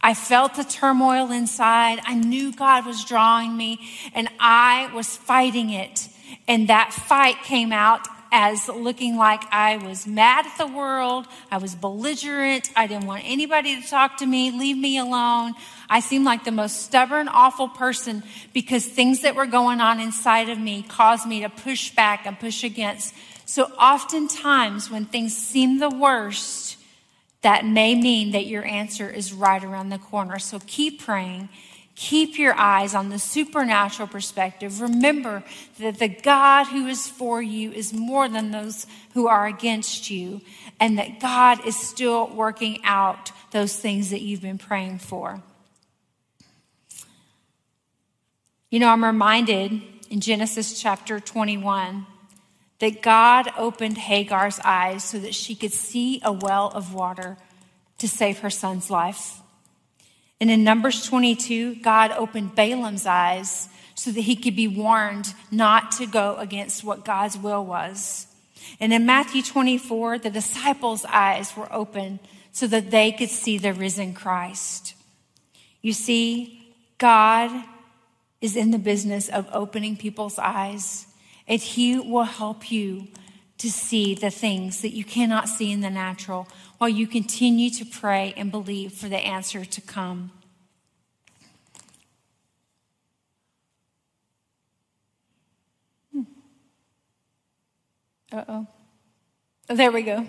I 0.00 0.14
felt 0.14 0.56
the 0.56 0.64
turmoil 0.64 1.30
inside. 1.30 2.00
I 2.04 2.14
knew 2.14 2.52
God 2.52 2.86
was 2.86 3.04
drawing 3.04 3.56
me 3.56 3.78
and 4.14 4.28
I 4.40 4.90
was 4.92 5.16
fighting 5.16 5.70
it. 5.70 6.08
And 6.46 6.68
that 6.68 6.92
fight 6.92 7.42
came 7.42 7.72
out 7.72 8.06
as 8.30 8.68
looking 8.68 9.16
like 9.16 9.42
I 9.52 9.78
was 9.78 10.06
mad 10.06 10.46
at 10.46 10.58
the 10.58 10.66
world. 10.66 11.26
I 11.50 11.58
was 11.58 11.74
belligerent. 11.74 12.70
I 12.76 12.86
didn't 12.86 13.06
want 13.06 13.22
anybody 13.24 13.80
to 13.80 13.88
talk 13.88 14.18
to 14.18 14.26
me, 14.26 14.50
leave 14.50 14.76
me 14.76 14.98
alone. 14.98 15.54
I 15.88 16.00
seemed 16.00 16.24
like 16.24 16.44
the 16.44 16.52
most 16.52 16.82
stubborn, 16.82 17.28
awful 17.28 17.68
person 17.68 18.22
because 18.52 18.86
things 18.86 19.22
that 19.22 19.34
were 19.34 19.46
going 19.46 19.80
on 19.80 20.00
inside 20.00 20.50
of 20.50 20.58
me 20.58 20.82
caused 20.82 21.26
me 21.26 21.40
to 21.40 21.48
push 21.48 21.90
back 21.94 22.26
and 22.26 22.38
push 22.38 22.64
against. 22.64 23.14
So 23.46 23.64
oftentimes 23.64 24.90
when 24.90 25.06
things 25.06 25.34
seem 25.34 25.78
the 25.78 25.88
worst, 25.88 26.76
that 27.42 27.64
may 27.64 27.94
mean 27.94 28.32
that 28.32 28.46
your 28.46 28.64
answer 28.64 29.08
is 29.08 29.32
right 29.32 29.62
around 29.62 29.88
the 29.88 29.98
corner. 29.98 30.38
So 30.38 30.60
keep 30.66 31.00
praying, 31.00 31.48
Keep 31.98 32.38
your 32.38 32.54
eyes 32.54 32.94
on 32.94 33.08
the 33.08 33.18
supernatural 33.18 34.06
perspective. 34.06 34.80
Remember 34.80 35.42
that 35.80 35.98
the 35.98 36.06
God 36.06 36.68
who 36.68 36.86
is 36.86 37.08
for 37.08 37.42
you 37.42 37.72
is 37.72 37.92
more 37.92 38.28
than 38.28 38.52
those 38.52 38.86
who 39.14 39.26
are 39.26 39.48
against 39.48 40.08
you, 40.08 40.40
and 40.78 40.96
that 40.96 41.18
God 41.18 41.66
is 41.66 41.76
still 41.76 42.28
working 42.28 42.78
out 42.84 43.32
those 43.50 43.76
things 43.76 44.10
that 44.10 44.20
you've 44.20 44.40
been 44.40 44.58
praying 44.58 45.00
for. 45.00 45.42
You 48.70 48.78
know, 48.78 48.90
I'm 48.90 49.04
reminded 49.04 49.82
in 50.08 50.20
Genesis 50.20 50.80
chapter 50.80 51.18
21 51.18 52.06
that 52.78 53.02
God 53.02 53.50
opened 53.58 53.98
Hagar's 53.98 54.60
eyes 54.62 55.02
so 55.02 55.18
that 55.18 55.34
she 55.34 55.56
could 55.56 55.72
see 55.72 56.20
a 56.24 56.30
well 56.30 56.68
of 56.68 56.94
water 56.94 57.38
to 57.98 58.06
save 58.06 58.38
her 58.38 58.50
son's 58.50 58.88
life. 58.88 59.40
And 60.40 60.50
in 60.50 60.62
Numbers 60.62 61.04
22, 61.06 61.76
God 61.76 62.12
opened 62.12 62.54
Balaam's 62.54 63.06
eyes 63.06 63.68
so 63.94 64.12
that 64.12 64.20
he 64.20 64.36
could 64.36 64.54
be 64.54 64.68
warned 64.68 65.34
not 65.50 65.90
to 65.92 66.06
go 66.06 66.36
against 66.36 66.84
what 66.84 67.04
God's 67.04 67.36
will 67.36 67.64
was. 67.64 68.28
And 68.78 68.92
in 68.92 69.06
Matthew 69.06 69.42
24, 69.42 70.18
the 70.18 70.30
disciples' 70.30 71.04
eyes 71.06 71.56
were 71.56 71.72
open 71.72 72.20
so 72.52 72.66
that 72.68 72.90
they 72.90 73.10
could 73.10 73.30
see 73.30 73.58
the 73.58 73.72
risen 73.72 74.14
Christ. 74.14 74.94
You 75.82 75.92
see, 75.92 76.74
God 76.98 77.50
is 78.40 78.56
in 78.56 78.70
the 78.70 78.78
business 78.78 79.28
of 79.28 79.48
opening 79.52 79.96
people's 79.96 80.38
eyes, 80.38 81.06
and 81.46 81.60
He 81.60 81.98
will 81.98 82.24
help 82.24 82.70
you 82.70 83.08
to 83.58 83.70
see 83.70 84.14
the 84.14 84.30
things 84.30 84.82
that 84.82 84.94
you 84.94 85.04
cannot 85.04 85.48
see 85.48 85.72
in 85.72 85.80
the 85.80 85.90
natural 85.90 86.46
while 86.78 86.88
you 86.88 87.06
continue 87.06 87.70
to 87.70 87.84
pray 87.84 88.32
and 88.36 88.50
believe 88.50 88.92
for 88.92 89.08
the 89.08 89.18
answer 89.18 89.64
to 89.64 89.80
come. 89.80 90.32
Uh 98.30 98.44
oh. 98.48 98.66
There 99.68 99.90
we 99.90 100.02
go. 100.02 100.26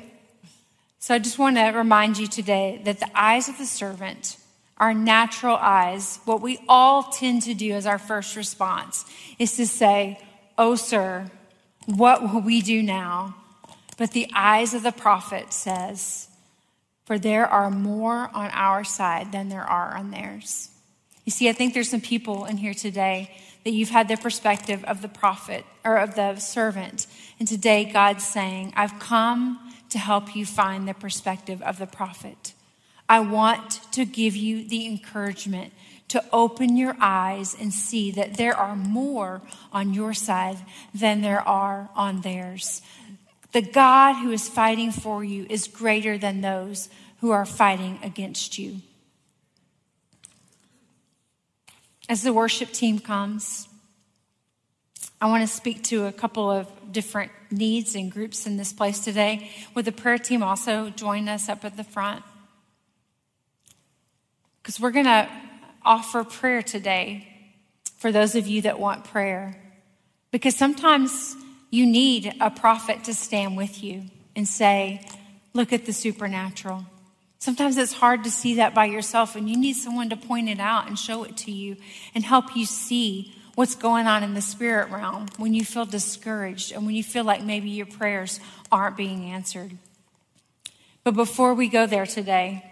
So 1.00 1.16
I 1.16 1.20
just 1.20 1.40
want 1.40 1.58
to 1.58 1.72
remind 1.72 2.18
you 2.18 2.28
today 2.28 2.82
that 2.86 3.00
the 3.00 3.10
eyes 3.14 3.50
of 3.50 3.58
the 3.58 3.66
servant 3.66 4.38
our 4.80 4.94
natural 4.94 5.58
eyes, 5.58 6.20
what 6.24 6.42
we 6.42 6.58
all 6.70 7.04
tend 7.04 7.42
to 7.44 7.54
do 7.54 7.74
as 7.74 7.86
our 7.86 7.98
first 7.98 8.36
response 8.36 9.06
is 9.38 9.58
to 9.58 9.68
say, 9.68 10.20
Oh, 10.58 10.76
sir, 10.76 11.30
what 11.86 12.22
will 12.22 12.42
we 12.42 12.62
do 12.62 12.82
now? 12.82 13.36
But 13.98 14.12
the 14.12 14.30
eyes 14.34 14.74
of 14.74 14.84
the 14.84 14.92
prophet 14.92 15.52
says, 15.52 16.29
For 17.10 17.18
there 17.18 17.48
are 17.48 17.72
more 17.72 18.30
on 18.36 18.52
our 18.52 18.84
side 18.84 19.32
than 19.32 19.50
there 19.50 19.64
are 19.64 19.98
on 19.98 20.12
theirs. 20.12 20.70
You 21.26 21.32
see, 21.32 21.50
I 21.50 21.54
think 21.54 21.74
there's 21.74 21.90
some 21.90 22.02
people 22.02 22.46
in 22.46 22.58
here 22.58 22.76
today 22.76 23.36
that 23.64 23.72
you've 23.72 23.90
had 23.90 24.08
the 24.08 24.16
perspective 24.16 24.84
of 24.84 25.02
the 25.02 25.08
prophet 25.08 25.66
or 25.84 25.98
of 25.98 26.14
the 26.14 26.36
servant. 26.36 27.08
And 27.40 27.48
today 27.48 27.84
God's 27.84 28.28
saying, 28.28 28.74
I've 28.76 29.00
come 29.00 29.74
to 29.90 29.98
help 29.98 30.36
you 30.36 30.46
find 30.46 30.88
the 30.88 30.94
perspective 30.94 31.64
of 31.64 31.80
the 31.80 31.88
prophet. 31.88 32.54
I 33.10 33.22
want 33.22 33.82
to 33.94 34.06
give 34.06 34.36
you 34.36 34.70
the 34.70 34.86
encouragement 34.86 35.74
to 36.10 36.24
open 36.32 36.78
your 36.78 36.96
eyes 37.00 37.56
and 37.60 37.74
see 37.74 38.12
that 38.12 38.38
there 38.38 38.56
are 38.56 38.76
more 38.76 39.42
on 39.74 39.96
your 39.96 40.14
side 40.14 40.58
than 40.94 41.22
there 41.22 41.42
are 41.42 41.90
on 41.96 42.22
theirs. 42.22 42.84
The 43.52 43.62
God 43.62 44.14
who 44.14 44.32
is 44.32 44.48
fighting 44.48 44.92
for 44.92 45.24
you 45.24 45.46
is 45.50 45.68
greater 45.68 46.18
than 46.18 46.42
those 46.42 46.90
who 47.22 47.32
are 47.32 47.46
fighting 47.46 48.00
against 48.04 48.58
you. 48.58 48.78
As 52.08 52.24
the 52.24 52.34
worship 52.34 52.72
team 52.72 53.00
comes, 53.00 53.68
I 55.22 55.28
want 55.28 55.42
to 55.42 55.48
speak 55.48 55.84
to 55.86 56.06
a 56.06 56.12
couple 56.12 56.50
of 56.50 56.68
different 56.92 57.32
needs 57.52 57.96
and 57.96 58.12
groups 58.12 58.48
in 58.48 58.58
this 58.58 58.72
place 58.72 59.00
today. 59.00 59.50
Would 59.76 59.86
the 59.86 59.92
prayer 59.92 60.18
team 60.18 60.42
also 60.42 60.90
join 60.92 61.28
us 61.28 61.50
up 61.50 61.66
at 61.66 61.76
the 61.76 61.84
front? 61.84 62.24
Because 64.62 64.80
we're 64.80 64.92
going 64.92 65.06
to 65.06 65.30
offer 65.84 66.24
prayer 66.24 66.62
today 66.62 67.28
for 67.98 68.12
those 68.12 68.36
of 68.36 68.48
you 68.48 68.62
that 68.62 68.80
want 68.80 69.04
prayer. 69.04 69.56
Because 70.32 70.56
sometimes 70.56 71.36
you 71.70 71.86
need 71.86 72.34
a 72.40 72.50
prophet 72.50 73.04
to 73.06 73.14
stand 73.14 73.58
with 73.58 73.84
you 73.84 74.06
and 74.36 74.48
say, 74.48 75.06
Look 75.54 75.74
at 75.74 75.86
the 75.86 75.94
supernatural. 75.94 76.86
Sometimes 77.40 77.78
it's 77.78 77.94
hard 77.94 78.24
to 78.26 78.32
see 78.32 78.56
that 78.56 78.76
by 78.76 78.86
yourself, 78.86 79.36
and 79.36 79.50
you 79.50 79.58
need 79.58 79.74
someone 79.74 80.10
to 80.10 80.18
point 80.18 80.50
it 80.50 80.60
out 80.60 80.88
and 80.88 81.00
show 81.00 81.24
it 81.24 81.38
to 81.38 81.52
you 81.52 81.78
and 82.14 82.24
help 82.24 82.56
you 82.56 82.66
see 82.66 83.34
what's 83.56 83.76
going 83.76 84.08
on 84.08 84.24
in 84.24 84.36
the 84.36 84.42
spirit 84.42 84.92
realm 84.92 85.26
when 85.38 85.54
you 85.54 85.66
feel 85.66 85.86
discouraged 85.86 86.72
and 86.72 86.86
when 86.86 86.96
you 86.96 87.04
feel 87.04 87.24
like 87.24 87.44
maybe 87.44 87.70
your 87.70 87.86
prayers 87.86 88.40
aren't 88.72 88.96
being 88.96 89.26
answered. 89.26 89.72
But 91.04 91.16
before 91.16 91.54
we 91.54 91.68
go 91.68 91.88
there 91.88 92.06
today, 92.06 92.64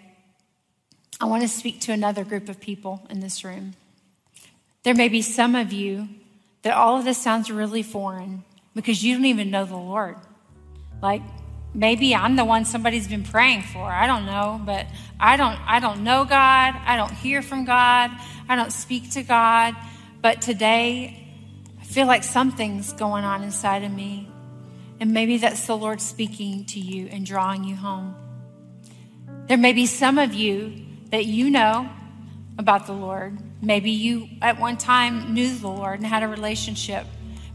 I 1.20 1.26
want 1.26 1.42
to 1.42 1.48
speak 1.48 1.82
to 1.82 1.94
another 1.94 2.24
group 2.24 2.48
of 2.48 2.60
people 2.60 3.08
in 3.10 3.22
this 3.22 3.44
room. 3.44 3.74
There 4.84 4.94
may 4.94 5.10
be 5.10 5.22
some 5.22 5.56
of 5.56 5.74
you 5.74 6.08
that 6.62 6.76
all 6.76 6.98
of 6.98 7.06
this 7.06 7.18
sounds 7.18 7.50
really 7.50 7.84
foreign 7.84 8.44
because 8.78 9.04
you 9.04 9.16
don't 9.16 9.26
even 9.26 9.50
know 9.50 9.66
the 9.66 9.76
Lord. 9.76 10.18
Like 11.02 11.24
maybe 11.74 12.14
I'm 12.14 12.36
the 12.36 12.46
one 12.46 12.64
somebody's 12.64 13.08
been 13.08 13.24
praying 13.24 13.64
for. 13.64 13.84
I 13.84 14.06
don't 14.06 14.26
know, 14.28 14.62
but 14.64 14.86
I 15.20 15.36
don't 15.36 15.58
I 15.66 15.80
don't 15.80 16.04
know 16.04 16.26
God. 16.26 16.76
I 16.86 16.96
don't 16.96 17.12
hear 17.12 17.42
from 17.42 17.66
God. 17.66 18.12
I 18.48 18.56
don't 18.56 18.72
speak 18.72 19.12
to 19.12 19.24
God. 19.24 19.76
But 20.22 20.42
today 20.42 21.28
I 21.82 21.84
feel 21.84 22.06
like 22.06 22.24
something's 22.24 22.94
going 22.94 23.24
on 23.24 23.44
inside 23.44 23.84
of 23.84 23.92
me. 23.92 24.30
And 25.00 25.12
maybe 25.12 25.38
that's 25.38 25.66
the 25.66 25.76
Lord 25.76 26.00
speaking 26.00 26.66
to 26.66 26.80
you 26.80 27.08
and 27.08 27.26
drawing 27.26 27.64
you 27.64 27.76
home. 27.76 28.16
There 29.48 29.58
may 29.58 29.74
be 29.74 29.88
some 29.88 30.20
of 30.20 30.36
you 30.36 30.86
that 31.10 31.26
you 31.26 31.50
know 31.50 31.90
about 32.60 32.86
the 32.86 32.94
Lord. 32.94 33.40
Maybe 33.62 33.92
you 33.92 34.30
at 34.42 34.60
one 34.60 34.78
time 34.78 35.34
knew 35.34 35.56
the 35.56 35.68
Lord 35.68 36.00
and 36.00 36.06
had 36.06 36.22
a 36.22 36.28
relationship, 36.28 37.08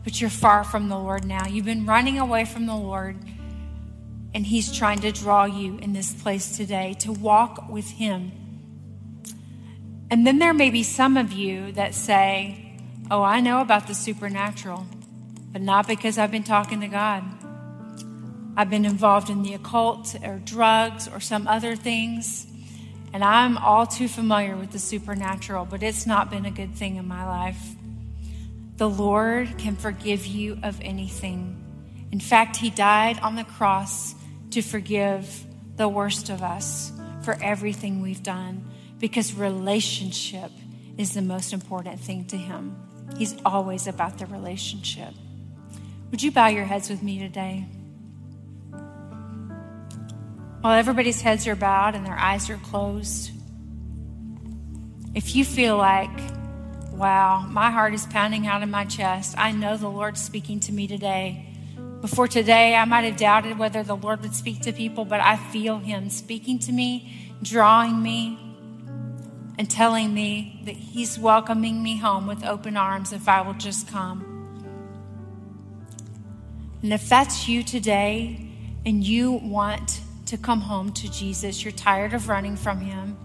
but 0.04 0.20
you're 0.20 0.30
far 0.30 0.64
from 0.64 0.88
the 0.88 0.98
Lord 0.98 1.24
now. 1.24 1.46
You've 1.46 1.64
been 1.64 1.86
running 1.86 2.18
away 2.18 2.44
from 2.44 2.66
the 2.66 2.76
Lord, 2.76 3.16
and 4.34 4.46
He's 4.46 4.72
trying 4.72 5.00
to 5.00 5.12
draw 5.12 5.44
you 5.44 5.78
in 5.78 5.92
this 5.92 6.12
place 6.12 6.56
today 6.56 6.94
to 7.00 7.12
walk 7.12 7.68
with 7.68 7.90
Him. 7.90 8.32
And 10.10 10.26
then 10.26 10.38
there 10.38 10.52
may 10.52 10.70
be 10.70 10.82
some 10.82 11.16
of 11.16 11.32
you 11.32 11.72
that 11.72 11.94
say, 11.94 12.78
Oh, 13.10 13.22
I 13.22 13.40
know 13.40 13.60
about 13.60 13.88
the 13.88 13.94
supernatural, 13.94 14.86
but 15.52 15.60
not 15.60 15.86
because 15.86 16.18
I've 16.18 16.30
been 16.30 16.44
talking 16.44 16.80
to 16.80 16.88
God. 16.88 17.24
I've 18.56 18.70
been 18.70 18.84
involved 18.84 19.30
in 19.30 19.42
the 19.42 19.54
occult 19.54 20.14
or 20.22 20.38
drugs 20.38 21.08
or 21.08 21.20
some 21.20 21.46
other 21.46 21.76
things. 21.76 22.46
And 23.12 23.22
I'm 23.22 23.58
all 23.58 23.86
too 23.86 24.08
familiar 24.08 24.56
with 24.56 24.72
the 24.72 24.78
supernatural, 24.78 25.66
but 25.66 25.82
it's 25.82 26.06
not 26.06 26.30
been 26.30 26.46
a 26.46 26.50
good 26.50 26.74
thing 26.74 26.96
in 26.96 27.06
my 27.06 27.26
life. 27.26 27.74
The 28.76 28.88
Lord 28.88 29.58
can 29.58 29.76
forgive 29.76 30.26
you 30.26 30.58
of 30.62 30.80
anything. 30.80 31.58
In 32.10 32.20
fact, 32.20 32.56
He 32.56 32.70
died 32.70 33.18
on 33.20 33.36
the 33.36 33.44
cross 33.44 34.14
to 34.50 34.62
forgive 34.62 35.44
the 35.76 35.88
worst 35.88 36.28
of 36.28 36.42
us 36.42 36.92
for 37.22 37.38
everything 37.42 38.00
we've 38.02 38.22
done 38.22 38.68
because 38.98 39.34
relationship 39.34 40.50
is 40.96 41.14
the 41.14 41.22
most 41.22 41.52
important 41.52 42.00
thing 42.00 42.26
to 42.26 42.36
Him. 42.36 42.76
He's 43.16 43.34
always 43.44 43.86
about 43.86 44.18
the 44.18 44.26
relationship. 44.26 45.14
Would 46.10 46.22
you 46.22 46.30
bow 46.30 46.48
your 46.48 46.64
heads 46.64 46.90
with 46.90 47.02
me 47.02 47.18
today? 47.18 47.66
While 50.60 50.78
everybody's 50.78 51.20
heads 51.20 51.46
are 51.48 51.56
bowed 51.56 51.94
and 51.94 52.06
their 52.06 52.18
eyes 52.18 52.48
are 52.48 52.58
closed, 52.58 53.32
if 55.14 55.34
you 55.34 55.44
feel 55.44 55.76
like, 55.76 56.10
wow, 57.02 57.44
my 57.50 57.68
heart 57.68 57.92
is 57.94 58.06
pounding 58.06 58.46
out 58.46 58.62
of 58.62 58.68
my 58.68 58.84
chest, 58.84 59.34
I 59.36 59.50
know 59.50 59.76
the 59.76 59.88
Lord's 59.88 60.20
speaking 60.20 60.60
to 60.60 60.72
me 60.72 60.86
today. 60.86 61.48
Before 62.00 62.28
today, 62.28 62.76
I 62.76 62.84
might 62.84 63.02
have 63.02 63.16
doubted 63.16 63.58
whether 63.58 63.82
the 63.82 63.96
Lord 63.96 64.22
would 64.22 64.36
speak 64.36 64.60
to 64.60 64.72
people, 64.72 65.04
but 65.04 65.18
I 65.18 65.34
feel 65.36 65.78
Him 65.80 66.10
speaking 66.10 66.60
to 66.60 66.70
me, 66.70 67.34
drawing 67.42 68.00
me, 68.00 68.38
and 69.58 69.68
telling 69.68 70.14
me 70.14 70.62
that 70.64 70.76
He's 70.76 71.18
welcoming 71.18 71.82
me 71.82 71.96
home 71.96 72.28
with 72.28 72.44
open 72.44 72.76
arms 72.76 73.12
if 73.12 73.28
I 73.28 73.40
will 73.40 73.54
just 73.54 73.88
come. 73.88 74.28
And 76.84 76.92
if 76.92 77.08
that's 77.08 77.48
you 77.48 77.64
today 77.64 78.48
and 78.86 79.02
you 79.02 79.32
want 79.32 80.02
to 80.26 80.38
come 80.38 80.60
home 80.60 80.92
to 80.92 81.10
Jesus. 81.10 81.64
You're 81.64 81.72
tired 81.72 82.14
of 82.14 82.28
running 82.28 82.56
from 82.56 82.80
Him. 82.80 83.18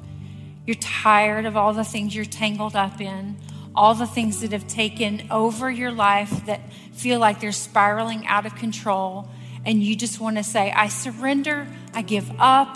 You're 0.66 0.76
tired 0.76 1.46
of 1.46 1.56
all 1.56 1.72
the 1.72 1.86
things 1.86 2.14
you're 2.14 2.26
tangled 2.26 2.76
up 2.76 3.00
in, 3.00 3.38
all 3.78 3.94
the 3.94 4.08
things 4.08 4.42
that 4.42 4.52
have 4.52 4.68
taken 4.68 5.28
over 5.30 5.70
your 5.70 5.92
life 5.92 6.48
that 6.48 6.74
feel 6.94 7.20
like 7.20 7.40
they're 7.40 7.52
spiraling 7.52 8.26
out 8.26 8.48
of 8.48 8.56
control. 8.56 9.30
And 9.66 9.84
you 9.84 9.96
just 9.96 10.20
want 10.20 10.38
to 10.38 10.44
say, 10.44 10.72
I 10.72 10.88
surrender, 10.88 11.68
I 11.94 12.02
give 12.02 12.30
up, 12.40 12.76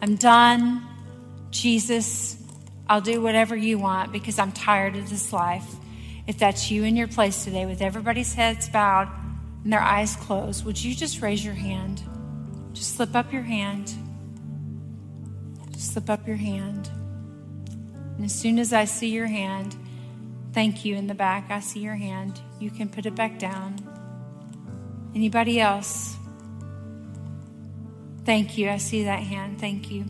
I'm 0.00 0.14
done. 0.14 0.86
Jesus, 1.50 2.40
I'll 2.88 3.00
do 3.00 3.20
whatever 3.20 3.56
you 3.56 3.78
want 3.78 4.12
because 4.12 4.38
I'm 4.38 4.52
tired 4.52 4.94
of 4.96 5.10
this 5.10 5.32
life. 5.32 5.66
If 6.28 6.38
that's 6.38 6.70
you 6.70 6.84
in 6.84 6.96
your 6.96 7.08
place 7.08 7.42
today 7.44 7.66
with 7.66 7.82
everybody's 7.82 8.32
heads 8.34 8.68
bowed 8.68 9.08
and 9.64 9.72
their 9.72 9.80
eyes 9.80 10.14
closed, 10.14 10.64
would 10.64 10.82
you 10.82 10.94
just 10.94 11.22
raise 11.22 11.44
your 11.44 11.54
hand? 11.54 12.02
Just 12.72 12.94
slip 12.94 13.16
up 13.16 13.32
your 13.32 13.42
hand. 13.42 13.92
Just 15.72 15.92
slip 15.92 16.08
up 16.08 16.24
your 16.24 16.36
hand. 16.36 16.88
And 18.16 18.24
as 18.24 18.34
soon 18.34 18.60
as 18.60 18.72
I 18.72 18.84
see 18.84 19.08
your 19.08 19.26
hand, 19.26 19.74
thank 20.56 20.86
you 20.86 20.96
in 20.96 21.06
the 21.06 21.14
back, 21.14 21.50
I 21.50 21.60
see 21.60 21.80
your 21.80 21.96
hand. 21.96 22.40
You 22.58 22.70
can 22.70 22.88
put 22.88 23.04
it 23.04 23.14
back 23.14 23.38
down. 23.38 23.76
Anybody 25.14 25.60
else? 25.60 26.16
Thank 28.24 28.56
you. 28.56 28.70
I 28.70 28.78
see 28.78 29.04
that 29.04 29.20
hand. 29.20 29.60
Thank 29.60 29.90
you. 29.90 30.06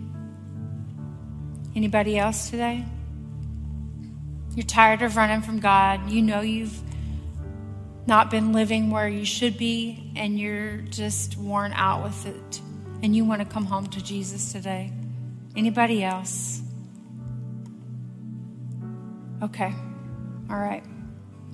Anybody 1.74 2.16
else 2.16 2.48
today? 2.48 2.84
You're 4.54 4.66
tired 4.66 5.02
of 5.02 5.16
running 5.16 5.42
from 5.42 5.58
God. 5.58 6.08
You 6.12 6.22
know 6.22 6.42
you've 6.42 6.80
not 8.06 8.30
been 8.30 8.52
living 8.52 8.92
where 8.92 9.08
you 9.08 9.24
should 9.24 9.58
be, 9.58 10.12
and 10.14 10.38
you're 10.38 10.76
just 10.76 11.36
worn 11.36 11.72
out 11.72 12.04
with 12.04 12.24
it. 12.24 12.60
And 13.02 13.16
you 13.16 13.24
want 13.24 13.42
to 13.42 13.48
come 13.48 13.64
home 13.64 13.88
to 13.88 14.00
Jesus 14.00 14.52
today. 14.52 14.92
Anybody 15.56 16.04
else? 16.04 16.62
Okay. 19.42 19.74
All 20.48 20.56
right. 20.56 20.84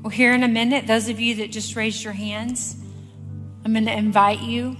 Well, 0.03 0.11
here 0.11 0.35
in 0.35 0.43
a 0.43 0.49
minute, 0.49 0.87
those 0.87 1.09
of 1.09 1.21
you 1.21 1.37
that 1.37 1.51
just 1.51 1.77
raised 1.77 2.05
your 2.05 2.13
hands, 2.13 2.77
I'm 3.65 3.73
going 3.73 3.87
to 3.87 3.97
invite 3.97 4.41
you. 4.41 4.77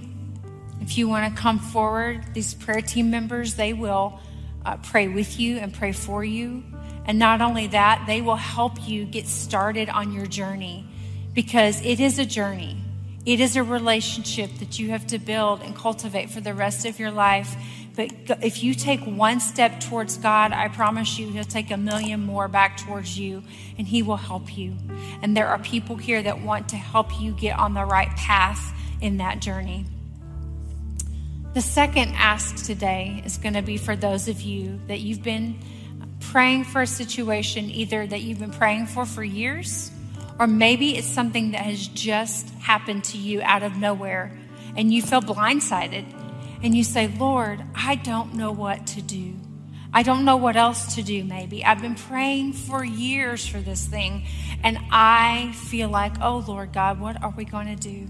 If 0.81 0.97
you 0.97 1.07
want 1.07 1.33
to 1.33 1.41
come 1.41 1.59
forward, 1.59 2.33
these 2.33 2.53
prayer 2.53 2.81
team 2.81 3.09
members, 3.09 3.55
they 3.55 3.73
will 3.73 4.19
uh, 4.65 4.77
pray 4.77 5.07
with 5.07 5.39
you 5.39 5.57
and 5.57 5.73
pray 5.73 5.93
for 5.93 6.23
you. 6.23 6.63
And 7.05 7.17
not 7.17 7.41
only 7.41 7.67
that, 7.67 8.03
they 8.05 8.21
will 8.21 8.35
help 8.35 8.87
you 8.87 9.05
get 9.05 9.27
started 9.27 9.89
on 9.89 10.11
your 10.11 10.25
journey 10.25 10.85
because 11.33 11.81
it 11.85 11.99
is 11.99 12.19
a 12.19 12.25
journey. 12.25 12.77
It 13.25 13.39
is 13.39 13.55
a 13.55 13.63
relationship 13.63 14.51
that 14.59 14.77
you 14.77 14.89
have 14.89 15.07
to 15.07 15.17
build 15.17 15.61
and 15.61 15.75
cultivate 15.75 16.29
for 16.29 16.41
the 16.41 16.53
rest 16.53 16.85
of 16.85 16.99
your 16.99 17.11
life. 17.11 17.55
But 17.95 18.11
if 18.41 18.63
you 18.63 18.73
take 18.73 19.01
one 19.01 19.39
step 19.39 19.79
towards 19.79 20.17
God, 20.17 20.51
I 20.51 20.67
promise 20.67 21.19
you, 21.19 21.29
He'll 21.29 21.43
take 21.43 21.69
a 21.69 21.77
million 21.77 22.21
more 22.21 22.47
back 22.47 22.77
towards 22.77 23.19
you 23.19 23.43
and 23.77 23.87
He 23.87 24.01
will 24.01 24.17
help 24.17 24.57
you. 24.57 24.75
And 25.21 25.37
there 25.37 25.47
are 25.47 25.59
people 25.59 25.95
here 25.95 26.21
that 26.23 26.41
want 26.41 26.69
to 26.69 26.75
help 26.75 27.21
you 27.21 27.33
get 27.33 27.57
on 27.57 27.73
the 27.73 27.85
right 27.85 28.09
path 28.17 28.73
in 28.99 29.17
that 29.17 29.39
journey. 29.39 29.85
The 31.53 31.61
second 31.61 32.15
ask 32.15 32.65
today 32.65 33.21
is 33.25 33.37
going 33.37 33.53
to 33.53 33.61
be 33.61 33.77
for 33.77 33.95
those 33.95 34.27
of 34.27 34.41
you 34.41 34.79
that 34.87 35.01
you've 35.01 35.21
been 35.21 35.59
praying 36.19 36.63
for 36.63 36.81
a 36.81 36.87
situation 36.87 37.69
either 37.69 38.07
that 38.07 38.21
you've 38.21 38.39
been 38.39 38.51
praying 38.51 38.87
for 38.87 39.05
for 39.05 39.23
years, 39.23 39.91
or 40.39 40.47
maybe 40.47 40.97
it's 40.97 41.07
something 41.07 41.51
that 41.51 41.61
has 41.61 41.87
just 41.89 42.49
happened 42.55 43.03
to 43.03 43.19
you 43.19 43.39
out 43.43 43.61
of 43.61 43.77
nowhere 43.77 44.35
and 44.75 44.91
you 44.91 45.03
feel 45.03 45.21
blindsided 45.21 46.05
and 46.63 46.75
you 46.75 46.83
say, 46.83 47.07
Lord, 47.07 47.61
I 47.75 47.95
don't 47.95 48.33
know 48.33 48.51
what 48.51 48.87
to 48.87 49.01
do. 49.01 49.35
I 49.93 50.01
don't 50.01 50.25
know 50.25 50.37
what 50.37 50.55
else 50.55 50.95
to 50.95 51.03
do, 51.03 51.23
maybe. 51.23 51.63
I've 51.63 51.81
been 51.81 51.93
praying 51.93 52.53
for 52.53 52.83
years 52.83 53.45
for 53.45 53.59
this 53.59 53.85
thing, 53.85 54.25
and 54.63 54.79
I 54.89 55.51
feel 55.51 55.89
like, 55.89 56.13
oh, 56.19 56.43
Lord 56.47 56.73
God, 56.73 56.99
what 56.99 57.21
are 57.21 57.33
we 57.37 57.45
going 57.45 57.67
to 57.67 57.75
do? 57.75 58.07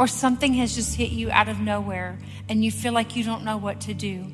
or 0.00 0.06
something 0.06 0.54
has 0.54 0.74
just 0.74 0.96
hit 0.96 1.10
you 1.10 1.30
out 1.30 1.46
of 1.46 1.60
nowhere 1.60 2.18
and 2.48 2.64
you 2.64 2.70
feel 2.70 2.94
like 2.94 3.16
you 3.16 3.22
don't 3.22 3.44
know 3.44 3.58
what 3.58 3.82
to 3.82 3.92
do. 3.92 4.24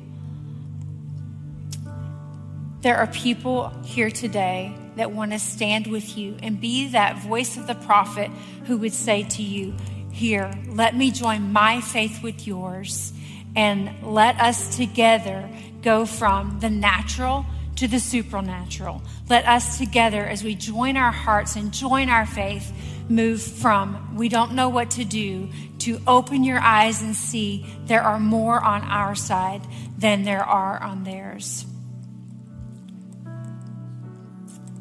There 2.79 2.95
are 2.95 3.07
people 3.07 3.69
here 3.83 4.09
today 4.09 4.73
that 4.95 5.11
want 5.11 5.33
to 5.33 5.39
stand 5.39 5.87
with 5.87 6.17
you 6.17 6.37
and 6.41 6.61
be 6.61 6.87
that 6.89 7.19
voice 7.19 7.57
of 7.57 7.67
the 7.67 7.75
prophet 7.75 8.31
who 8.65 8.77
would 8.77 8.93
say 8.93 9.23
to 9.23 9.43
you, 9.43 9.75
Here, 10.13 10.49
let 10.67 10.95
me 10.95 11.11
join 11.11 11.51
my 11.51 11.81
faith 11.81 12.23
with 12.23 12.47
yours 12.47 13.11
and 13.57 13.89
let 14.03 14.39
us 14.39 14.77
together 14.77 15.49
go 15.81 16.05
from 16.05 16.59
the 16.59 16.69
natural 16.69 17.43
to 17.75 17.87
the 17.87 17.99
supernatural. 17.99 19.01
Let 19.29 19.47
us 19.47 19.79
together, 19.79 20.23
as 20.23 20.43
we 20.43 20.53
join 20.53 20.95
our 20.95 21.11
hearts 21.11 21.55
and 21.55 21.73
join 21.73 22.07
our 22.09 22.27
faith, 22.27 22.71
move 23.09 23.41
from 23.41 24.15
we 24.15 24.29
don't 24.29 24.53
know 24.53 24.69
what 24.69 24.91
to 24.91 25.03
do 25.03 25.49
to 25.79 25.99
open 26.05 26.43
your 26.43 26.59
eyes 26.59 27.01
and 27.01 27.15
see 27.15 27.65
there 27.85 28.01
are 28.01 28.19
more 28.19 28.63
on 28.63 28.83
our 28.83 29.15
side 29.15 29.61
than 29.97 30.23
there 30.23 30.43
are 30.43 30.81
on 30.81 31.03
theirs. 31.03 31.65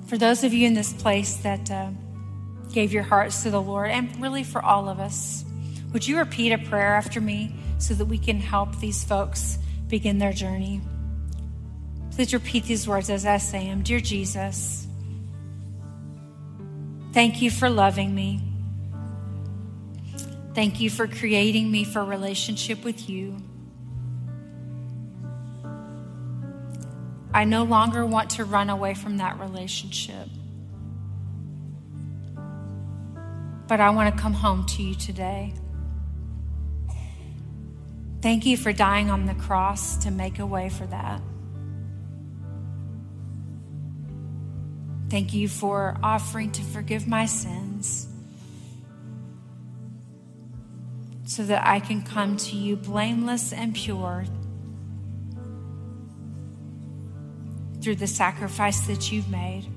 For 0.06 0.18
those 0.18 0.44
of 0.44 0.52
you 0.52 0.66
in 0.66 0.74
this 0.74 0.92
place 0.92 1.36
that 1.38 1.70
uh, 1.70 1.90
gave 2.72 2.92
your 2.92 3.04
hearts 3.04 3.42
to 3.44 3.50
the 3.50 3.60
Lord, 3.60 3.90
and 3.90 4.20
really 4.20 4.44
for 4.44 4.62
all 4.62 4.88
of 4.88 5.00
us, 5.00 5.44
would 5.92 6.06
you 6.06 6.18
repeat 6.18 6.52
a 6.52 6.58
prayer 6.58 6.94
after 6.94 7.20
me 7.20 7.54
so 7.78 7.94
that 7.94 8.06
we 8.06 8.18
can 8.18 8.38
help 8.38 8.78
these 8.78 9.04
folks 9.04 9.58
begin 9.88 10.18
their 10.18 10.32
journey? 10.32 10.80
Please 12.12 12.32
repeat 12.32 12.64
these 12.64 12.88
words 12.88 13.10
as 13.10 13.26
I 13.26 13.38
say 13.38 13.66
them. 13.66 13.82
Dear 13.82 14.00
Jesus, 14.00 14.86
Thank 17.16 17.40
you 17.40 17.50
for 17.50 17.70
loving 17.70 18.14
me. 18.14 18.42
Thank 20.52 20.82
you 20.82 20.90
for 20.90 21.08
creating 21.08 21.70
me 21.70 21.82
for 21.82 22.04
relationship 22.04 22.84
with 22.84 23.08
you. 23.08 23.38
I 27.32 27.44
no 27.44 27.64
longer 27.64 28.04
want 28.04 28.28
to 28.32 28.44
run 28.44 28.68
away 28.68 28.92
from 28.92 29.16
that 29.16 29.40
relationship. 29.40 30.28
But 33.66 33.80
I 33.80 33.88
want 33.88 34.14
to 34.14 34.22
come 34.22 34.34
home 34.34 34.66
to 34.66 34.82
you 34.82 34.94
today. 34.94 35.54
Thank 38.26 38.44
you 38.44 38.56
for 38.56 38.72
dying 38.72 39.08
on 39.08 39.26
the 39.26 39.34
cross 39.34 39.98
to 39.98 40.10
make 40.10 40.40
a 40.40 40.46
way 40.46 40.68
for 40.68 40.84
that. 40.84 41.22
Thank 45.08 45.32
you 45.32 45.46
for 45.46 45.96
offering 46.02 46.50
to 46.50 46.62
forgive 46.64 47.06
my 47.06 47.26
sins 47.26 48.08
so 51.24 51.44
that 51.44 51.64
I 51.64 51.78
can 51.78 52.02
come 52.02 52.36
to 52.38 52.56
you 52.56 52.74
blameless 52.74 53.52
and 53.52 53.72
pure 53.72 54.24
through 57.80 57.94
the 57.94 58.08
sacrifice 58.08 58.88
that 58.88 59.12
you've 59.12 59.30
made. 59.30 59.68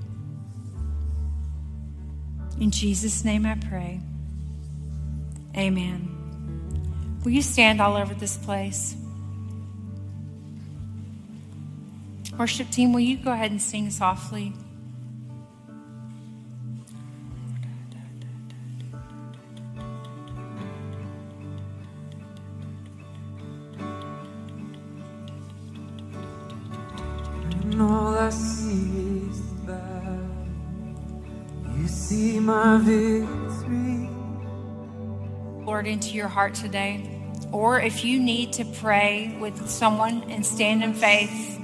In 2.60 2.72
Jesus' 2.72 3.24
name 3.24 3.46
I 3.46 3.54
pray. 3.54 4.00
Amen. 5.56 6.09
Will 7.22 7.32
you 7.32 7.42
stand 7.42 7.80
all 7.80 7.96
over 7.96 8.14
this 8.14 8.38
place? 8.38 8.96
Worship 12.38 12.70
team, 12.70 12.94
will 12.94 13.00
you 13.00 13.18
go 13.18 13.32
ahead 13.32 13.50
and 13.50 13.60
sing 13.60 13.90
softly? 13.90 14.54
Lord, 35.64 35.86
into 35.86 36.10
your 36.10 36.28
heart 36.28 36.54
today. 36.54 37.08
Or 37.52 37.80
if 37.80 38.04
you 38.04 38.20
need 38.20 38.52
to 38.54 38.64
pray 38.64 39.36
with 39.40 39.68
someone 39.68 40.22
and 40.30 40.44
stand 40.44 40.82
in 40.84 40.94
faith 40.94 41.60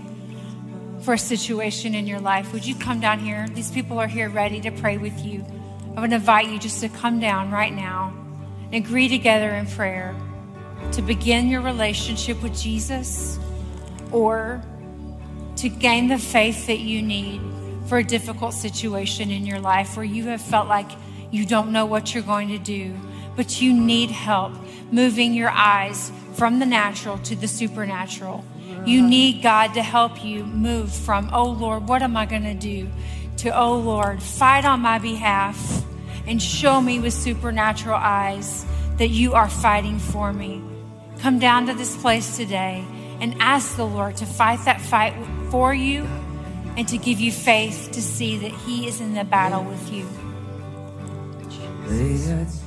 for 1.03 1.15
a 1.15 1.19
situation 1.19 1.95
in 1.95 2.07
your 2.07 2.21
life, 2.21 2.53
would 2.53 2.67
you 2.67 2.75
come 2.75 3.01
down 3.01 3.21
here? 3.21 3.47
These 3.49 3.71
people 3.71 3.99
are 3.99 4.09
here 4.09 4.29
ready 4.29 4.61
to 4.63 4.71
pray 4.71 4.99
with 4.99 5.25
you. 5.25 5.45
I 5.97 6.01
would 6.01 6.13
invite 6.13 6.49
you 6.49 6.59
just 6.59 6.81
to 6.81 6.89
come 6.89 7.21
down 7.21 7.51
right 7.51 7.73
now 7.73 8.13
and 8.65 8.75
agree 8.75 9.09
together 9.09 9.51
in 9.51 9.67
prayer 9.67 10.15
to 10.93 11.03
begin 11.03 11.49
your 11.49 11.63
relationship 11.63 12.43
with 12.43 12.57
Jesus 12.57 13.39
or 14.13 14.63
to 15.57 15.69
gain 15.69 16.09
the 16.09 16.19
faith 16.19 16.67
that 16.67 16.81
you 16.81 17.03
need 17.03 17.41
for 17.87 17.99
a 17.99 18.05
difficult 18.05 18.53
situation 18.53 19.31
in 19.31 19.47
your 19.47 19.61
life 19.61 19.97
where 19.97 20.05
you 20.05 20.25
have 20.25 20.41
felt 20.41 20.69
like 20.69 20.91
you 21.31 21.47
don't 21.47 21.73
know 21.73 21.87
what 21.87 22.15
you're 22.15 22.23
going 22.23 22.49
to 22.49 22.59
do, 22.59 22.95
but 23.37 23.61
you 23.61 23.73
need 23.73 24.11
help 24.11 24.53
moving 24.91 25.35
your 25.35 25.51
eyes 25.51 26.11
from 26.35 26.59
the 26.59 26.67
natural 26.67 27.19
to 27.19 27.37
the 27.37 27.49
supernatural. 27.49 28.45
You 28.85 29.07
need 29.07 29.43
God 29.43 29.75
to 29.75 29.83
help 29.83 30.25
you 30.25 30.45
move 30.45 30.93
from, 30.93 31.31
oh 31.33 31.51
Lord, 31.51 31.89
what 31.89 32.03
am 32.03 32.17
I 32.17 32.27
going 32.27 32.45
to 32.45 32.55
do? 32.55 32.89
to, 33.39 33.57
oh 33.57 33.77
Lord, 33.77 34.23
fight 34.23 34.65
on 34.65 34.81
my 34.81 34.99
behalf 34.99 35.85
and 36.27 36.43
show 36.43 36.81
me 36.81 36.99
with 36.99 37.13
supernatural 37.13 37.97
eyes 37.97 38.65
that 38.97 39.09
you 39.09 39.35
are 39.35 39.49
fighting 39.49 39.99
for 39.99 40.33
me. 40.33 40.63
Come 41.19 41.39
down 41.39 41.67
to 41.67 41.75
this 41.75 41.97
place 41.97 42.37
today 42.37 42.85
and 43.21 43.37
ask 43.41 43.77
the 43.77 43.87
Lord 43.87 44.17
to 44.17 44.27
fight 44.27 44.65
that 44.65 44.81
fight 44.81 45.15
for 45.51 45.75
you 45.75 46.05
and 46.77 46.87
to 46.89 46.99
give 46.99 47.21
you 47.21 47.33
faith 47.33 47.91
to 47.93 48.03
see 48.03 48.39
that 48.39 48.53
He 48.53 48.87
is 48.87 49.01
in 49.01 49.15
the 49.15 49.25
battle 49.25 49.65
with 49.65 49.93
you. 49.93 50.07
At 52.29 52.66